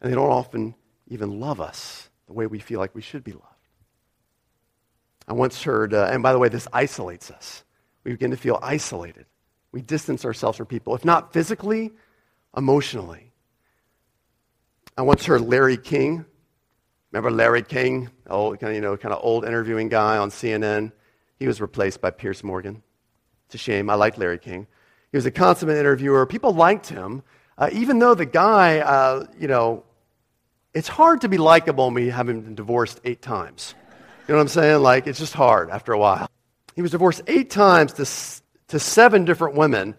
and 0.00 0.10
they 0.10 0.16
don't 0.16 0.32
often 0.32 0.74
even 1.06 1.38
love 1.38 1.60
us 1.60 2.08
the 2.26 2.32
way 2.32 2.48
we 2.48 2.58
feel 2.58 2.80
like 2.80 2.96
we 2.96 3.00
should 3.00 3.22
be 3.22 3.30
loved. 3.30 3.44
I 5.28 5.34
once 5.34 5.62
heard, 5.62 5.94
uh, 5.94 6.08
and 6.10 6.20
by 6.20 6.32
the 6.32 6.38
way, 6.40 6.48
this 6.48 6.66
isolates 6.72 7.30
us. 7.30 7.62
We 8.02 8.10
begin 8.10 8.32
to 8.32 8.36
feel 8.36 8.58
isolated. 8.60 9.26
We 9.70 9.82
distance 9.82 10.24
ourselves 10.24 10.58
from 10.58 10.66
people, 10.66 10.96
if 10.96 11.04
not 11.04 11.32
physically, 11.32 11.92
emotionally. 12.56 13.30
I 14.98 15.02
once 15.02 15.24
heard 15.24 15.42
Larry 15.42 15.76
King. 15.76 16.24
Remember 17.12 17.30
Larry 17.30 17.62
King, 17.62 18.10
old, 18.28 18.58
kind 18.60 18.70
of, 18.70 18.74
you 18.74 18.80
know, 18.80 18.96
kind 18.96 19.14
of 19.14 19.20
old 19.22 19.44
interviewing 19.44 19.88
guy 19.88 20.16
on 20.16 20.30
CNN. 20.30 20.92
He 21.38 21.46
was 21.46 21.60
replaced 21.60 22.00
by 22.00 22.10
Piers 22.10 22.42
Morgan. 22.42 22.82
It's 23.46 23.56
a 23.56 23.58
shame. 23.58 23.90
I 23.90 23.94
liked 23.94 24.18
Larry 24.18 24.38
King. 24.38 24.66
He 25.12 25.16
was 25.16 25.26
a 25.26 25.30
consummate 25.30 25.76
interviewer. 25.76 26.26
People 26.26 26.52
liked 26.52 26.88
him, 26.88 27.22
uh, 27.56 27.70
even 27.72 27.98
though 27.98 28.14
the 28.14 28.26
guy, 28.26 28.80
uh, 28.80 29.26
you 29.38 29.48
know, 29.48 29.84
it's 30.72 30.88
hard 30.88 31.20
to 31.20 31.28
be 31.28 31.38
likable 31.38 31.86
when 31.86 31.94
me 31.94 32.08
having 32.08 32.42
been 32.42 32.54
divorced 32.54 33.00
eight 33.04 33.22
times. 33.22 33.74
You 34.26 34.32
know 34.32 34.38
what 34.38 34.42
I'm 34.42 34.48
saying? 34.48 34.82
Like, 34.82 35.06
it's 35.06 35.18
just 35.18 35.34
hard 35.34 35.70
after 35.70 35.92
a 35.92 35.98
while. 35.98 36.28
He 36.74 36.82
was 36.82 36.90
divorced 36.90 37.22
eight 37.26 37.50
times 37.50 37.92
to, 37.94 38.04
to 38.72 38.78
seven 38.80 39.24
different 39.24 39.54
women. 39.54 39.94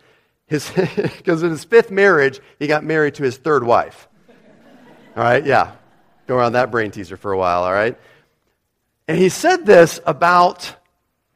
Because 0.48 1.44
in 1.44 1.50
his 1.50 1.64
fifth 1.64 1.92
marriage, 1.92 2.40
he 2.60 2.68
got 2.68 2.84
married 2.84 3.16
to 3.16 3.24
his 3.24 3.38
third 3.38 3.64
wife. 3.64 4.08
All 5.16 5.24
right, 5.24 5.46
yeah. 5.46 5.72
Go 6.28 6.36
around 6.36 6.54
that 6.54 6.72
brain 6.72 6.92
teaser 6.92 7.18
for 7.18 7.32
a 7.32 7.38
while, 7.38 7.64
all 7.64 7.72
right? 7.74 7.98
And 9.08 9.18
he 9.18 9.30
said 9.30 9.66
this 9.66 10.00
about 10.06 10.76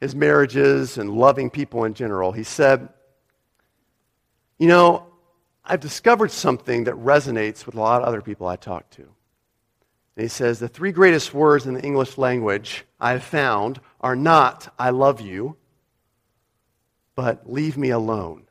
his 0.00 0.14
marriages 0.14 0.98
and 0.98 1.10
loving 1.10 1.50
people 1.50 1.84
in 1.84 1.94
general. 1.94 2.32
He 2.32 2.42
said, 2.42 2.88
You 4.58 4.68
know, 4.68 5.06
I've 5.64 5.80
discovered 5.80 6.30
something 6.30 6.84
that 6.84 6.94
resonates 6.94 7.66
with 7.66 7.74
a 7.74 7.80
lot 7.80 8.02
of 8.02 8.08
other 8.08 8.22
people 8.22 8.46
I 8.46 8.56
talk 8.56 8.90
to. 8.90 9.02
And 9.02 10.22
he 10.22 10.28
says, 10.28 10.58
The 10.58 10.68
three 10.68 10.92
greatest 10.92 11.32
words 11.32 11.66
in 11.66 11.74
the 11.74 11.82
English 11.82 12.18
language 12.18 12.84
I've 12.98 13.22
found 13.22 13.80
are 14.00 14.16
not, 14.16 14.74
I 14.78 14.90
love 14.90 15.20
you, 15.20 15.56
but 17.14 17.50
leave 17.50 17.76
me 17.76 17.90
alone. 17.90 18.46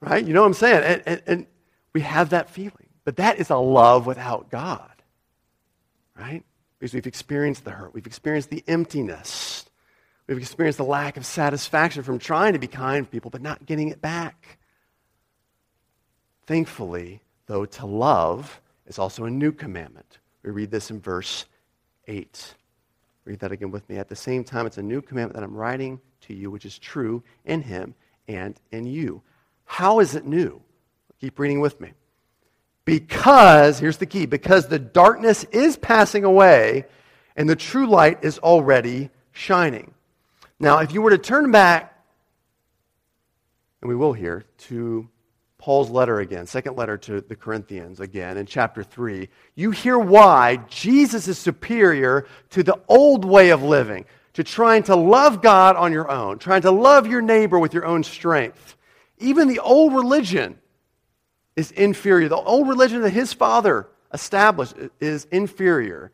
right? 0.00 0.24
You 0.24 0.34
know 0.34 0.40
what 0.40 0.48
I'm 0.48 0.54
saying? 0.54 0.82
And, 0.82 1.02
and, 1.06 1.22
and 1.26 1.46
we 1.92 2.00
have 2.00 2.30
that 2.30 2.50
feeling. 2.50 2.88
But 3.04 3.16
that 3.16 3.38
is 3.38 3.50
a 3.50 3.56
love 3.56 4.06
without 4.06 4.50
God, 4.50 4.89
right? 6.20 6.44
Because 6.78 6.94
we've 6.94 7.06
experienced 7.06 7.64
the 7.64 7.70
hurt, 7.70 7.94
we've 7.94 8.06
experienced 8.06 8.50
the 8.50 8.62
emptiness, 8.66 9.64
we've 10.26 10.38
experienced 10.38 10.78
the 10.78 10.84
lack 10.84 11.16
of 11.16 11.24
satisfaction 11.24 12.02
from 12.02 12.18
trying 12.18 12.52
to 12.52 12.58
be 12.58 12.66
kind 12.66 13.06
to 13.06 13.10
people 13.10 13.30
but 13.30 13.42
not 13.42 13.66
getting 13.66 13.88
it 13.88 14.00
back. 14.00 14.58
Thankfully, 16.46 17.22
though 17.46 17.64
to 17.64 17.86
love 17.86 18.60
is 18.86 18.98
also 18.98 19.24
a 19.24 19.30
new 19.30 19.52
commandment. 19.52 20.18
We 20.42 20.50
read 20.50 20.70
this 20.70 20.90
in 20.90 21.00
verse 21.00 21.46
8. 22.06 22.54
Read 23.24 23.38
that 23.40 23.52
again 23.52 23.70
with 23.70 23.88
me. 23.88 23.98
At 23.98 24.08
the 24.08 24.16
same 24.16 24.42
time, 24.44 24.66
it's 24.66 24.78
a 24.78 24.82
new 24.82 25.00
commandment 25.02 25.34
that 25.34 25.44
I'm 25.44 25.56
writing 25.56 26.00
to 26.22 26.34
you, 26.34 26.50
which 26.50 26.64
is 26.64 26.78
true 26.78 27.22
in 27.44 27.62
him 27.62 27.94
and 28.26 28.58
in 28.72 28.86
you. 28.86 29.22
How 29.64 30.00
is 30.00 30.14
it 30.14 30.24
new? 30.24 30.60
Keep 31.20 31.38
reading 31.38 31.60
with 31.60 31.80
me. 31.80 31.92
Because, 32.84 33.78
here's 33.78 33.98
the 33.98 34.06
key, 34.06 34.26
because 34.26 34.66
the 34.66 34.78
darkness 34.78 35.44
is 35.44 35.76
passing 35.76 36.24
away 36.24 36.86
and 37.36 37.48
the 37.48 37.56
true 37.56 37.86
light 37.86 38.24
is 38.24 38.38
already 38.38 39.10
shining. 39.32 39.94
Now, 40.58 40.78
if 40.78 40.92
you 40.92 41.00
were 41.00 41.10
to 41.10 41.18
turn 41.18 41.50
back, 41.50 41.98
and 43.80 43.88
we 43.88 43.96
will 43.96 44.12
here, 44.12 44.44
to 44.58 45.08
Paul's 45.56 45.90
letter 45.90 46.20
again, 46.20 46.46
second 46.46 46.76
letter 46.76 46.96
to 46.98 47.20
the 47.20 47.36
Corinthians 47.36 48.00
again, 48.00 48.36
in 48.36 48.46
chapter 48.46 48.82
3, 48.82 49.28
you 49.54 49.70
hear 49.70 49.98
why 49.98 50.56
Jesus 50.68 51.28
is 51.28 51.38
superior 51.38 52.26
to 52.50 52.62
the 52.62 52.78
old 52.88 53.24
way 53.24 53.50
of 53.50 53.62
living, 53.62 54.04
to 54.34 54.44
trying 54.44 54.82
to 54.84 54.96
love 54.96 55.42
God 55.42 55.76
on 55.76 55.92
your 55.92 56.10
own, 56.10 56.38
trying 56.38 56.62
to 56.62 56.70
love 56.70 57.06
your 57.06 57.22
neighbor 57.22 57.58
with 57.58 57.74
your 57.74 57.84
own 57.84 58.02
strength. 58.04 58.76
Even 59.18 59.48
the 59.48 59.58
old 59.58 59.94
religion 59.94 60.59
is 61.60 61.70
inferior. 61.70 62.28
The 62.28 62.36
old 62.36 62.66
religion 62.68 63.02
that 63.02 63.10
his 63.10 63.32
father 63.32 63.86
established 64.12 64.74
is 64.98 65.26
inferior 65.30 66.10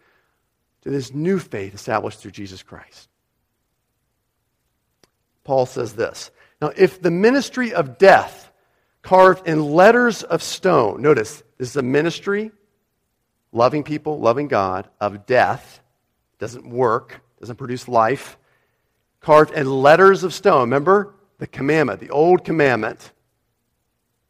to 0.83 0.91
this 0.91 1.15
new 1.15 1.39
faith 1.39 1.75
established 1.75 2.19
through 2.19 2.33
Jesus 2.33 2.63
Christ. 2.63 3.09
Paul 5.45 5.65
says 5.65 5.95
this 5.95 6.31
Now, 6.61 6.73
if 6.77 7.01
the 7.01 7.13
ministry 7.13 7.73
of 7.73 7.97
death 7.97 8.51
carved 9.03 9.47
in 9.47 9.63
letters 9.63 10.25
of 10.25 10.43
stone, 10.43 11.01
notice 11.01 11.43
this 11.59 11.71
is 11.71 11.77
a 11.77 11.83
ministry, 11.83 12.51
loving 13.53 13.85
people, 13.85 14.19
loving 14.19 14.49
God, 14.49 14.89
of 15.01 15.27
death, 15.27 15.81
doesn't 16.41 16.69
work, 16.69 17.21
doesn't 17.39 17.57
produce 17.57 17.87
life, 17.87 18.37
carved 19.21 19.53
in 19.53 19.71
letters 19.71 20.25
of 20.25 20.35
stone. 20.35 20.63
Remember 20.63 21.15
the 21.39 21.47
commandment, 21.47 22.01
the 22.01 22.11
old 22.11 22.45
commandment 22.45 23.13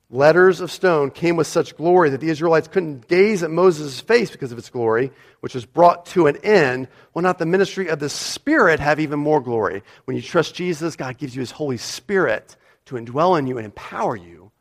letters 0.09 0.61
of 0.61 0.71
stone 0.71 1.11
came 1.11 1.37
with 1.37 1.47
such 1.47 1.77
glory 1.77 2.11
that 2.11 2.21
the 2.21 2.29
Israelites 2.29 2.69
couldn't 2.69 3.09
gaze 3.09 3.42
at 3.42 3.51
Moses' 3.51 4.01
face 4.01 4.31
because 4.31 4.53
of 4.53 4.59
its 4.59 4.71
glory, 4.71 5.11
which 5.40 5.55
was 5.55 5.66
brought 5.66 6.07
to 6.07 6.27
an 6.27 6.37
end. 6.38 6.88
Will 7.14 7.23
not 7.23 7.38
the 7.38 7.47
ministry 7.47 7.88
of 7.88 7.99
the 7.99 8.09
Spirit 8.09 8.79
have 8.81 9.01
even 9.01 9.19
more 9.19 9.40
glory? 9.40 9.83
When 10.05 10.16
you 10.16 10.23
trust 10.23 10.55
Jesus, 10.55 10.97
God 10.97 11.19
gives 11.19 11.35
you 11.35 11.40
his 11.40 11.51
Holy 11.51 11.77
Spirit 11.77 12.57
to 12.87 12.95
indwell 12.95 13.38
in 13.38 13.47
you 13.47 13.59
and 13.59 13.64
empower 13.64 14.16
you. 14.16 14.53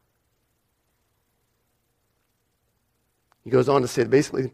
He 3.43 3.51
goes 3.51 3.69
on 3.69 3.83
to 3.83 3.87
say 3.87 4.01
that 4.01 4.09
basically, 4.09 4.51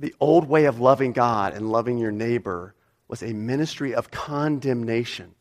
the 0.00 0.14
old 0.20 0.48
way 0.48 0.64
of 0.64 0.80
loving 0.80 1.12
God 1.12 1.54
and 1.54 1.70
loving 1.70 1.98
your 1.98 2.10
neighbor 2.10 2.74
was 3.06 3.22
a 3.22 3.32
ministry 3.32 3.94
of 3.94 4.10
condemnation, 4.10 5.34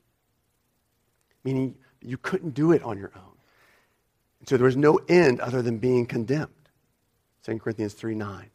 meaning 1.44 1.76
you 2.02 2.18
couldn't 2.18 2.54
do 2.54 2.72
it 2.72 2.84
on 2.84 3.00
your 3.00 3.12
own. 3.16 3.27
So 4.48 4.56
there 4.56 4.66
was 4.66 4.78
no 4.78 4.98
end 5.10 5.42
other 5.42 5.62
than 5.62 5.78
being 5.78 6.06
condemned. 6.06 6.52
2 7.44 7.60
Corinthians 7.60 7.94
3 7.94 8.16
9. 8.16 8.50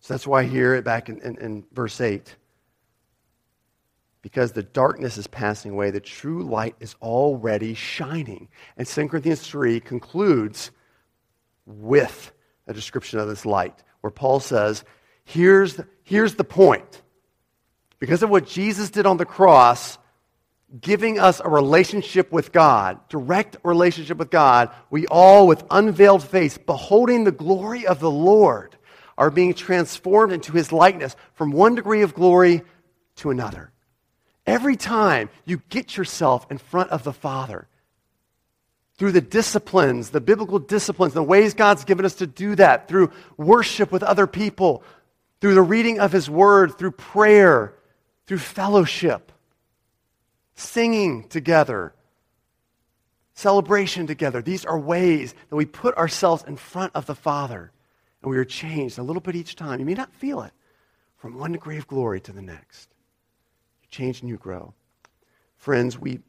So 0.00 0.14
that's 0.14 0.26
why 0.26 0.44
here, 0.44 0.80
back 0.82 1.08
in, 1.08 1.20
in, 1.20 1.38
in 1.38 1.64
verse 1.72 2.00
8, 2.00 2.34
because 4.22 4.52
the 4.52 4.62
darkness 4.62 5.16
is 5.16 5.26
passing 5.28 5.70
away, 5.70 5.90
the 5.90 6.00
true 6.00 6.42
light 6.42 6.74
is 6.80 6.96
already 7.00 7.74
shining. 7.74 8.48
And 8.76 8.86
2 8.86 9.08
Corinthians 9.08 9.40
3 9.42 9.78
concludes 9.78 10.72
with 11.66 12.32
a 12.66 12.74
description 12.74 13.20
of 13.20 13.28
this 13.28 13.46
light, 13.46 13.84
where 14.00 14.10
Paul 14.10 14.40
says, 14.40 14.84
here's 15.24 15.74
the, 15.74 15.86
here's 16.02 16.34
the 16.34 16.44
point. 16.44 17.02
Because 18.00 18.22
of 18.22 18.30
what 18.30 18.46
Jesus 18.46 18.90
did 18.90 19.06
on 19.06 19.18
the 19.18 19.26
cross, 19.26 19.98
giving 20.78 21.18
us 21.18 21.40
a 21.44 21.48
relationship 21.48 22.30
with 22.30 22.52
God, 22.52 23.00
direct 23.08 23.56
relationship 23.64 24.18
with 24.18 24.30
God, 24.30 24.70
we 24.88 25.06
all, 25.08 25.46
with 25.46 25.64
unveiled 25.70 26.22
face, 26.22 26.58
beholding 26.58 27.24
the 27.24 27.32
glory 27.32 27.86
of 27.86 27.98
the 27.98 28.10
Lord, 28.10 28.76
are 29.18 29.30
being 29.30 29.54
transformed 29.54 30.32
into 30.32 30.52
his 30.52 30.72
likeness 30.72 31.16
from 31.34 31.50
one 31.50 31.74
degree 31.74 32.02
of 32.02 32.14
glory 32.14 32.62
to 33.16 33.30
another. 33.30 33.72
Every 34.46 34.76
time 34.76 35.28
you 35.44 35.60
get 35.68 35.96
yourself 35.96 36.46
in 36.50 36.58
front 36.58 36.90
of 36.90 37.04
the 37.04 37.12
Father, 37.12 37.66
through 38.96 39.12
the 39.12 39.20
disciplines, 39.20 40.10
the 40.10 40.20
biblical 40.20 40.58
disciplines, 40.58 41.14
the 41.14 41.22
ways 41.22 41.54
God's 41.54 41.84
given 41.84 42.04
us 42.04 42.16
to 42.16 42.26
do 42.26 42.54
that, 42.56 42.86
through 42.86 43.10
worship 43.36 43.90
with 43.90 44.02
other 44.02 44.26
people, 44.26 44.82
through 45.40 45.54
the 45.54 45.62
reading 45.62 46.00
of 46.00 46.12
His 46.12 46.28
Word, 46.28 46.78
through 46.78 46.92
prayer, 46.92 47.74
through 48.26 48.38
fellowship, 48.38 49.29
singing 50.60 51.28
together, 51.28 51.94
celebration 53.34 54.06
together. 54.06 54.42
These 54.42 54.64
are 54.64 54.78
ways 54.78 55.34
that 55.48 55.56
we 55.56 55.66
put 55.66 55.96
ourselves 55.96 56.44
in 56.46 56.56
front 56.56 56.92
of 56.94 57.06
the 57.06 57.14
Father 57.14 57.72
and 58.22 58.30
we 58.30 58.36
are 58.36 58.44
changed 58.44 58.98
a 58.98 59.02
little 59.02 59.22
bit 59.22 59.36
each 59.36 59.56
time. 59.56 59.80
You 59.80 59.86
may 59.86 59.94
not 59.94 60.12
feel 60.12 60.42
it 60.42 60.52
from 61.16 61.38
one 61.38 61.52
degree 61.52 61.78
of 61.78 61.86
glory 61.86 62.20
to 62.20 62.32
the 62.32 62.42
next. 62.42 62.90
You 63.82 63.88
change 63.90 64.20
and 64.20 64.28
you 64.28 64.36
grow. 64.36 64.74
Friends, 65.56 65.98
we, 65.98 66.20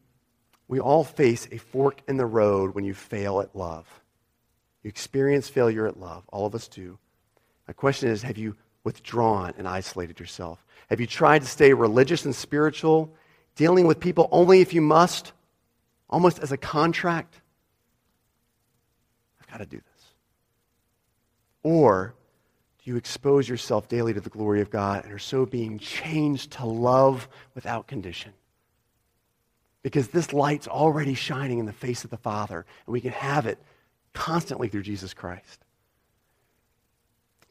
we 0.67 0.80
all 0.80 1.04
face 1.04 1.48
a 1.52 1.58
fork 1.58 2.02
in 2.08 2.17
the 2.17 2.26
road 2.26 2.76
when 2.76 2.86
you 2.86 2.94
fail 2.94 3.41
at 3.41 3.56
love. 3.56 3.88
You 4.84 4.89
experience 4.89 5.50
failure 5.50 5.88
at 5.88 6.00
love. 6.00 6.24
All 6.30 6.46
of 6.46 6.56
us 6.56 6.67
do. 6.67 6.98
My 7.67 7.74
question 7.74 8.10
is 8.10 8.22
have 8.24 8.38
you 8.38 8.56
withdrawn 8.84 9.54
and 9.58 9.67
isolated 9.67 10.20
yourself? 10.20 10.65
Have 10.89 11.00
you 11.00 11.08
tried 11.08 11.41
to 11.44 11.48
stay 11.48 11.74
religious 11.74 12.26
and 12.26 12.36
spiritual 12.36 13.13
dealing 13.56 13.88
with 13.88 14.00
people 14.00 14.28
only 14.32 14.62
if 14.62 14.74
you 14.74 14.82
must, 14.82 15.34
almost 16.10 16.40
as 16.40 16.52
a 16.52 16.58
contract. 16.58 17.42
I've 19.42 19.48
got 19.48 19.58
to 19.58 19.66
do 19.66 19.78
this. 19.78 20.06
Or 21.64 22.14
do 22.84 22.90
you 22.90 22.98
expose 22.98 23.48
yourself 23.48 23.88
daily 23.88 24.14
to 24.14 24.22
the 24.22 24.30
glory 24.30 24.62
of 24.62 24.70
God 24.70 25.04
and 25.04 25.14
are 25.14 25.20
so 25.20 25.46
being 25.46 25.78
changed 25.78 26.52
to 26.54 26.66
love 26.66 27.28
without 27.54 27.88
condition? 27.88 28.34
Because 29.84 30.10
this 30.10 30.34
light's 30.34 30.68
already 30.68 31.14
shining 31.14 31.60
in 31.60 31.66
the 31.66 31.74
face 31.74 32.04
of 32.04 32.10
the 32.10 32.18
Father, 32.18 32.66
and 32.86 32.94
we 32.94 33.02
can 33.02 33.12
have 33.12 33.46
it 33.46 33.60
constantly 34.14 34.68
through 34.68 34.84
Jesus 34.84 35.14
Christ. 35.14 35.66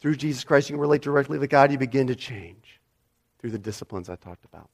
Through 0.00 0.16
Jesus 0.16 0.44
Christ, 0.44 0.70
you 0.70 0.74
can 0.74 0.80
relate 0.80 1.02
directly 1.02 1.38
to 1.38 1.46
God. 1.46 1.70
You 1.70 1.78
begin 1.78 2.06
to 2.06 2.14
change 2.14 2.80
through 3.38 3.50
the 3.50 3.58
disciplines 3.58 4.08
I 4.08 4.16
talked 4.16 4.44
about. 4.44 4.70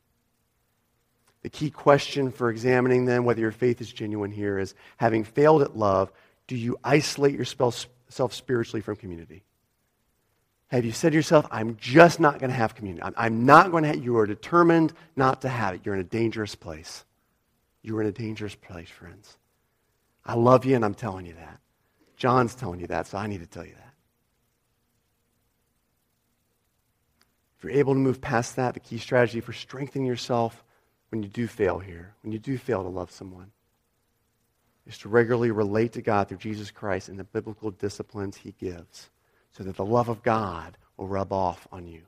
The 1.46 1.50
key 1.50 1.70
question 1.70 2.32
for 2.32 2.50
examining 2.50 3.04
then 3.04 3.22
whether 3.22 3.40
your 3.40 3.52
faith 3.52 3.80
is 3.80 3.92
genuine 3.92 4.32
here 4.32 4.58
is 4.58 4.74
having 4.96 5.22
failed 5.22 5.62
at 5.62 5.76
love, 5.76 6.10
do 6.48 6.56
you 6.56 6.76
isolate 6.82 7.36
yourself 7.36 8.34
spiritually 8.34 8.80
from 8.80 8.96
community? 8.96 9.44
Have 10.72 10.84
you 10.84 10.90
said 10.90 11.10
to 11.10 11.14
yourself, 11.14 11.46
I'm 11.52 11.76
just 11.76 12.18
not 12.18 12.40
going 12.40 12.50
to 12.50 12.56
have 12.56 12.74
community? 12.74 13.08
I'm 13.16 13.46
not 13.46 13.70
going 13.70 13.84
to 13.84 13.90
have, 13.90 14.04
you 14.04 14.18
are 14.18 14.26
determined 14.26 14.92
not 15.14 15.42
to 15.42 15.48
have 15.48 15.74
it. 15.74 15.82
You're 15.84 15.94
in 15.94 16.00
a 16.00 16.02
dangerous 16.02 16.56
place. 16.56 17.04
You're 17.80 18.00
in 18.00 18.08
a 18.08 18.12
dangerous 18.12 18.56
place, 18.56 18.88
friends. 18.88 19.38
I 20.24 20.34
love 20.34 20.64
you 20.64 20.74
and 20.74 20.84
I'm 20.84 20.94
telling 20.94 21.26
you 21.26 21.34
that. 21.34 21.60
John's 22.16 22.56
telling 22.56 22.80
you 22.80 22.88
that, 22.88 23.06
so 23.06 23.18
I 23.18 23.28
need 23.28 23.38
to 23.42 23.46
tell 23.46 23.64
you 23.64 23.74
that. 23.74 23.94
If 27.56 27.62
you're 27.62 27.72
able 27.74 27.94
to 27.94 28.00
move 28.00 28.20
past 28.20 28.56
that, 28.56 28.74
the 28.74 28.80
key 28.80 28.98
strategy 28.98 29.38
for 29.38 29.52
strengthening 29.52 30.08
yourself 30.08 30.64
when 31.16 31.22
you 31.22 31.30
do 31.30 31.46
fail 31.46 31.78
here, 31.78 32.12
when 32.22 32.30
you 32.30 32.38
do 32.38 32.58
fail 32.58 32.82
to 32.82 32.90
love 32.90 33.10
someone, 33.10 33.50
is 34.86 34.98
to 34.98 35.08
regularly 35.08 35.50
relate 35.50 35.94
to 35.94 36.02
God 36.02 36.28
through 36.28 36.36
Jesus 36.36 36.70
Christ 36.70 37.08
and 37.08 37.18
the 37.18 37.24
biblical 37.24 37.70
disciplines 37.70 38.36
he 38.36 38.52
gives 38.60 39.08
so 39.52 39.64
that 39.64 39.76
the 39.76 39.84
love 39.84 40.10
of 40.10 40.22
God 40.22 40.76
will 40.98 41.08
rub 41.08 41.32
off 41.32 41.66
on 41.72 41.86
you. 41.86 42.02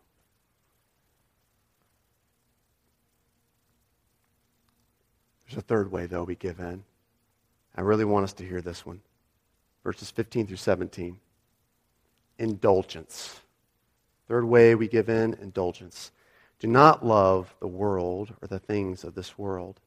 There's 5.46 5.56
a 5.56 5.62
third 5.62 5.90
way, 5.90 6.04
though, 6.04 6.24
we 6.24 6.34
give 6.34 6.60
in. 6.60 6.84
I 7.74 7.80
really 7.80 8.04
want 8.04 8.24
us 8.24 8.34
to 8.34 8.44
hear 8.44 8.60
this 8.60 8.84
one. 8.84 9.00
Verses 9.84 10.10
15 10.10 10.48
through 10.48 10.56
17. 10.56 11.18
Indulgence. 12.38 13.40
Third 14.28 14.44
way 14.44 14.74
we 14.74 14.86
give 14.86 15.08
in, 15.08 15.32
indulgence. 15.40 16.12
Do 16.58 16.66
not 16.66 17.04
love 17.04 17.54
the 17.60 17.68
world 17.68 18.34
or 18.42 18.48
the 18.48 18.58
things 18.58 19.04
of 19.04 19.14
this 19.14 19.38
world. 19.38 19.80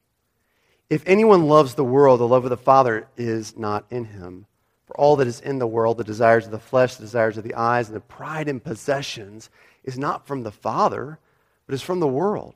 If 0.88 1.02
anyone 1.06 1.48
loves 1.48 1.74
the 1.74 1.84
world, 1.84 2.20
the 2.20 2.28
love 2.28 2.44
of 2.44 2.50
the 2.50 2.56
Father 2.56 3.08
is 3.16 3.56
not 3.56 3.86
in 3.90 4.04
him. 4.04 4.46
For 4.86 4.98
all 4.98 5.16
that 5.16 5.26
is 5.26 5.40
in 5.40 5.58
the 5.58 5.66
world, 5.66 5.96
the 5.96 6.04
desires 6.04 6.44
of 6.44 6.50
the 6.50 6.58
flesh, 6.58 6.96
the 6.96 7.04
desires 7.04 7.38
of 7.38 7.44
the 7.44 7.54
eyes, 7.54 7.88
and 7.88 7.96
the 7.96 8.00
pride 8.00 8.48
in 8.48 8.60
possessions, 8.60 9.48
is 9.84 9.98
not 9.98 10.26
from 10.26 10.42
the 10.42 10.52
Father, 10.52 11.18
but 11.66 11.74
is 11.74 11.82
from 11.82 12.00
the 12.00 12.06
world. 12.06 12.54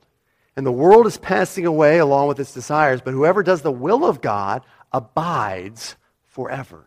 And 0.55 0.65
the 0.65 0.71
world 0.71 1.07
is 1.07 1.17
passing 1.17 1.65
away 1.65 1.99
along 1.99 2.27
with 2.27 2.39
its 2.39 2.53
desires, 2.53 3.01
but 3.01 3.13
whoever 3.13 3.43
does 3.43 3.61
the 3.61 3.71
will 3.71 4.05
of 4.05 4.21
God 4.21 4.63
abides 4.91 5.95
forever. 6.25 6.85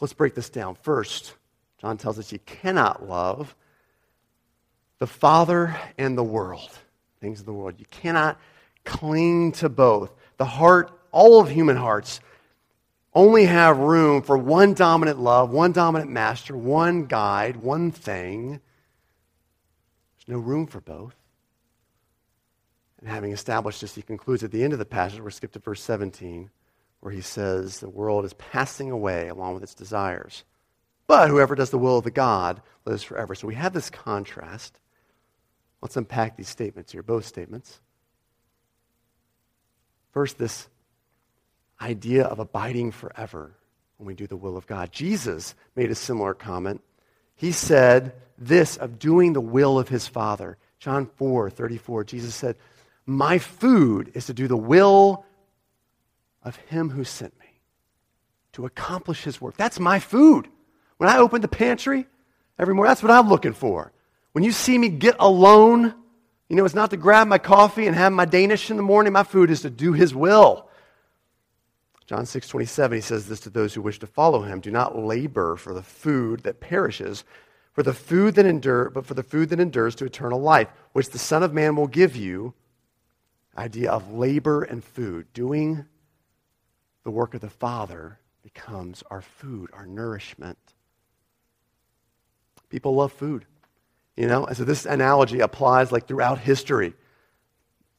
Let's 0.00 0.12
break 0.14 0.34
this 0.34 0.48
down. 0.48 0.76
First, 0.76 1.34
John 1.78 1.96
tells 1.96 2.18
us 2.18 2.32
you 2.32 2.38
cannot 2.40 3.08
love 3.08 3.54
the 5.00 5.06
Father 5.06 5.76
and 5.98 6.16
the 6.16 6.22
world, 6.22 6.70
things 7.20 7.40
of 7.40 7.46
the 7.46 7.52
world. 7.52 7.74
You 7.78 7.86
cannot 7.90 8.38
cling 8.84 9.52
to 9.52 9.68
both. 9.68 10.12
The 10.36 10.44
heart, 10.44 10.92
all 11.10 11.40
of 11.40 11.50
human 11.50 11.76
hearts, 11.76 12.20
only 13.12 13.46
have 13.46 13.78
room 13.78 14.22
for 14.22 14.38
one 14.38 14.74
dominant 14.74 15.18
love, 15.18 15.50
one 15.50 15.72
dominant 15.72 16.10
master, 16.10 16.56
one 16.56 17.06
guide, 17.06 17.56
one 17.56 17.90
thing. 17.90 18.60
There's 20.18 20.28
no 20.28 20.38
room 20.38 20.66
for 20.66 20.80
both. 20.80 21.16
And 23.00 23.08
having 23.08 23.32
established 23.32 23.80
this, 23.80 23.94
he 23.94 24.02
concludes 24.02 24.44
at 24.44 24.52
the 24.52 24.62
end 24.62 24.74
of 24.74 24.78
the 24.78 24.84
passage, 24.84 25.20
we're 25.20 25.30
skipped 25.30 25.54
to 25.54 25.58
verse 25.58 25.82
17, 25.82 26.50
where 27.00 27.12
he 27.12 27.22
says, 27.22 27.80
The 27.80 27.88
world 27.88 28.26
is 28.26 28.34
passing 28.34 28.90
away 28.90 29.28
along 29.28 29.54
with 29.54 29.62
its 29.62 29.74
desires. 29.74 30.44
But 31.06 31.30
whoever 31.30 31.54
does 31.54 31.70
the 31.70 31.78
will 31.78 31.98
of 31.98 32.04
the 32.04 32.10
God 32.10 32.60
lives 32.84 33.02
forever. 33.02 33.34
So 33.34 33.48
we 33.48 33.54
have 33.54 33.72
this 33.72 33.88
contrast. 33.88 34.78
Let's 35.82 35.96
unpack 35.96 36.36
these 36.36 36.48
statements 36.48 36.92
here, 36.92 37.02
both 37.02 37.24
statements. 37.24 37.80
First, 40.12 40.38
this 40.38 40.68
idea 41.80 42.24
of 42.24 42.38
abiding 42.38 42.92
forever 42.92 43.52
when 43.96 44.06
we 44.06 44.14
do 44.14 44.26
the 44.26 44.36
will 44.36 44.56
of 44.56 44.66
God. 44.66 44.92
Jesus 44.92 45.54
made 45.76 45.90
a 45.90 45.94
similar 45.94 46.34
comment. 46.34 46.82
He 47.36 47.52
said 47.52 48.14
this 48.36 48.76
of 48.76 48.98
doing 48.98 49.32
the 49.32 49.40
will 49.40 49.78
of 49.78 49.88
his 49.88 50.06
Father. 50.06 50.58
John 50.78 51.06
4 51.16 51.50
34, 51.50 52.04
Jesus 52.04 52.34
said, 52.34 52.56
My 53.06 53.38
food 53.38 54.10
is 54.14 54.26
to 54.26 54.34
do 54.34 54.48
the 54.48 54.56
will 54.56 55.24
of 56.42 56.56
him 56.56 56.90
who 56.90 57.04
sent 57.04 57.38
me, 57.38 57.60
to 58.52 58.66
accomplish 58.66 59.24
his 59.24 59.40
work. 59.40 59.56
That's 59.56 59.78
my 59.78 59.98
food. 59.98 60.48
When 60.96 61.08
I 61.08 61.18
open 61.18 61.40
the 61.40 61.48
pantry 61.48 62.06
every 62.58 62.74
morning, 62.74 62.90
that's 62.90 63.02
what 63.02 63.12
I'm 63.12 63.28
looking 63.28 63.52
for. 63.52 63.92
When 64.32 64.44
you 64.44 64.52
see 64.52 64.78
me 64.78 64.88
get 64.88 65.16
alone, 65.18 65.94
you 66.48 66.56
know, 66.56 66.64
it's 66.64 66.74
not 66.74 66.90
to 66.90 66.96
grab 66.96 67.28
my 67.28 67.38
coffee 67.38 67.86
and 67.86 67.96
have 67.96 68.12
my 68.12 68.24
Danish 68.24 68.70
in 68.70 68.76
the 68.76 68.82
morning. 68.82 69.12
My 69.12 69.22
food 69.22 69.50
is 69.50 69.62
to 69.62 69.70
do 69.70 69.92
his 69.92 70.14
will. 70.14 70.68
John 72.06 72.26
6 72.26 72.48
27, 72.48 72.96
he 72.96 73.02
says 73.02 73.28
this 73.28 73.40
to 73.40 73.50
those 73.50 73.74
who 73.74 73.82
wish 73.82 74.00
to 74.00 74.06
follow 74.06 74.42
him 74.42 74.60
Do 74.60 74.70
not 74.70 74.98
labor 74.98 75.54
for 75.56 75.72
the 75.72 75.82
food 75.82 76.40
that 76.40 76.60
perishes, 76.60 77.24
for 77.72 77.84
the 77.84 77.92
food 77.92 78.34
that 78.34 78.46
endure, 78.46 78.90
but 78.90 79.06
for 79.06 79.14
the 79.14 79.22
food 79.22 79.48
that 79.50 79.60
endures 79.60 79.94
to 79.96 80.06
eternal 80.06 80.40
life, 80.40 80.68
which 80.92 81.10
the 81.10 81.18
Son 81.18 81.42
of 81.42 81.54
Man 81.54 81.76
will 81.76 81.86
give 81.86 82.16
you. 82.16 82.54
Idea 83.56 83.90
of 83.90 84.12
labor 84.12 84.62
and 84.62 84.82
food. 84.82 85.32
Doing 85.32 85.84
the 87.04 87.10
work 87.10 87.34
of 87.34 87.40
the 87.40 87.50
Father 87.50 88.18
becomes 88.42 89.02
our 89.10 89.22
food, 89.22 89.70
our 89.72 89.86
nourishment. 89.86 90.58
People 92.70 92.94
love 92.94 93.12
food. 93.12 93.44
You 94.20 94.26
know, 94.26 94.44
and 94.44 94.54
so 94.54 94.64
this 94.64 94.84
analogy 94.84 95.40
applies 95.40 95.90
like 95.90 96.06
throughout 96.06 96.38
history. 96.38 96.92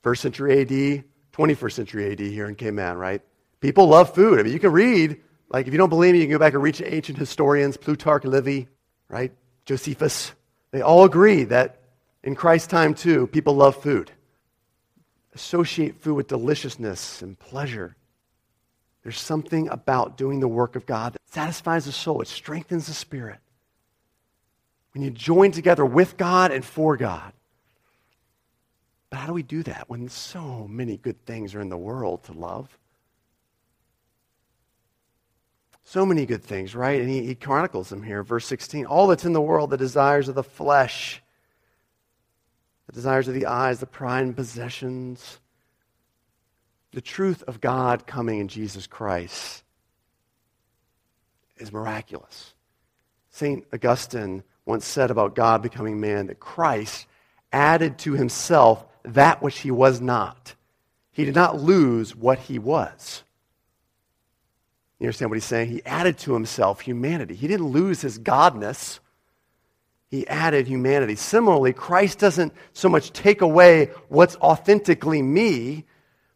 First 0.03 0.21
century 0.21 0.61
AD, 0.61 1.03
21st 1.33 1.71
century 1.71 2.11
AD 2.11 2.19
here 2.19 2.47
in 2.47 2.53
Cayman, 2.53 2.95
right? 2.95 3.23
People 3.59 3.87
love 3.87 4.13
food. 4.13 4.39
I 4.39 4.43
mean, 4.43 4.53
you 4.53 4.59
can 4.59 4.71
read, 4.71 5.19
like, 5.49 5.65
if 5.65 5.73
you 5.73 5.79
don't 5.79 5.89
believe 5.89 6.13
me, 6.13 6.19
you 6.19 6.25
can 6.25 6.33
go 6.33 6.37
back 6.37 6.53
and 6.53 6.61
read 6.61 6.79
ancient 6.85 7.17
historians, 7.17 7.75
Plutarch, 7.75 8.23
Livy, 8.23 8.67
right? 9.09 9.31
Josephus. 9.65 10.33
They 10.69 10.81
all 10.81 11.05
agree 11.05 11.45
that 11.45 11.79
in 12.21 12.35
Christ's 12.35 12.67
time, 12.67 12.93
too, 12.93 13.25
people 13.25 13.55
love 13.55 13.81
food. 13.81 14.11
Associate 15.33 15.99
food 15.99 16.13
with 16.13 16.27
deliciousness 16.27 17.23
and 17.23 17.39
pleasure. 17.39 17.95
There's 19.01 19.19
something 19.19 19.69
about 19.69 20.17
doing 20.17 20.39
the 20.39 20.47
work 20.47 20.75
of 20.75 20.85
God 20.85 21.13
that 21.13 21.21
satisfies 21.25 21.85
the 21.85 21.91
soul, 21.91 22.21
it 22.21 22.27
strengthens 22.27 22.85
the 22.85 22.93
spirit. 22.93 23.39
When 24.93 25.03
you 25.03 25.09
join 25.09 25.51
together 25.51 25.85
with 25.85 26.17
God 26.17 26.51
and 26.51 26.65
for 26.65 26.97
God. 26.97 27.33
But 29.09 29.19
how 29.19 29.27
do 29.27 29.33
we 29.33 29.43
do 29.43 29.63
that 29.63 29.89
when 29.89 30.09
so 30.09 30.67
many 30.67 30.97
good 30.97 31.25
things 31.25 31.53
are 31.53 31.61
in 31.61 31.69
the 31.69 31.77
world 31.77 32.23
to 32.23 32.33
love? 32.33 32.77
So 35.83 36.05
many 36.05 36.25
good 36.25 36.43
things, 36.43 36.73
right? 36.73 37.01
And 37.01 37.09
he, 37.09 37.25
he 37.25 37.35
chronicles 37.35 37.89
them 37.89 38.03
here. 38.03 38.23
Verse 38.23 38.45
16 38.45 38.85
All 38.85 39.07
that's 39.07 39.25
in 39.25 39.33
the 39.33 39.41
world, 39.41 39.69
the 39.69 39.77
desires 39.77 40.29
of 40.29 40.35
the 40.35 40.43
flesh, 40.43 41.21
the 42.87 42.93
desires 42.93 43.27
of 43.27 43.33
the 43.33 43.47
eyes, 43.47 43.79
the 43.79 43.85
pride 43.85 44.23
and 44.23 44.35
possessions, 44.35 45.39
the 46.91 47.01
truth 47.01 47.43
of 47.47 47.59
God 47.59 48.05
coming 48.05 48.39
in 48.39 48.47
Jesus 48.47 48.87
Christ 48.87 49.63
is 51.57 51.71
miraculous. 51.71 52.53
St. 53.29 53.65
Augustine 53.73 54.43
once 54.71 54.87
said 54.87 55.11
about 55.11 55.35
God 55.35 55.61
becoming 55.61 55.99
man 55.99 56.27
that 56.27 56.39
Christ 56.39 57.05
added 57.51 57.97
to 57.99 58.13
himself 58.13 58.85
that 59.03 59.41
which 59.41 59.59
he 59.59 59.69
was 59.69 59.99
not. 59.99 60.55
He 61.11 61.25
did 61.25 61.35
not 61.35 61.59
lose 61.59 62.15
what 62.15 62.39
he 62.39 62.57
was. 62.57 63.21
You 64.97 65.07
understand 65.07 65.29
what 65.29 65.35
he's 65.35 65.43
saying? 65.43 65.71
He 65.71 65.85
added 65.85 66.17
to 66.19 66.33
himself 66.33 66.79
humanity. 66.79 67.35
He 67.35 67.49
didn't 67.49 67.67
lose 67.67 67.99
his 67.99 68.17
godness. 68.17 68.99
He 70.07 70.25
added 70.29 70.67
humanity. 70.67 71.15
Similarly, 71.15 71.73
Christ 71.73 72.19
doesn't 72.19 72.53
so 72.71 72.87
much 72.87 73.11
take 73.11 73.41
away 73.41 73.87
what's 74.07 74.37
authentically 74.37 75.21
me, 75.21 75.83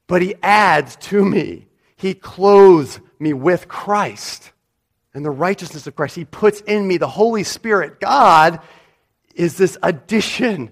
but 0.07 0.21
he 0.21 0.35
adds 0.43 0.97
to 0.97 1.23
me. 1.23 1.67
He 1.95 2.13
clothes 2.13 2.99
me 3.17 3.31
with 3.31 3.69
Christ 3.69 4.51
and 5.15 5.25
the 5.25 5.31
righteousness 5.31 5.87
of 5.87 5.95
Christ. 5.95 6.15
He 6.15 6.25
puts 6.25 6.61
in 6.61 6.87
me 6.87 6.97
the 6.97 7.07
Holy 7.07 7.43
Spirit. 7.43 7.99
God 7.99 8.59
is 9.33 9.57
this 9.57 9.77
addition 9.81 10.71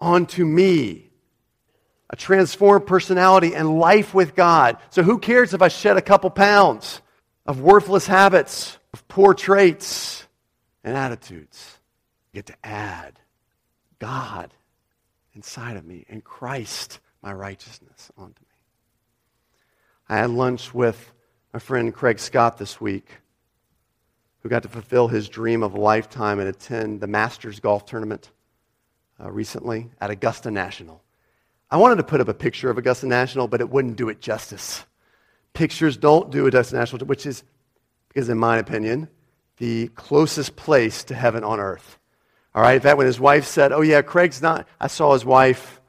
onto 0.00 0.44
me 0.44 1.10
a 2.10 2.16
transformed 2.16 2.86
personality 2.86 3.54
and 3.54 3.78
life 3.78 4.14
with 4.14 4.34
God. 4.34 4.78
So 4.90 5.02
who 5.02 5.18
cares 5.18 5.52
if 5.52 5.60
I 5.60 5.68
shed 5.68 5.96
a 5.96 6.02
couple 6.02 6.30
pounds 6.30 7.02
of 7.44 7.60
worthless 7.60 8.06
habits, 8.06 8.78
of 8.94 9.06
poor 9.08 9.34
traits 9.34 10.26
and 10.84 10.96
attitudes? 10.96 11.78
I 12.32 12.36
get 12.36 12.46
to 12.46 12.56
add 12.64 13.18
God 13.98 14.54
inside 15.34 15.76
of 15.76 15.84
me 15.84 16.04
and 16.08 16.22
Christ, 16.22 17.00
my 17.22 17.32
righteousness, 17.32 18.10
onto 18.16 18.40
me. 18.40 18.46
I 20.08 20.18
had 20.18 20.30
lunch 20.30 20.72
with 20.72 21.12
my 21.52 21.58
friend 21.58 21.94
Craig 21.94 22.18
Scott 22.18 22.56
this 22.58 22.80
week, 22.80 23.10
who 24.42 24.48
got 24.48 24.62
to 24.62 24.68
fulfill 24.68 25.08
his 25.08 25.28
dream 25.28 25.62
of 25.62 25.74
a 25.74 25.80
lifetime 25.80 26.38
and 26.38 26.48
attend 26.48 27.00
the 27.00 27.06
Masters 27.06 27.60
golf 27.60 27.84
tournament 27.86 28.30
uh, 29.20 29.30
recently 29.30 29.90
at 30.00 30.10
Augusta 30.10 30.50
National. 30.50 31.02
I 31.70 31.76
wanted 31.76 31.96
to 31.96 32.04
put 32.04 32.20
up 32.20 32.28
a 32.28 32.34
picture 32.34 32.70
of 32.70 32.78
Augusta 32.78 33.06
National, 33.06 33.48
but 33.48 33.60
it 33.60 33.68
wouldn't 33.68 33.96
do 33.96 34.08
it 34.08 34.20
justice. 34.20 34.84
Pictures 35.52 35.96
don't 35.96 36.30
do 36.30 36.46
Augusta 36.46 36.76
National, 36.76 37.04
which 37.06 37.26
is, 37.26 37.42
because 38.08 38.28
in 38.28 38.38
my 38.38 38.58
opinion, 38.58 39.08
the 39.58 39.88
closest 39.88 40.56
place 40.56 41.04
to 41.04 41.14
heaven 41.14 41.44
on 41.44 41.60
earth. 41.60 41.98
All 42.54 42.62
right, 42.62 42.82
fact, 42.82 42.96
when 42.96 43.06
his 43.06 43.20
wife 43.20 43.44
said, 43.44 43.72
Oh, 43.72 43.82
yeah, 43.82 44.02
Craig's 44.02 44.40
not, 44.40 44.66
I 44.80 44.86
saw 44.86 45.12
his 45.12 45.24
wife 45.24 45.80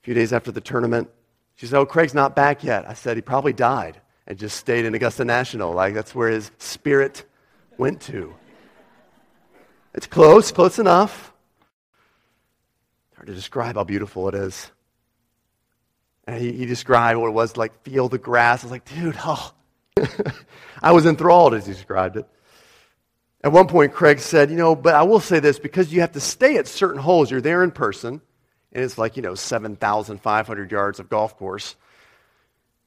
a 0.00 0.04
few 0.04 0.14
days 0.14 0.32
after 0.32 0.52
the 0.52 0.60
tournament. 0.60 1.10
She 1.56 1.66
said, 1.66 1.78
Oh, 1.78 1.86
Craig's 1.86 2.14
not 2.14 2.36
back 2.36 2.62
yet. 2.62 2.88
I 2.88 2.94
said, 2.94 3.16
He 3.16 3.22
probably 3.22 3.52
died 3.52 4.00
and 4.26 4.38
just 4.38 4.56
stayed 4.56 4.84
in 4.84 4.94
Augusta 4.94 5.24
National. 5.24 5.72
Like, 5.72 5.94
that's 5.94 6.14
where 6.14 6.28
his 6.28 6.50
spirit 6.58 7.24
went 7.78 8.02
to. 8.02 8.34
It's 9.94 10.06
close, 10.06 10.52
close 10.52 10.78
enough. 10.78 11.32
Hard 13.16 13.28
to 13.28 13.34
describe 13.34 13.76
how 13.76 13.84
beautiful 13.84 14.28
it 14.28 14.34
is. 14.34 14.70
And 16.26 16.40
he, 16.40 16.52
he 16.52 16.66
described 16.66 17.18
what 17.18 17.28
it 17.28 17.32
was 17.32 17.56
like, 17.56 17.82
feel 17.82 18.08
the 18.08 18.18
grass. 18.18 18.62
I 18.62 18.66
was 18.66 18.72
like, 18.72 18.84
dude, 18.84 19.16
oh. 19.24 19.52
I 20.82 20.92
was 20.92 21.06
enthralled 21.06 21.54
as 21.54 21.66
he 21.66 21.72
described 21.72 22.16
it. 22.16 22.26
At 23.42 23.52
one 23.52 23.66
point, 23.66 23.92
Craig 23.92 24.18
said, 24.20 24.50
you 24.50 24.56
know, 24.56 24.74
but 24.74 24.94
I 24.94 25.02
will 25.02 25.20
say 25.20 25.40
this 25.40 25.58
because 25.58 25.92
you 25.92 26.00
have 26.00 26.12
to 26.12 26.20
stay 26.20 26.56
at 26.56 26.66
certain 26.66 27.00
holes. 27.00 27.30
You're 27.30 27.40
there 27.40 27.62
in 27.62 27.70
person, 27.70 28.20
and 28.72 28.84
it's 28.84 28.98
like, 28.98 29.16
you 29.16 29.22
know, 29.22 29.34
7,500 29.34 30.72
yards 30.72 31.00
of 31.00 31.08
golf 31.08 31.36
course. 31.36 31.76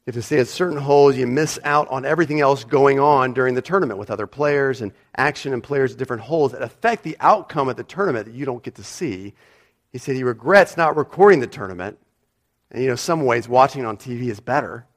If 0.07 0.15
you 0.15 0.21
stay 0.21 0.39
at 0.39 0.47
certain 0.47 0.77
holes. 0.77 1.15
You 1.15 1.27
miss 1.27 1.59
out 1.63 1.87
on 1.89 2.05
everything 2.05 2.41
else 2.41 2.63
going 2.63 2.99
on 2.99 3.33
during 3.33 3.53
the 3.53 3.61
tournament 3.61 3.99
with 3.99 4.09
other 4.09 4.27
players 4.27 4.81
and 4.81 4.91
action 5.15 5.53
and 5.53 5.61
players 5.63 5.91
at 5.91 5.97
different 5.97 6.23
holes 6.23 6.53
that 6.53 6.63
affect 6.63 7.03
the 7.03 7.15
outcome 7.19 7.69
of 7.69 7.75
the 7.75 7.83
tournament 7.83 8.25
that 8.25 8.33
you 8.33 8.45
don't 8.45 8.63
get 8.63 8.75
to 8.75 8.83
see. 8.83 9.33
He 9.91 9.97
said 9.97 10.15
he 10.15 10.23
regrets 10.23 10.75
not 10.75 10.95
recording 10.95 11.39
the 11.39 11.47
tournament 11.47 11.99
and, 12.71 12.81
you 12.81 12.89
know, 12.89 12.95
some 12.95 13.25
ways 13.25 13.47
watching 13.47 13.85
on 13.85 13.97
TV 13.97 14.29
is 14.29 14.39
better. 14.39 14.87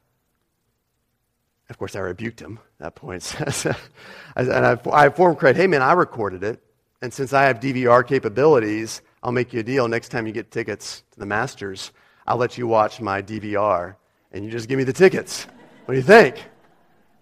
Of 1.69 1.79
course, 1.79 1.97
I 1.97 2.01
rebuked 2.01 2.41
him 2.41 2.61
at 2.79 2.85
that 2.85 2.95
point. 2.95 3.35
and 4.37 4.51
I, 4.51 4.79
I 4.91 5.07
informed 5.07 5.39
Craig, 5.39 5.57
hey, 5.57 5.67
man, 5.67 5.83
I 5.83 5.93
recorded 5.93 6.45
it. 6.45 6.63
And 7.03 7.13
since 7.13 7.33
I 7.33 7.45
have 7.45 7.61
DVR 7.61 8.07
capabilities, 8.07 9.03
I'll 9.23 9.33
make 9.33 9.53
you 9.53 9.61
a 9.61 9.63
deal. 9.63 9.89
Next 9.89 10.11
time 10.11 10.27
you 10.27 10.33
get 10.33 10.51
tickets 10.51 11.03
to 11.13 11.19
the 11.19 11.27
Masters, 11.27 11.93
I'll 12.27 12.37
let 12.37 12.57
you 12.57 12.67
watch 12.67 13.01
my 13.01 13.21
DVR, 13.21 13.97
and 14.35 14.45
you 14.45 14.51
just 14.51 14.69
give 14.69 14.77
me 14.77 14.85
the 14.85 14.93
tickets. 14.93 15.47
What 15.85 15.95
do 15.95 15.99
you 15.99 16.03
think? 16.03 16.45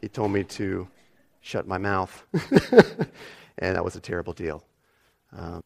He 0.01 0.09
told 0.09 0.33
me 0.33 0.45
to 0.45 0.89
shut 1.43 1.69
my 1.69 1.77
mouth. 1.77 2.25
and 3.59 3.77
that 3.77 3.85
was 3.85 3.95
a 3.95 4.01
terrible 4.01 4.33
deal. 4.33 4.65
Um, 5.37 5.63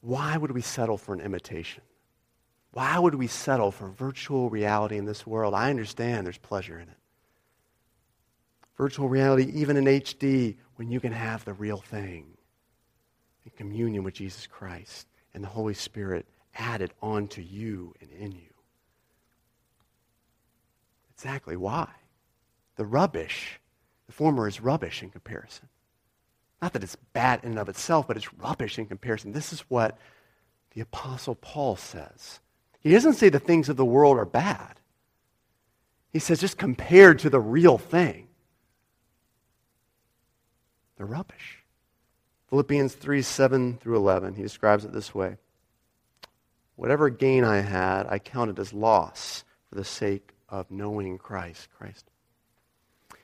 why 0.00 0.36
would 0.36 0.52
we 0.52 0.62
settle 0.62 0.96
for 0.96 1.14
an 1.14 1.20
imitation? 1.20 1.82
Why 2.72 2.98
would 2.98 3.16
we 3.16 3.26
settle 3.26 3.72
for 3.72 3.88
virtual 3.88 4.50
reality 4.50 4.96
in 4.96 5.04
this 5.04 5.26
world? 5.26 5.52
I 5.52 5.68
understand 5.68 6.26
there's 6.26 6.38
pleasure 6.38 6.78
in 6.78 6.88
it. 6.88 6.96
Virtual 8.78 9.08
reality, 9.08 9.50
even 9.54 9.76
in 9.76 9.84
HD, 9.84 10.56
when 10.76 10.90
you 10.90 11.00
can 11.00 11.12
have 11.12 11.44
the 11.44 11.52
real 11.52 11.78
thing 11.78 12.26
in 13.44 13.50
communion 13.56 14.04
with 14.04 14.14
Jesus 14.14 14.46
Christ 14.46 15.08
and 15.34 15.42
the 15.42 15.48
Holy 15.48 15.74
Spirit 15.74 16.24
added 16.54 16.92
onto 17.02 17.42
you 17.42 17.94
and 18.00 18.10
in 18.12 18.32
you. 18.32 18.51
Exactly 21.22 21.56
why. 21.56 21.88
The 22.74 22.84
rubbish, 22.84 23.60
the 24.08 24.12
former 24.12 24.48
is 24.48 24.60
rubbish 24.60 25.04
in 25.04 25.10
comparison. 25.10 25.68
Not 26.60 26.72
that 26.72 26.82
it's 26.82 26.96
bad 27.12 27.44
in 27.44 27.50
and 27.50 27.58
of 27.60 27.68
itself, 27.68 28.08
but 28.08 28.16
it's 28.16 28.34
rubbish 28.34 28.76
in 28.76 28.86
comparison. 28.86 29.30
This 29.30 29.52
is 29.52 29.60
what 29.68 29.98
the 30.74 30.80
Apostle 30.80 31.36
Paul 31.36 31.76
says. 31.76 32.40
He 32.80 32.90
doesn't 32.90 33.14
say 33.14 33.28
the 33.28 33.38
things 33.38 33.68
of 33.68 33.76
the 33.76 33.84
world 33.84 34.18
are 34.18 34.24
bad. 34.24 34.80
He 36.12 36.18
says 36.18 36.40
just 36.40 36.58
compared 36.58 37.20
to 37.20 37.30
the 37.30 37.40
real 37.40 37.78
thing, 37.78 38.26
they're 40.96 41.06
rubbish. 41.06 41.62
Philippians 42.48 42.94
3 42.94 43.22
7 43.22 43.78
through 43.78 43.96
11, 43.96 44.34
he 44.34 44.42
describes 44.42 44.84
it 44.84 44.92
this 44.92 45.14
way 45.14 45.36
Whatever 46.74 47.10
gain 47.10 47.44
I 47.44 47.60
had, 47.60 48.08
I 48.08 48.18
counted 48.18 48.58
as 48.58 48.72
loss 48.72 49.44
for 49.68 49.76
the 49.76 49.84
sake 49.84 50.31
of 50.52 50.70
knowing 50.70 51.18
Christ. 51.18 51.68
Christ. 51.76 52.08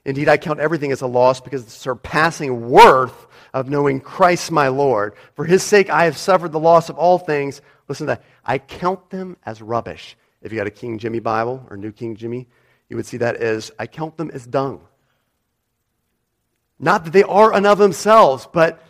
Indeed, 0.04 0.28
I 0.28 0.38
count 0.38 0.58
everything 0.58 0.90
as 0.90 1.02
a 1.02 1.06
loss 1.06 1.40
because 1.40 1.60
of 1.60 1.66
the 1.66 1.72
surpassing 1.72 2.70
worth 2.70 3.26
of 3.52 3.68
knowing 3.68 4.00
Christ 4.00 4.50
my 4.50 4.68
Lord. 4.68 5.14
For 5.34 5.44
his 5.44 5.62
sake, 5.62 5.90
I 5.90 6.04
have 6.04 6.16
suffered 6.16 6.52
the 6.52 6.58
loss 6.58 6.88
of 6.88 6.96
all 6.96 7.18
things. 7.18 7.60
Listen 7.88 8.06
to 8.06 8.14
that. 8.14 8.24
I 8.44 8.58
count 8.58 9.10
them 9.10 9.36
as 9.44 9.60
rubbish. 9.60 10.16
If 10.40 10.50
you 10.50 10.58
got 10.58 10.66
a 10.66 10.70
King 10.70 10.98
Jimmy 10.98 11.20
Bible 11.20 11.66
or 11.68 11.76
New 11.76 11.92
King 11.92 12.16
Jimmy, 12.16 12.48
you 12.88 12.96
would 12.96 13.06
see 13.06 13.18
that 13.18 13.36
as 13.36 13.70
I 13.78 13.86
count 13.86 14.16
them 14.16 14.30
as 14.32 14.46
dung. 14.46 14.80
Not 16.78 17.04
that 17.04 17.12
they 17.12 17.24
are 17.24 17.52
and 17.52 17.66
of 17.66 17.78
themselves, 17.78 18.48
but 18.50 18.82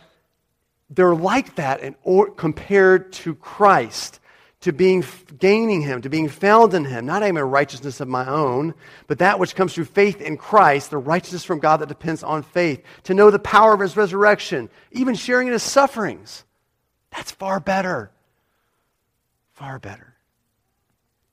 they're 0.89 1.15
like 1.15 1.55
that 1.55 1.81
in 1.81 1.95
or, 2.03 2.31
compared 2.31 3.11
to 3.13 3.35
Christ, 3.35 4.19
to 4.61 4.73
being 4.73 5.05
gaining 5.37 5.81
Him, 5.81 6.01
to 6.01 6.09
being 6.09 6.27
found 6.27 6.73
in 6.73 6.85
Him. 6.85 7.05
Not 7.05 7.23
a 7.23 7.31
righteousness 7.31 7.99
of 8.01 8.07
my 8.07 8.27
own, 8.27 8.73
but 9.07 9.19
that 9.19 9.39
which 9.39 9.55
comes 9.55 9.73
through 9.73 9.85
faith 9.85 10.19
in 10.19 10.37
Christ, 10.37 10.89
the 10.89 10.97
righteousness 10.97 11.45
from 11.45 11.59
God 11.59 11.77
that 11.77 11.87
depends 11.87 12.23
on 12.23 12.43
faith. 12.43 12.83
To 13.03 13.13
know 13.13 13.31
the 13.31 13.39
power 13.39 13.73
of 13.73 13.79
His 13.79 13.95
resurrection, 13.95 14.69
even 14.91 15.15
sharing 15.15 15.47
in 15.47 15.53
His 15.53 15.63
sufferings. 15.63 16.43
That's 17.11 17.31
far 17.31 17.59
better. 17.59 18.11
Far 19.53 19.79
better. 19.79 20.15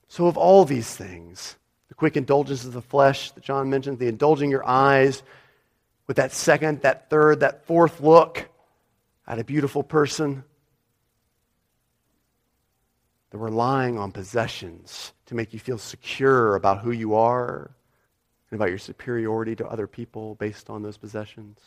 So, 0.09 0.27
of 0.27 0.37
all 0.37 0.65
these 0.65 0.95
things, 0.95 1.57
the 1.89 1.95
quick 1.95 2.17
indulgence 2.17 2.65
of 2.65 2.73
the 2.73 2.83
flesh 2.83 3.33
that 3.33 3.43
John 3.43 3.69
mentioned, 3.71 3.99
the 3.99 4.09
indulging 4.09 4.51
your 4.51 4.67
eyes 4.67 5.23
with 6.07 6.17
that 6.17 6.33
second, 6.33 6.83
that 6.83 7.11
third, 7.11 7.41
that 7.41 7.67
fourth 7.67 8.01
look 8.01 8.49
at 9.27 9.41
a 9.41 9.45
beautiful 9.45 9.83
person, 9.83 10.45
the 13.37 13.43
relying 13.43 13.99
on 13.99 14.11
possessions 14.13 15.13
to 15.27 15.35
make 15.35 15.53
you 15.53 15.59
feel 15.59 15.77
secure 15.77 16.57
about 16.57 16.81
who 16.81 16.91
you 16.91 17.15
are 17.15 17.71
and 18.51 18.59
about 18.59 18.71
your 18.71 18.79
superiority 18.79 19.55
to 19.55 19.67
other 19.67 19.87
people 19.87 20.37
based 20.37 20.71
on 20.71 20.81
those 20.81 20.97
possessions. 20.97 21.61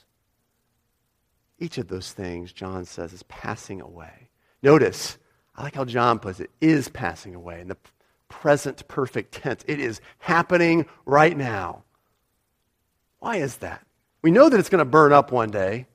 Each 1.60 1.78
of 1.78 1.88
those 1.88 2.12
things, 2.12 2.54
John 2.54 2.86
says, 2.86 3.14
is 3.14 3.22
passing 3.24 3.82
away. 3.82 4.30
Notice, 4.64 5.20
I 5.56 5.62
like 5.62 5.76
how 5.76 5.86
John 5.86 6.18
puts 6.18 6.40
it, 6.40 6.50
is 6.60 6.90
passing 6.90 7.36
away 7.36 7.62
in 7.62 7.68
the 7.68 7.78
present 8.30 8.88
perfect 8.88 9.32
tense. 9.36 9.64
It 9.68 9.80
is 9.80 10.02
happening 10.18 10.88
right 11.06 11.38
now. 11.38 11.84
Why 13.20 13.36
is 13.36 13.58
that? 13.58 13.86
We 14.24 14.32
know 14.32 14.50
that 14.50 14.60
it's 14.60 14.70
going 14.70 14.80
to 14.80 14.86
burn 14.86 15.14
up 15.14 15.32
one 15.32 15.52
day. 15.52 15.86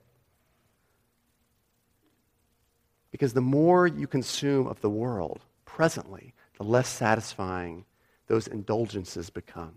Because 3.11 3.33
the 3.33 3.41
more 3.41 3.89
you 3.89 4.07
consume 4.07 4.69
of 4.69 4.81
the 4.81 4.91
world 4.91 5.41
presently, 5.75 6.33
the 6.57 6.63
less 6.63 6.89
satisfying 6.89 7.85
those 8.29 8.47
indulgences 8.47 9.29
become. 9.29 9.75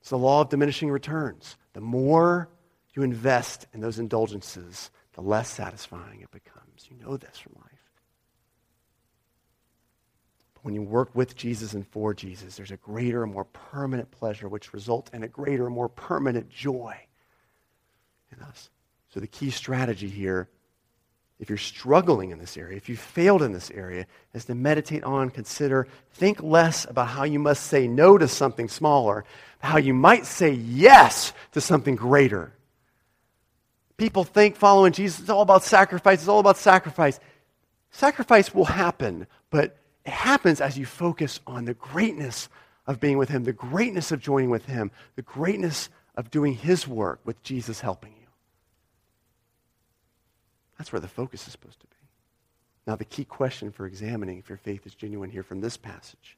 It's 0.00 0.10
the 0.10 0.16
law 0.16 0.42
of 0.42 0.48
diminishing 0.48 0.92
returns. 0.92 1.56
The 1.72 1.80
more 1.80 2.48
you 2.94 3.02
invest 3.02 3.66
in 3.74 3.80
those 3.80 3.98
indulgences, 3.98 4.92
the 5.14 5.22
less 5.22 5.50
satisfying 5.50 6.20
it 6.20 6.30
becomes. 6.30 6.86
You 6.88 7.04
know 7.04 7.16
this 7.16 7.36
from 7.36 7.54
life. 7.56 7.72
But 10.54 10.64
when 10.64 10.74
you 10.74 10.82
work 10.82 11.12
with 11.12 11.34
Jesus 11.34 11.74
and 11.74 11.84
for 11.84 12.14
Jesus, 12.14 12.54
there's 12.56 12.70
a 12.70 12.76
greater 12.76 13.24
and 13.24 13.32
more 13.32 13.46
permanent 13.46 14.12
pleasure 14.12 14.48
which 14.48 14.72
results 14.72 15.10
in 15.12 15.24
a 15.24 15.28
greater 15.28 15.66
and 15.66 15.74
more 15.74 15.88
permanent 15.88 16.48
joy 16.48 16.96
in 18.30 18.40
us. 18.40 18.70
So 19.08 19.18
the 19.18 19.26
key 19.26 19.50
strategy 19.50 20.08
here 20.08 20.48
if 21.38 21.50
you're 21.50 21.58
struggling 21.58 22.30
in 22.30 22.38
this 22.38 22.56
area, 22.56 22.76
if 22.76 22.88
you 22.88 22.96
failed 22.96 23.42
in 23.42 23.52
this 23.52 23.70
area, 23.70 24.06
is 24.32 24.46
to 24.46 24.54
meditate 24.54 25.04
on, 25.04 25.28
consider, 25.30 25.86
think 26.14 26.42
less 26.42 26.86
about 26.88 27.08
how 27.08 27.24
you 27.24 27.38
must 27.38 27.66
say 27.66 27.86
no 27.86 28.16
to 28.16 28.26
something 28.26 28.68
smaller, 28.68 29.24
how 29.58 29.76
you 29.76 29.92
might 29.92 30.24
say 30.24 30.50
yes 30.50 31.32
to 31.52 31.60
something 31.60 31.94
greater. 31.94 32.52
People 33.98 34.24
think 34.24 34.56
following 34.56 34.92
Jesus 34.92 35.20
is 35.20 35.30
all 35.30 35.42
about 35.42 35.62
sacrifice, 35.62 36.20
it's 36.20 36.28
all 36.28 36.40
about 36.40 36.56
sacrifice. 36.56 37.20
Sacrifice 37.90 38.54
will 38.54 38.64
happen, 38.64 39.26
but 39.50 39.78
it 40.04 40.12
happens 40.12 40.60
as 40.60 40.78
you 40.78 40.86
focus 40.86 41.40
on 41.46 41.64
the 41.64 41.74
greatness 41.74 42.48
of 42.86 43.00
being 43.00 43.18
with 43.18 43.28
Him, 43.28 43.44
the 43.44 43.52
greatness 43.52 44.12
of 44.12 44.20
joining 44.20 44.50
with 44.50 44.66
Him, 44.66 44.90
the 45.16 45.22
greatness 45.22 45.90
of 46.14 46.30
doing 46.30 46.54
His 46.54 46.86
work 46.86 47.20
with 47.24 47.42
Jesus 47.42 47.80
helping. 47.80 48.15
That's 50.78 50.92
where 50.92 51.00
the 51.00 51.08
focus 51.08 51.46
is 51.46 51.52
supposed 51.52 51.80
to 51.80 51.86
be. 51.86 51.92
Now, 52.86 52.96
the 52.96 53.04
key 53.04 53.24
question 53.24 53.72
for 53.72 53.86
examining 53.86 54.38
if 54.38 54.48
your 54.48 54.58
faith 54.58 54.86
is 54.86 54.94
genuine 54.94 55.30
here 55.30 55.42
from 55.42 55.60
this 55.60 55.76
passage 55.76 56.36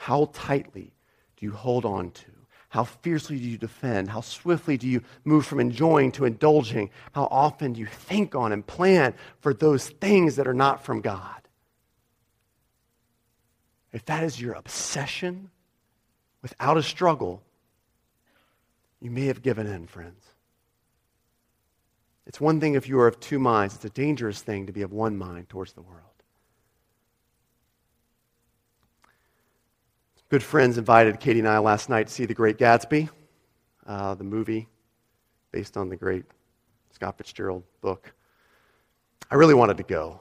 how 0.00 0.30
tightly 0.32 0.94
do 1.36 1.44
you 1.44 1.52
hold 1.52 1.84
on 1.84 2.10
to? 2.12 2.30
How 2.70 2.84
fiercely 2.84 3.36
do 3.36 3.44
you 3.44 3.58
defend? 3.58 4.08
How 4.08 4.22
swiftly 4.22 4.78
do 4.78 4.88
you 4.88 5.02
move 5.24 5.44
from 5.44 5.60
enjoying 5.60 6.10
to 6.12 6.24
indulging? 6.24 6.88
How 7.12 7.24
often 7.30 7.74
do 7.74 7.80
you 7.80 7.86
think 7.86 8.34
on 8.34 8.50
and 8.50 8.66
plan 8.66 9.12
for 9.40 9.52
those 9.52 9.90
things 9.90 10.36
that 10.36 10.48
are 10.48 10.54
not 10.54 10.82
from 10.82 11.02
God? 11.02 11.42
If 13.92 14.06
that 14.06 14.24
is 14.24 14.40
your 14.40 14.54
obsession 14.54 15.50
without 16.40 16.78
a 16.78 16.82
struggle, 16.82 17.42
you 19.00 19.10
may 19.10 19.26
have 19.26 19.42
given 19.42 19.66
in, 19.66 19.86
friends. 19.86 20.24
It's 22.30 22.40
one 22.40 22.60
thing 22.60 22.74
if 22.74 22.88
you 22.88 23.00
are 23.00 23.08
of 23.08 23.18
two 23.18 23.40
minds, 23.40 23.74
it's 23.74 23.84
a 23.84 23.90
dangerous 23.90 24.40
thing 24.40 24.66
to 24.66 24.72
be 24.72 24.82
of 24.82 24.92
one 24.92 25.18
mind 25.18 25.48
towards 25.48 25.72
the 25.72 25.82
world. 25.82 26.04
Good 30.28 30.44
friends 30.44 30.78
invited 30.78 31.18
Katie 31.18 31.40
and 31.40 31.48
I 31.48 31.58
last 31.58 31.88
night 31.88 32.06
to 32.06 32.12
see 32.12 32.26
The 32.26 32.34
Great 32.34 32.56
Gatsby, 32.56 33.08
uh, 33.84 34.14
the 34.14 34.22
movie 34.22 34.68
based 35.50 35.76
on 35.76 35.88
the 35.88 35.96
great 35.96 36.24
Scott 36.92 37.18
Fitzgerald 37.18 37.64
book. 37.80 38.12
I 39.28 39.34
really 39.34 39.54
wanted 39.54 39.78
to 39.78 39.82
go. 39.82 40.20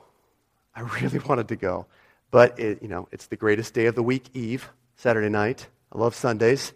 I 0.76 0.82
really 1.01 1.20
wanted 1.20 1.47
to 1.49 1.57
go. 1.57 1.86
But, 2.32 2.60
it, 2.60 2.82
you 2.82 2.88
know, 2.88 3.07
it's 3.12 3.28
the 3.28 3.38
greatest 3.38 3.76
day 3.76 3.86
of 3.86 3.93
the 3.93 4.01
week, 4.01 4.32
Eve, 4.34 4.68
Saturday 4.95 5.30
night. 5.30 5.68
I 5.93 5.99
love 5.99 6.16
Sundays. 6.16 6.74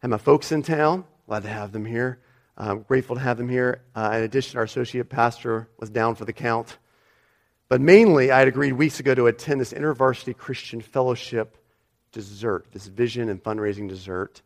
And 0.00 0.10
my 0.10 0.18
folks 0.18 0.52
in 0.52 0.62
town, 0.62 1.06
glad 1.26 1.42
to 1.42 1.48
have 1.48 1.72
them 1.72 1.86
here. 1.86 2.20
I'm 2.56 2.82
grateful 2.82 3.16
to 3.16 3.22
have 3.22 3.36
them 3.36 3.48
here. 3.48 3.82
Uh, 3.94 4.12
in 4.14 4.22
addition, 4.22 4.56
our 4.56 4.64
associate 4.64 5.10
pastor 5.10 5.68
was 5.78 5.90
down 5.90 6.14
for 6.14 6.24
the 6.24 6.32
count. 6.32 6.78
But 7.68 7.80
mainly, 7.80 8.30
I 8.30 8.38
had 8.38 8.48
agreed 8.48 8.72
weeks 8.72 9.00
ago 9.00 9.14
to 9.14 9.26
attend 9.26 9.60
this 9.60 9.72
InterVarsity 9.72 10.36
Christian 10.36 10.80
Fellowship 10.80 11.58
dessert, 12.12 12.66
this 12.72 12.86
vision 12.86 13.28
and 13.28 13.42
fundraising 13.42 13.88
dessert. 13.88 14.40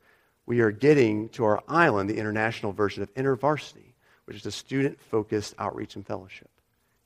We 0.47 0.61
are 0.61 0.73
getting 0.73 1.29
to 1.31 1.45
our 1.45 1.63
island 1.69 2.11
the 2.11 2.17
international 2.17 2.73
version 2.73 3.03
of 3.03 3.15
InterVarsity, 3.15 3.93
which 4.25 4.37
is 4.37 4.47
a 4.47 4.51
student 4.51 5.01
focused 5.01 5.55
outreach 5.59 5.95
and 5.95 6.05
fellowship. 6.05 6.51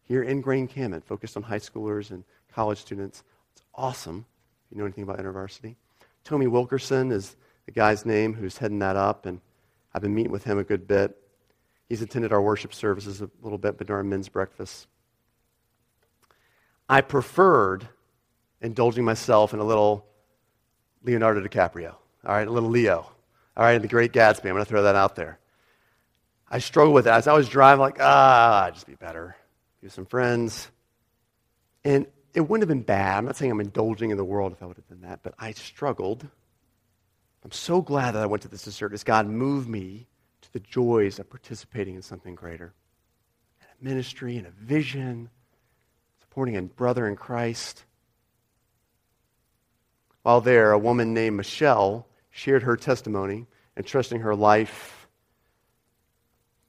Here 0.04 0.22
in 0.22 0.40
Grand 0.40 0.70
Cayman, 0.70 1.02
focused 1.02 1.36
on 1.36 1.42
high 1.42 1.58
schoolers 1.58 2.10
and 2.10 2.24
college 2.54 2.78
students. 2.78 3.22
It's 3.52 3.62
awesome 3.74 4.24
if 4.64 4.72
you 4.72 4.78
know 4.78 4.84
anything 4.84 5.04
about 5.04 5.18
InterVarsity. 5.18 5.74
Tommy 6.22 6.46
Wilkerson 6.46 7.12
is 7.12 7.36
the 7.66 7.72
guy's 7.72 8.06
name 8.06 8.32
who's 8.32 8.56
heading 8.56 8.78
that 8.78 8.96
up. 8.96 9.26
And 9.26 9.40
I've 9.94 10.02
been 10.02 10.14
meeting 10.14 10.32
with 10.32 10.44
him 10.44 10.58
a 10.58 10.64
good 10.64 10.88
bit. 10.88 11.16
He's 11.88 12.02
attended 12.02 12.32
our 12.32 12.42
worship 12.42 12.74
services 12.74 13.20
a 13.20 13.30
little 13.42 13.58
bit, 13.58 13.78
but 13.78 13.86
during 13.86 14.08
men's 14.08 14.28
breakfast. 14.28 14.86
I 16.88 17.00
preferred 17.00 17.88
indulging 18.60 19.04
myself 19.04 19.54
in 19.54 19.60
a 19.60 19.64
little 19.64 20.06
Leonardo 21.02 21.46
DiCaprio, 21.46 21.92
all 22.24 22.34
right, 22.34 22.48
a 22.48 22.50
little 22.50 22.70
Leo, 22.70 23.06
all 23.56 23.64
right, 23.64 23.80
the 23.80 23.88
Great 23.88 24.12
Gatsby. 24.12 24.46
I'm 24.46 24.54
going 24.54 24.64
to 24.64 24.68
throw 24.68 24.82
that 24.82 24.96
out 24.96 25.16
there. 25.16 25.38
I 26.48 26.58
struggled 26.58 26.94
with 26.94 27.04
that. 27.04 27.18
As 27.18 27.26
I 27.26 27.32
was 27.34 27.48
driving, 27.48 27.80
like, 27.80 27.98
ah, 28.00 28.64
I'd 28.64 28.74
just 28.74 28.86
be 28.86 28.94
better. 28.94 29.36
Be 29.80 29.86
with 29.86 29.94
some 29.94 30.06
friends. 30.06 30.68
And 31.84 32.06
it 32.34 32.40
wouldn't 32.40 32.62
have 32.62 32.68
been 32.68 32.84
bad. 32.84 33.18
I'm 33.18 33.24
not 33.26 33.36
saying 33.36 33.50
I'm 33.50 33.60
indulging 33.60 34.10
in 34.10 34.16
the 34.16 34.24
world 34.24 34.52
if 34.52 34.62
I 34.62 34.66
would 34.66 34.76
have 34.76 34.88
done 34.88 35.02
that, 35.02 35.20
but 35.22 35.34
I 35.38 35.52
struggled 35.52 36.26
I'm 37.44 37.52
so 37.52 37.82
glad 37.82 38.12
that 38.12 38.22
I 38.22 38.26
went 38.26 38.42
to 38.42 38.48
this 38.48 38.66
as 38.66 39.04
God 39.04 39.26
moved 39.26 39.68
me 39.68 40.06
to 40.40 40.52
the 40.52 40.60
joys 40.60 41.18
of 41.18 41.28
participating 41.28 41.94
in 41.94 42.02
something 42.02 42.34
greater. 42.34 42.72
And 43.60 43.68
a 43.80 43.84
ministry 43.84 44.38
and 44.38 44.46
a 44.46 44.50
vision, 44.50 45.28
supporting 46.20 46.56
a 46.56 46.62
brother 46.62 47.06
in 47.06 47.16
Christ. 47.16 47.84
While 50.22 50.40
there, 50.40 50.72
a 50.72 50.78
woman 50.78 51.12
named 51.12 51.36
Michelle 51.36 52.06
shared 52.30 52.62
her 52.62 52.78
testimony, 52.78 53.46
entrusting 53.76 54.20
her 54.20 54.34
life 54.34 55.06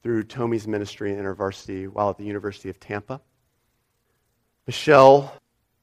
through 0.02 0.24
Tommy's 0.24 0.68
ministry 0.68 1.10
and 1.12 1.20
InterVarsity 1.20 1.88
while 1.88 2.10
at 2.10 2.18
the 2.18 2.24
University 2.24 2.68
of 2.68 2.78
Tampa. 2.78 3.22
Michelle 4.66 5.32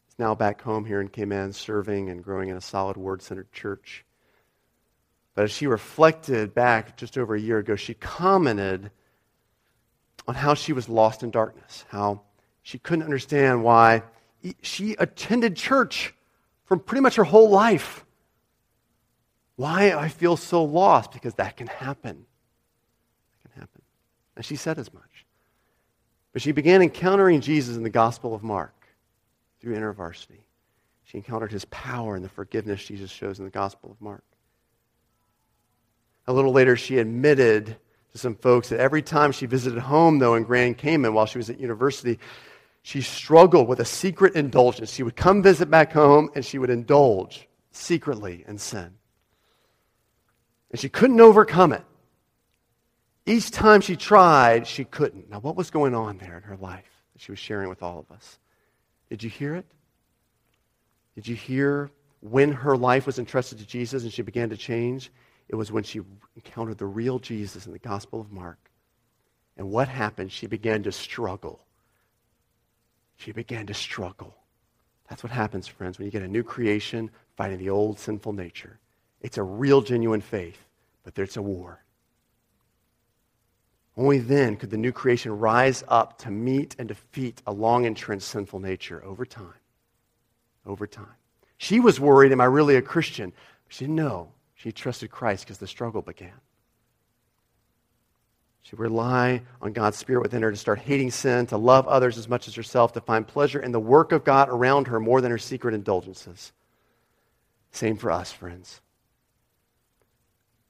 is 0.08 0.20
now 0.20 0.36
back 0.36 0.62
home 0.62 0.86
here 0.86 1.02
in 1.02 1.08
Cayman, 1.08 1.54
serving 1.54 2.10
and 2.10 2.24
growing 2.24 2.50
in 2.50 2.58
a 2.58 2.62
solid 2.62 2.96
word 2.96 3.24
centered 3.24 3.52
church. 3.52 4.06
But 5.36 5.46
as 5.46 5.52
she 5.52 5.68
reflected 5.68 6.54
back 6.54 6.96
just 6.96 7.18
over 7.18 7.36
a 7.36 7.40
year 7.40 7.58
ago, 7.58 7.76
she 7.76 7.94
commented 7.94 8.92
on 10.28 10.36
how 10.36 10.54
she 10.54 10.74
was 10.74 10.88
lost 10.88 11.24
in 11.24 11.32
darkness, 11.32 11.86
how 11.90 12.22
she 12.62 12.78
couldn't 12.78 13.04
understand 13.04 13.64
why 13.64 14.04
she 14.62 14.94
attended 15.00 15.56
church 15.56 16.14
from 16.66 16.80
pretty 16.80 17.02
much 17.02 17.16
her 17.16 17.24
whole 17.24 17.50
life. 17.50 18.06
Why 19.56 19.92
I 19.92 20.10
feel 20.10 20.38
so 20.38 20.64
lost? 20.64 21.12
Because 21.12 21.36
that 21.36 21.58
can 21.58 21.68
happen. 21.68 22.26
That 23.44 23.52
can 23.52 23.62
happen. 23.62 23.82
And 24.36 24.46
she 24.46 24.56
said 24.56 24.80
as 24.80 24.94
much. 24.94 25.26
But 26.32 26.42
she 26.42 26.52
began 26.52 26.82
encountering 26.82 27.42
Jesus 27.42 27.78
in 27.78 27.84
the 27.84 27.90
Gospel 27.90 28.34
of 28.34 28.44
Mark 28.44 28.74
through 29.60 29.76
InterVarsity. 29.76 30.42
She 31.04 31.18
encountered 31.18 31.52
his 31.52 31.66
power 31.66 32.16
and 32.16 32.26
the 32.26 32.30
forgiveness 32.30 32.86
Jesus 32.86 33.12
shows 33.12 33.38
in 33.38 33.46
the 33.46 33.52
Gospel 33.52 33.92
of 33.92 34.02
Mark. 34.02 34.24
A 36.28 36.34
little 36.34 36.52
later, 36.52 36.76
she 36.76 37.00
admitted 37.00 37.78
to 38.12 38.18
some 38.18 38.36
folks 38.36 38.70
that 38.70 38.80
every 38.80 39.02
time 39.02 39.32
she 39.32 39.46
visited 39.46 39.80
home, 39.80 40.20
though, 40.20 40.36
in 40.36 40.44
Grand 40.44 40.78
Cayman 40.78 41.14
while 41.14 41.26
she 41.26 41.38
was 41.38 41.50
at 41.50 41.60
university, 41.60 42.20
she 42.82 43.02
struggled 43.02 43.68
with 43.68 43.80
a 43.80 43.86
secret 43.86 44.36
indulgence. 44.36 44.94
She 44.94 45.04
would 45.04 45.16
come 45.16 45.42
visit 45.42 45.70
back 45.70 45.92
home 45.92 46.30
and 46.36 46.46
she 46.46 46.58
would 46.58 46.70
indulge 46.70 47.48
secretly 47.72 48.44
in 48.48 48.58
sin. 48.58 48.94
And 50.72 50.80
she 50.80 50.90
couldn't 50.90 51.20
overcome 51.22 51.72
it. 51.72 51.84
Each 53.26 53.52
time 53.52 53.82
she 53.82 53.96
tried, 53.96 54.68
she 54.68 54.84
couldn't. 54.84 55.30
Now, 55.30 55.40
what 55.40 55.56
was 55.56 55.72
going 55.72 55.96
on 55.96 56.18
there 56.18 56.36
in 56.38 56.44
her 56.44 56.58
life 56.58 56.90
that 57.14 57.22
she 57.22 57.32
was 57.32 57.40
sharing 57.40 57.70
with 57.70 57.82
all 57.82 58.00
of 58.00 58.14
us? 58.14 58.38
Did 59.10 59.24
you 59.24 59.30
hear 59.30 59.56
it? 59.56 59.66
Did 61.16 61.28
you 61.28 61.36
hear 61.36 61.90
when 62.20 62.52
her 62.52 62.76
life 62.76 63.06
was 63.06 63.20
entrusted 63.20 63.60
to 63.60 63.66
Jesus 63.66 64.04
and 64.04 64.12
she 64.12 64.24
began 64.24 64.50
to 64.50 64.58
change? 64.58 65.10
It 65.50 65.56
was 65.56 65.72
when 65.72 65.84
she 65.84 66.02
encountered 66.36 66.78
the 66.78 66.86
real 66.86 67.20
Jesus 67.20 67.66
in 67.66 67.74
the 67.74 67.80
Gospel 67.80 68.22
of 68.22 68.32
Mark. 68.32 68.72
And 69.58 69.70
what 69.70 69.88
happened? 69.88 70.32
She 70.32 70.48
began 70.48 70.84
to 70.84 70.92
struggle. 70.92 71.64
She 73.18 73.32
began 73.32 73.68
to 73.68 73.74
struggle. 73.74 74.36
That's 75.10 75.24
what 75.24 75.32
happens, 75.32 75.68
friends, 75.68 75.98
when 75.98 76.06
you 76.06 76.12
get 76.12 76.24
a 76.24 76.28
new 76.28 76.44
creation 76.44 77.12
fighting 77.36 77.60
the 77.60 77.70
old 77.70 78.00
sinful 78.00 78.34
nature. 78.34 78.80
It's 79.22 79.38
a 79.38 79.44
real, 79.44 79.82
genuine 79.82 80.22
faith, 80.22 80.58
but 81.04 81.16
there's 81.16 81.38
a 81.38 81.42
war. 81.42 81.84
Only 83.96 84.18
then 84.18 84.56
could 84.56 84.72
the 84.72 84.78
new 84.78 84.92
creation 84.92 85.38
rise 85.38 85.84
up 85.88 86.18
to 86.20 86.32
meet 86.32 86.76
and 86.80 86.88
defeat 86.88 87.42
a 87.46 87.54
long 87.54 87.86
entrenched 87.86 88.26
sinful 88.26 88.60
nature 88.60 89.04
over 89.06 89.26
time. 89.26 89.54
Over 90.66 90.88
time. 90.88 91.14
She 91.58 91.80
was 91.80 92.00
worried, 92.00 92.32
am 92.32 92.42
I 92.42 92.46
really 92.46 92.76
a 92.76 92.82
Christian? 92.82 93.34
She 93.68 93.86
didn't 93.86 93.96
know. 93.96 94.32
She 94.64 94.72
trusted 94.72 95.12
Christ 95.12 95.44
because 95.44 95.58
the 95.58 95.68
struggle 95.68 96.02
began. 96.02 96.40
She 98.62 98.78
rely 98.78 99.42
on 99.62 99.74
God's 99.74 99.98
Spirit 99.98 100.22
within 100.22 100.42
her 100.42 100.52
to 100.52 100.58
start 100.58 100.80
hating 100.80 101.12
sin, 101.12 101.48
to 101.48 101.58
love 101.58 101.86
others 101.86 102.18
as 102.18 102.30
much 102.30 102.48
as 102.48 102.56
herself, 102.56 102.94
to 102.94 103.02
find 103.02 103.28
pleasure 103.28 103.60
in 103.60 103.74
the 103.74 103.80
work 103.80 104.14
of 104.14 104.24
God 104.24 104.48
around 104.48 104.88
her 104.88 105.02
more 105.02 105.20
than 105.20 105.32
her 105.32 105.38
secret 105.38 105.74
indulgences. 105.74 106.54
Same 107.72 107.98
for 107.98 108.10
us, 108.10 108.32
friends. 108.32 108.80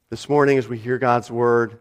This 0.10 0.28
morning, 0.28 0.58
as 0.58 0.68
we 0.68 0.80
hear 0.80 0.98
God's 0.98 1.30
word, 1.30 1.78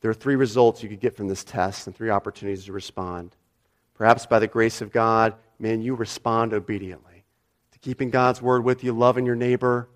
there 0.00 0.10
are 0.10 0.14
three 0.14 0.36
results 0.36 0.82
you 0.82 0.88
could 0.88 1.00
get 1.00 1.14
from 1.14 1.28
this 1.28 1.44
test 1.44 1.86
and 1.86 1.94
three 1.94 2.08
opportunities 2.08 2.64
to 2.64 2.72
respond. 2.72 3.36
Perhaps 3.92 4.24
by 4.24 4.38
the 4.38 4.46
grace 4.46 4.80
of 4.80 4.92
God, 4.92 5.34
man, 5.58 5.82
you 5.82 5.94
respond 5.94 6.54
obediently 6.54 7.24
to 7.72 7.78
keeping 7.80 8.08
God's 8.08 8.40
word 8.40 8.64
with 8.64 8.82
you, 8.82 8.94
loving 8.94 9.26
your 9.26 9.36
neighbor 9.36 9.90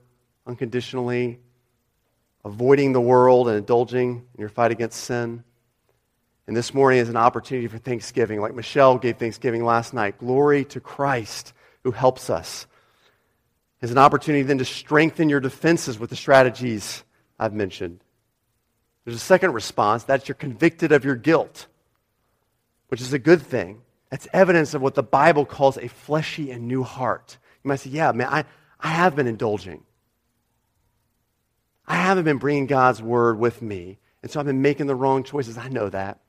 unconditionally, 0.47 1.41
avoiding 2.45 2.93
the 2.93 3.01
world 3.01 3.49
and 3.49 3.57
indulging 3.57 4.27
in 4.35 4.41
your 4.41 4.49
fight 4.49 4.73
against 4.73 5.05
sin. 5.05 5.45
And 6.47 6.57
this 6.57 6.75
morning 6.75 6.99
is 6.99 7.09
an 7.09 7.17
opportunity 7.17 7.69
for 7.69 7.79
Thanksgiving, 7.79 8.41
like 8.41 8.55
Michelle 8.55 8.99
gave 8.99 9.17
Thanksgiving 9.17 9.65
last 9.65 9.95
night. 9.95 10.19
Glory 10.19 10.65
to 10.67 10.81
Christ 10.81 11.53
who 11.85 11.91
helps 11.91 12.31
us. 12.31 12.67
Is 13.81 13.91
an 13.91 13.99
opportunity 13.99 14.43
then 14.43 14.59
to 14.59 14.65
strengthen 14.65 15.29
your 15.29 15.41
defenses 15.41 15.99
with 15.99 16.11
the 16.11 16.17
strategies 16.17 17.03
I've 17.39 17.53
mentioned. 17.53 18.01
There's 19.05 19.17
a 19.17 19.21
second 19.21 19.53
response 19.53 20.05
that's 20.05 20.29
you're 20.29 20.37
convicted 20.37 20.93
of 20.93 21.05
your 21.05 21.17
guilt, 21.17 21.67
which 22.89 23.01
is 23.01 23.13
a 23.13 23.19
good 23.19 23.43
thing. 23.43 23.83
That's 24.11 24.29
evidence 24.33 24.75
of 24.75 24.83
what 24.83 24.95
the 24.95 25.03
Bible 25.03 25.45
calls 25.45 25.79
a 25.79 25.89
fleshy 25.89 26.53
and 26.53 26.69
new 26.69 26.85
heart. 26.85 27.39
You 27.65 27.69
might 27.69 27.81
say, 27.81 27.91
Yeah, 27.91 28.13
man, 28.13 28.29
I, 28.31 28.45
I 28.79 28.89
have 28.89 29.17
been 29.17 29.27
indulging. 29.27 29.83
I 31.87 31.97
haven't 31.97 32.25
been 32.25 32.39
bringing 32.39 32.67
God's 32.67 33.03
word 33.03 33.39
with 33.39 33.61
me, 33.61 33.99
and 34.23 34.31
so 34.31 34.41
I've 34.41 34.47
been 34.47 34.63
making 34.63 34.87
the 34.87 34.95
wrong 34.95 35.25
choices. 35.25 35.59
I 35.59 35.69
know 35.69 35.89
that. 35.89 36.21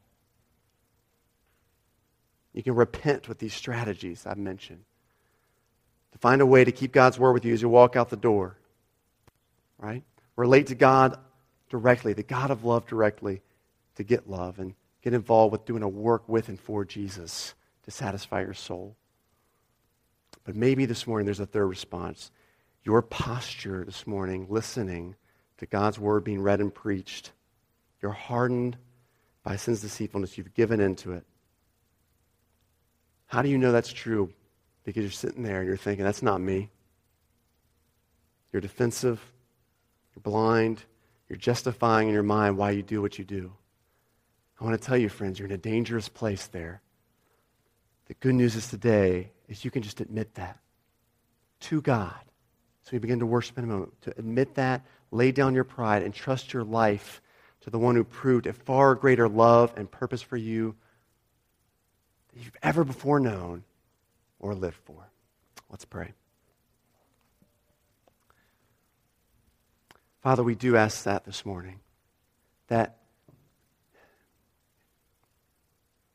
You 2.54 2.64
can 2.64 2.76
repent 2.76 3.28
with 3.28 3.40
these 3.40 3.54
strategies 3.54 4.26
I've 4.26 4.38
mentioned. 4.38 4.84
To 6.12 6.18
find 6.20 6.42
a 6.42 6.46
way 6.46 6.64
to 6.64 6.72
keep 6.72 6.92
God's 6.92 7.18
word 7.18 7.34
with 7.34 7.46
you 7.46 7.54
as 7.54 7.62
you 7.62 7.70
walk 7.70 7.96
out 7.96 8.10
the 8.10 8.16
door. 8.16 8.58
Right? 9.80 10.04
Relate 10.36 10.68
to 10.68 10.76
God 10.76 11.18
directly, 11.70 12.14
the 12.14 12.24
God 12.24 12.52
of 12.52 12.64
love 12.64 12.86
directly, 12.86 13.42
to 13.96 14.04
get 14.04 14.30
love 14.30 14.60
and 14.60 14.76
get 15.02 15.14
involved 15.14 15.52
with 15.52 15.66
doing 15.66 15.84
a 15.84 15.90
work 15.90 16.30
with 16.30 16.50
and 16.50 16.60
for 16.60 16.86
Jesus 16.86 17.56
to 17.84 17.92
satisfy 17.92 18.42
your 18.42 18.54
soul. 18.54 18.96
But 20.46 20.56
maybe 20.56 20.86
this 20.86 21.08
morning 21.08 21.26
there's 21.26 21.40
a 21.40 21.46
third 21.46 21.68
response. 21.68 22.32
Your 22.84 23.02
posture 23.02 23.84
this 23.86 24.06
morning, 24.06 24.48
listening 24.50 25.16
to 25.64 25.70
God's 25.70 25.98
word 25.98 26.24
being 26.24 26.42
read 26.42 26.60
and 26.60 26.74
preached, 26.74 27.32
you're 28.02 28.12
hardened 28.12 28.78
by 29.44 29.56
sin's 29.56 29.82
deceitfulness. 29.82 30.38
You've 30.38 30.54
given 30.54 30.82
into 30.82 31.14
it. 31.14 31.26
How 33.28 33.42
do 33.42 33.50
you 33.50 33.58
know 33.58 33.72
that's 33.72 33.92
true? 33.92 34.32
Because 34.84 35.04
you're 35.04 35.12
sitting 35.12 35.44
there 35.44 35.60
and 35.60 35.68
you're 35.68 35.78
thinking, 35.78 36.04
that's 36.04 36.22
not 36.22 36.42
me. 36.42 36.70
You're 38.52 38.62
defensive. 38.62 39.22
You're 40.14 40.22
blind. 40.22 40.84
You're 41.30 41.38
justifying 41.38 42.10
in 42.10 42.14
your 42.14 42.24
mind 42.24 42.58
why 42.58 42.72
you 42.72 42.84
do 42.84 43.02
what 43.02 43.18
you 43.18 43.24
do. 43.24 43.54
I 44.60 44.66
want 44.66 44.80
to 44.80 44.86
tell 44.86 44.98
you, 44.98 45.08
friends, 45.08 45.40
you're 45.40 45.48
in 45.48 45.54
a 45.54 45.58
dangerous 45.58 46.10
place 46.10 46.48
there. 46.48 46.82
The 48.08 48.14
good 48.16 48.36
news 48.36 48.56
is 48.56 48.68
today 48.68 49.32
is 49.48 49.64
you 49.64 49.72
can 49.72 49.82
just 49.82 50.02
admit 50.02 50.36
that 50.36 50.60
to 51.62 51.82
God. 51.82 52.20
So 52.84 52.90
we 52.92 53.00
begin 53.00 53.20
to 53.20 53.26
worship 53.26 53.58
in 53.58 53.64
a 53.64 53.68
moment. 53.68 53.94
To 54.02 54.14
admit 54.18 54.56
that, 54.56 54.86
lay 55.14 55.32
down 55.32 55.54
your 55.54 55.64
pride, 55.64 56.04
and 56.04 56.14
trust 56.14 56.54
your 56.54 56.64
life 56.64 57.22
to 57.62 57.70
the 57.70 57.80
one 57.80 57.96
who 57.96 58.04
proved 58.04 58.48
a 58.48 58.54
far 58.54 58.96
greater 58.96 59.30
love 59.30 59.74
and 59.78 59.90
purpose 59.90 60.22
for 60.22 60.38
you 60.38 60.76
than 62.34 62.44
you've 62.44 62.58
ever 62.62 62.84
before 62.84 63.20
known 63.20 63.64
or 64.40 64.54
lived 64.54 64.78
for. 64.84 65.10
Let's 65.70 65.86
pray. 65.86 66.12
Father, 70.22 70.44
we 70.44 70.56
do 70.56 70.76
ask 70.76 71.04
that 71.04 71.26
this 71.26 71.46
morning. 71.46 71.80
That 72.68 72.98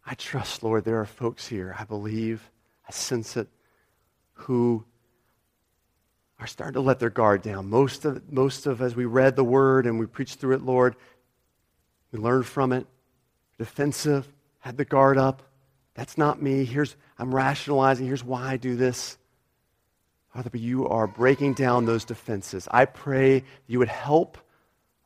I 0.05 0.14
trust, 0.14 0.62
Lord, 0.62 0.84
there 0.84 1.01
are 1.01 1.07
folks 1.07 1.46
here, 1.46 1.76
I 1.78 1.84
believe, 1.84 2.51
I 2.88 2.92
sense 2.92 3.36
it, 3.36 3.49
who 4.32 4.84
are 6.41 6.47
starting 6.47 6.74
to 6.74 6.80
let 6.80 7.01
their 7.01 7.11
guard 7.11 7.43
down. 7.43 7.68
Most 7.68 8.05
of, 8.05 8.32
most 8.32 8.66
of 8.66 8.80
as 8.80 8.95
we 8.95 9.05
read 9.05 9.36
the 9.36 9.45
word 9.45 9.86
and 9.86 9.99
we 9.99 10.07
preached 10.07 10.39
through 10.39 10.55
it, 10.55 10.62
Lord, 10.62 10.95
we 12.12 12.18
learned 12.18 12.47
from 12.47 12.72
it. 12.72 12.86
Defensive, 13.59 14.26
had 14.61 14.76
the 14.76 14.84
guard 14.84 15.18
up. 15.18 15.43
That's 15.95 16.16
not 16.16 16.41
me. 16.41 16.64
Here's 16.64 16.95
I'm 17.18 17.34
rationalizing. 17.34 18.07
Here's 18.07 18.22
why 18.22 18.53
I 18.53 18.57
do 18.57 18.76
this. 18.76 19.18
Father, 20.32 20.51
but 20.51 20.61
you 20.61 20.86
are 20.86 21.09
breaking 21.09 21.55
down 21.55 21.84
those 21.84 22.05
defenses. 22.05 22.68
I 22.70 22.84
pray 22.84 23.43
you 23.66 23.80
would 23.80 23.89
help 23.89 24.39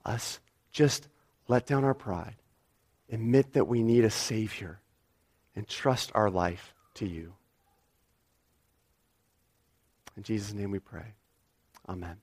us 0.05 0.39
just 0.73 1.09
let 1.49 1.65
down 1.67 1.85
our 1.85 1.95
pride, 1.95 2.37
admit 3.11 3.55
that 3.55 3.67
we 3.67 3.83
need 3.83 4.05
a 4.05 4.11
Savior, 4.11 4.81
and 5.57 5.67
trust 5.67 6.13
our 6.15 6.29
life 6.29 6.75
to 6.95 7.07
you. 7.07 7.33
In 10.17 10.23
Jesus' 10.23 10.53
name 10.53 10.71
we 10.71 10.79
pray. 10.79 11.15
Amen. 11.89 12.23